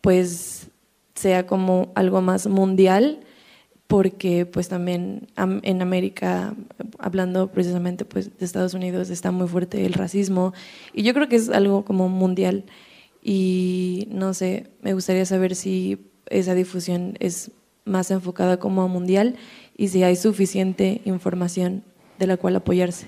[0.01, 0.69] pues,
[1.15, 3.20] sea como algo más mundial,
[3.86, 6.55] porque, pues, también en América,
[6.98, 10.52] hablando precisamente, pues, de Estados Unidos, está muy fuerte el racismo,
[10.94, 12.65] y yo creo que es algo como mundial,
[13.23, 17.51] y no sé, me gustaría saber si esa difusión es
[17.85, 19.36] más enfocada como mundial
[19.81, 21.82] y si hay suficiente información
[22.19, 23.07] de la cual apoyarse.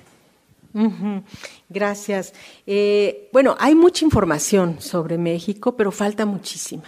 [1.69, 2.33] Gracias.
[2.67, 6.85] Eh, bueno, hay mucha información sobre México, pero falta muchísima.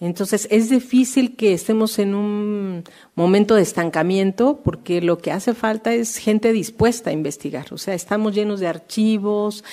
[0.00, 2.84] Entonces, es difícil que estemos en un
[3.14, 7.72] momento de estancamiento porque lo que hace falta es gente dispuesta a investigar.
[7.72, 9.64] O sea, estamos llenos de archivos,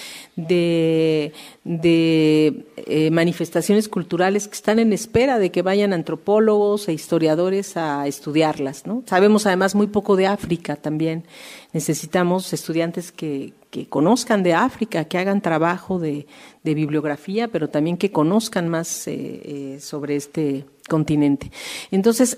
[0.48, 1.34] de,
[1.64, 8.08] de eh, manifestaciones culturales que están en espera de que vayan antropólogos e historiadores a
[8.08, 8.86] estudiarlas.
[8.86, 9.04] ¿no?
[9.06, 11.26] Sabemos además muy poco de África también.
[11.74, 13.54] Necesitamos estudiantes que,
[13.90, 16.26] conozcan de África, que hagan trabajo de,
[16.64, 19.14] bibliografía, pero también que conozcan más eh,
[19.44, 21.52] eh, sobre este continente.
[21.90, 22.38] Entonces,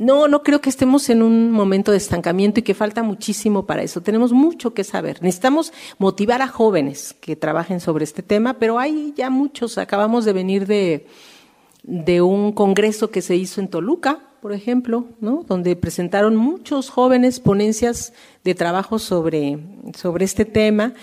[0.00, 3.82] no, no creo que estemos en un momento de estancamiento y que falta muchísimo para
[3.82, 4.00] eso.
[4.00, 5.22] Tenemos mucho que saber.
[5.22, 9.76] Necesitamos motivar a jóvenes que trabajen sobre este tema, pero hay ya muchos.
[9.76, 15.44] Acabamos de venir de, un congreso que se hizo en Toluca, por ejemplo, ¿no?
[15.46, 19.58] donde presentaron muchos jóvenes ponencias de trabajo sobre,
[19.94, 20.94] sobre este tema.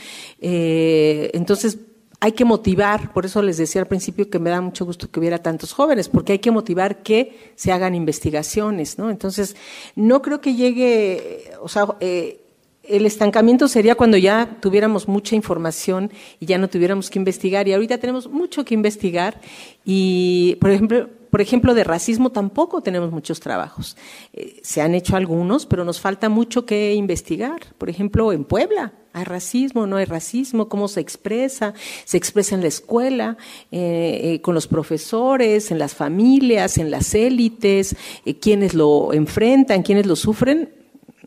[0.42, 1.78] Eh, entonces,
[2.20, 5.20] hay que motivar, por eso les decía al principio que me da mucho gusto que
[5.20, 9.12] hubiera tantos jóvenes, porque hay que motivar que se hagan investigaciones, ¿no?
[9.12, 9.56] Entonces,
[9.96, 12.42] no creo que llegue, o sea, eh,
[12.84, 17.74] el estancamiento sería cuando ya tuviéramos mucha información y ya no tuviéramos que investigar, y
[17.74, 19.40] ahorita tenemos mucho que investigar,
[19.86, 23.98] y, por ejemplo, por ejemplo, de racismo tampoco tenemos muchos trabajos.
[24.34, 27.60] Eh, se han hecho algunos, pero nos falta mucho que investigar.
[27.78, 29.88] Por ejemplo, en Puebla, ¿hay racismo?
[29.88, 30.70] ¿No hay racismo?
[30.70, 31.74] ¿Cómo se expresa?
[32.06, 33.38] Se expresa en la escuela,
[33.72, 37.96] eh, eh, con los profesores, en las familias, en las élites,
[38.42, 40.70] quienes lo enfrentan, quienes lo sufren.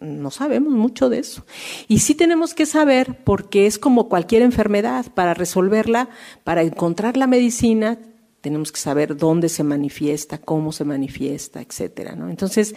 [0.00, 1.44] No sabemos mucho de eso.
[1.86, 6.08] Y sí tenemos que saber, porque es como cualquier enfermedad, para resolverla,
[6.42, 7.98] para encontrar la medicina,
[8.40, 12.14] tenemos que saber dónde se manifiesta, cómo se manifiesta, etcétera.
[12.16, 12.28] ¿no?
[12.28, 12.74] Entonces,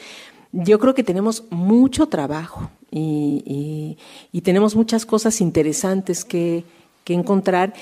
[0.52, 3.98] yo creo que tenemos mucho trabajo y,
[4.44, 6.64] tenemos muchas cosas interesantes que,
[7.06, 7.74] encontrar.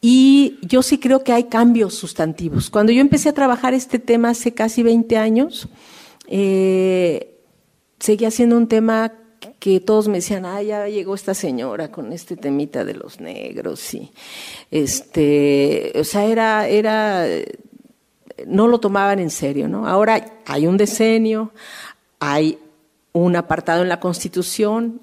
[0.00, 2.70] Y yo sí creo que hay cambios sustantivos.
[2.70, 5.68] Cuando yo empecé a trabajar este tema hace casi 20 años,
[6.28, 7.36] eh,
[7.98, 9.12] seguía siendo un tema
[9.58, 13.94] que todos me decían, ah, ya llegó esta señora con este temita de los negros
[13.94, 14.12] y
[14.70, 17.26] este, o sea, era, era,
[18.46, 19.86] no lo tomaban en serio, ¿no?
[19.86, 21.52] Ahora hay un decenio,
[22.18, 22.58] hay
[23.12, 25.00] un apartado en la Constitución,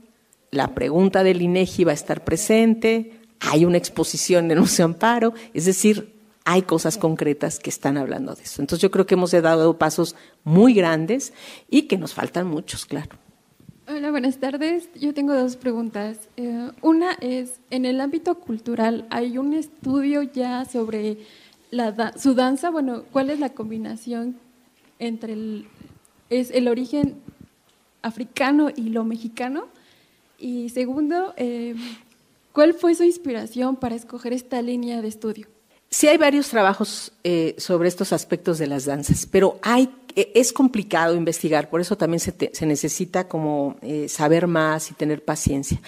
[0.51, 5.33] la pregunta del INEGI va a estar presente, hay una exposición en el Museo Amparo,
[5.53, 6.15] es decir,
[6.45, 8.61] hay cosas concretas que están hablando de eso.
[8.61, 11.33] Entonces yo creo que hemos dado pasos muy grandes
[11.69, 13.17] y que nos faltan muchos, claro.
[13.89, 14.89] Hola, buenas tardes.
[14.95, 16.27] Yo tengo dos preguntas.
[16.35, 21.19] Eh, una es, en el ámbito cultural, ¿hay un estudio ya sobre
[21.71, 22.69] la su danza?
[22.69, 24.35] Bueno, ¿cuál es la combinación
[24.99, 25.67] entre el,
[26.29, 27.15] es el origen
[28.01, 29.69] africano y lo mexicano?
[30.37, 31.73] Y segundo, eh,
[32.51, 35.47] ¿cuál fue su inspiración para escoger esta línea de estudio?
[35.89, 40.51] Sí hay varios trabajos eh, sobre estos aspectos de las danzas, pero hay, e, es
[40.51, 45.81] complicado investigar, por eso también se, necesita como eh, saber más y tener paciencia.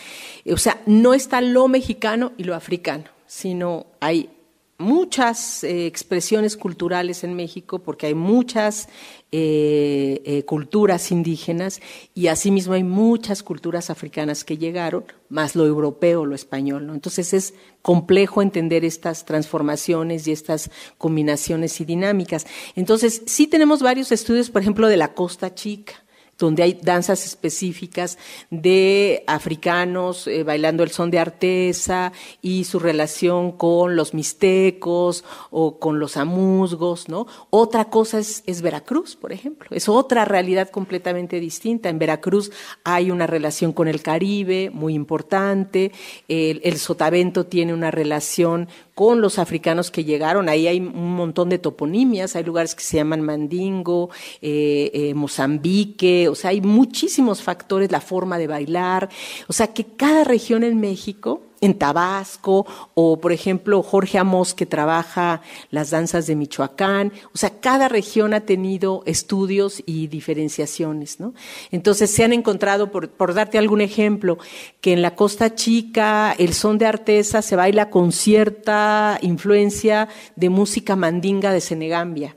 [0.51, 4.29] O sea, no está lo mexicano y lo africano, sino hay
[4.77, 8.87] muchas eh, expresiones culturales en México, porque hay muchas
[9.31, 11.81] eh, eh, culturas indígenas
[12.15, 16.87] y asimismo hay muchas culturas africanas que llegaron, más lo europeo, lo español.
[16.87, 16.93] ¿no?
[16.93, 22.47] Entonces es complejo entender estas transformaciones y estas combinaciones y dinámicas.
[22.75, 26.03] Entonces sí tenemos varios estudios, por ejemplo, de la Costa Chica
[26.39, 28.17] donde hay danzas específicas
[28.49, 35.77] de africanos eh, bailando el son de artesa y su relación con los mixtecos o
[35.77, 37.27] con los amusgos, ¿no?
[37.49, 41.89] Otra cosa es, Veracruz, por ejemplo, es otra realidad completamente distinta.
[41.89, 42.51] En Veracruz
[42.83, 45.91] hay una relación con el Caribe muy importante,
[46.27, 50.49] el, el sotavento tiene una relación con los africanos que llegaron.
[50.49, 54.09] Ahí hay un montón de toponimias, hay lugares que se llaman Mandingo,
[54.41, 59.07] eh, eh, Mozambique, o sea, hay muchísimos factores, la forma de bailar,
[59.47, 64.65] o sea, que cada región en México en Tabasco, o por ejemplo Jorge Amos que
[64.65, 65.41] trabaja
[65.71, 71.33] las danzas de Michoacán, o sea, cada región ha tenido estudios y diferenciaciones, ¿no?
[71.71, 74.37] Entonces se han encontrado, por, darte algún ejemplo,
[74.81, 80.49] que en la Costa Chica el son de artesa se baila con cierta influencia de
[80.49, 82.35] música mandinga de Senegambia.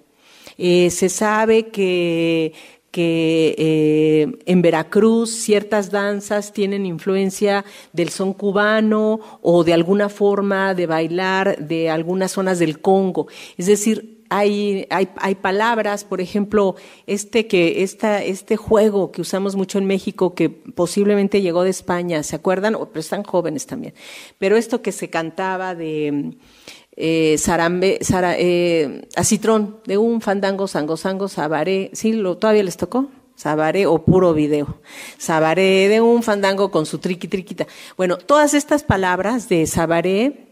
[0.58, 2.52] Eh, se sabe que
[2.92, 10.74] que eh, en Veracruz ciertas danzas tienen influencia del son cubano o de alguna forma
[10.74, 13.26] de bailar de algunas zonas del Congo.
[13.56, 19.56] Es decir, hay, hay, hay, palabras, por ejemplo, este, que, esta, este juego que usamos
[19.56, 22.74] mucho en México, que posiblemente llegó de España, ¿se acuerdan?
[22.74, 23.94] Pero están jóvenes también.
[24.38, 26.34] Pero esto que se cantaba de
[26.96, 32.12] eh, Sarambe, Sara, eh, Acitrón, de un fandango, sango, sango, sabaré, ¿sí?
[32.12, 33.08] Lo, ¿Todavía les tocó?
[33.34, 34.78] Sabaré o puro video.
[35.18, 37.66] Sabaré de un fandango con su triqui triquita.
[37.96, 40.48] Bueno, todas estas palabras de sabaré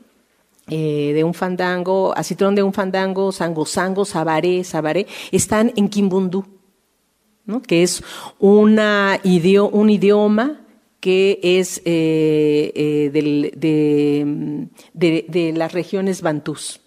[0.69, 6.45] eh, de un fandango, acitrón de un fandango, sango sango, sabaré, sabaré, están en Kimbundú,
[7.45, 7.61] ¿no?
[7.61, 8.03] que es
[8.39, 10.60] una un idioma
[11.01, 13.11] que es eh, eh,
[14.93, 16.81] de, de, las regiones bantús.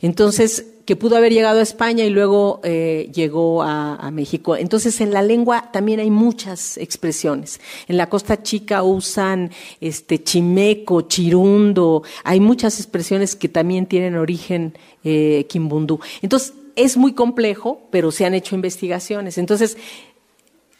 [0.00, 4.56] Entonces, que pudo haber llegado a España y luego eh, llegó a, México.
[4.56, 7.60] Entonces, en la lengua también hay muchas expresiones.
[7.86, 14.76] En la Costa Chica usan este chimeco, chirundo, hay muchas expresiones que también tienen origen
[15.04, 16.00] eh, quimbundú.
[16.22, 19.38] Entonces, es muy complejo, pero se han hecho investigaciones.
[19.38, 19.76] Entonces,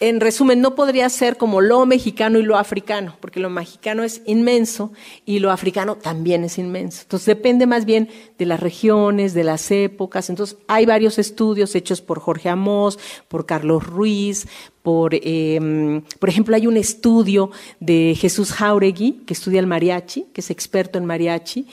[0.00, 4.22] en resumen, no podría ser como lo mexicano y lo africano, porque lo mexicano es
[4.24, 4.92] inmenso
[5.26, 7.02] y lo africano también es inmenso.
[7.02, 8.08] Entonces depende más bien
[8.38, 10.30] de las regiones, de las épocas.
[10.30, 12.98] Entonces hay varios estudios hechos por Jorge Amós,
[13.28, 14.48] por Carlos Ruiz,
[14.82, 17.50] por, em, por ejemplo, hay un estudio
[17.80, 21.66] de Jesús Jauregui, que estudia el mariachi, que es experto en mariachi,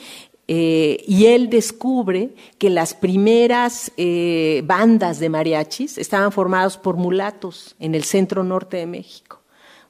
[0.50, 7.76] eh, y él descubre que las primeras eh, bandas de mariachis estaban formadas por mulatos
[7.78, 9.42] en el centro norte de México.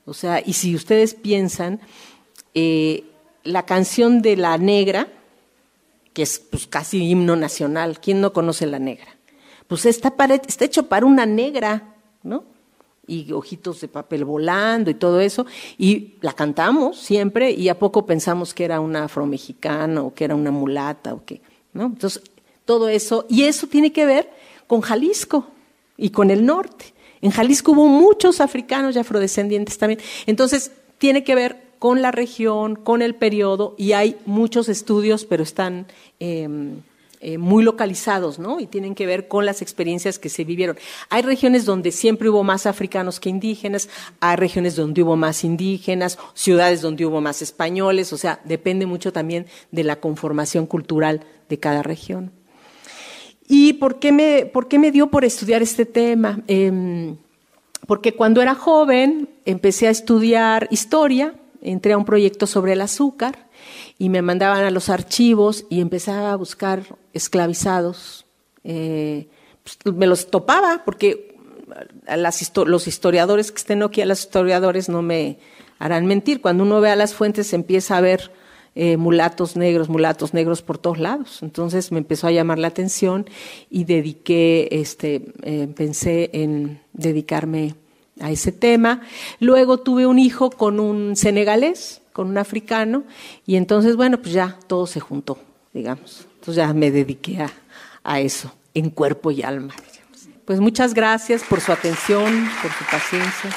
[0.04, 1.80] O sea, y si ustedes piensan,
[2.54, 3.04] eh,
[3.44, 5.06] la canción de la negra,
[6.12, 9.16] que es pues, casi himno nacional, ¿quién no conoce la negra?
[9.68, 10.12] Pues está,
[10.48, 11.94] está hecho para una negra,
[12.24, 12.44] ¿no?
[13.08, 15.46] Y ojitos de papel volando y todo eso,
[15.78, 20.34] y la cantamos siempre y a poco pensamos que era una afromexicana o que era
[20.34, 21.40] una mulata o que,
[21.72, 21.86] ¿no?
[21.86, 22.22] Entonces,
[22.64, 24.30] todo eso, y eso tiene que ver
[24.66, 25.48] con Jalisco
[25.96, 26.92] y con el norte.
[27.22, 30.00] En Jalisco hubo muchos africanos y afrodescendientes también.
[30.26, 35.42] Entonces, tiene que ver con la región, con el periodo, y hay muchos estudios, pero
[35.42, 35.86] están
[36.20, 36.82] em,
[37.20, 38.60] eh, muy localizados, ¿no?
[38.60, 40.78] Y tienen que ver con las experiencias que se vivieron.
[41.10, 43.88] Hay regiones donde siempre hubo más africanos que indígenas,
[44.20, 49.12] hay regiones donde hubo más indígenas, ciudades donde hubo más españoles, o sea, depende mucho
[49.12, 52.30] también de la conformación cultural de cada región.
[53.48, 56.42] ¿Y por qué me, por qué me dio por estudiar este tema?
[56.46, 57.16] Em,
[57.88, 63.47] porque cuando era joven empecé a estudiar historia, entré a un proyecto sobre el azúcar
[63.98, 68.26] y me mandaban a los archivos y empezaba a buscar esclavizados.
[68.64, 69.28] Eh,
[69.62, 71.36] pues, me los topaba porque
[72.66, 75.38] los historiadores que estén aquí, a los historiadores no me
[75.78, 76.40] harán mentir.
[76.40, 78.30] Cuando uno ve a las fuentes empieza a ver
[78.74, 81.42] eh, mulatos negros, mulatos negros por todos lados.
[81.42, 83.28] Entonces me empezó a llamar la atención
[83.70, 87.74] y dediqué, este, eh, pensé en dedicarme
[88.20, 89.02] a ese tema.
[89.40, 93.04] Luego tuve un hijo con un senegalés, con un africano,
[93.46, 95.38] y entonces, bueno, pues ya todo se juntó,
[95.72, 96.26] digamos.
[96.34, 97.50] Entonces ya me dediqué a,
[98.02, 99.72] a eso, en cuerpo y alma.
[100.44, 103.50] Pues muchas gracias por su atención, por su paciencia.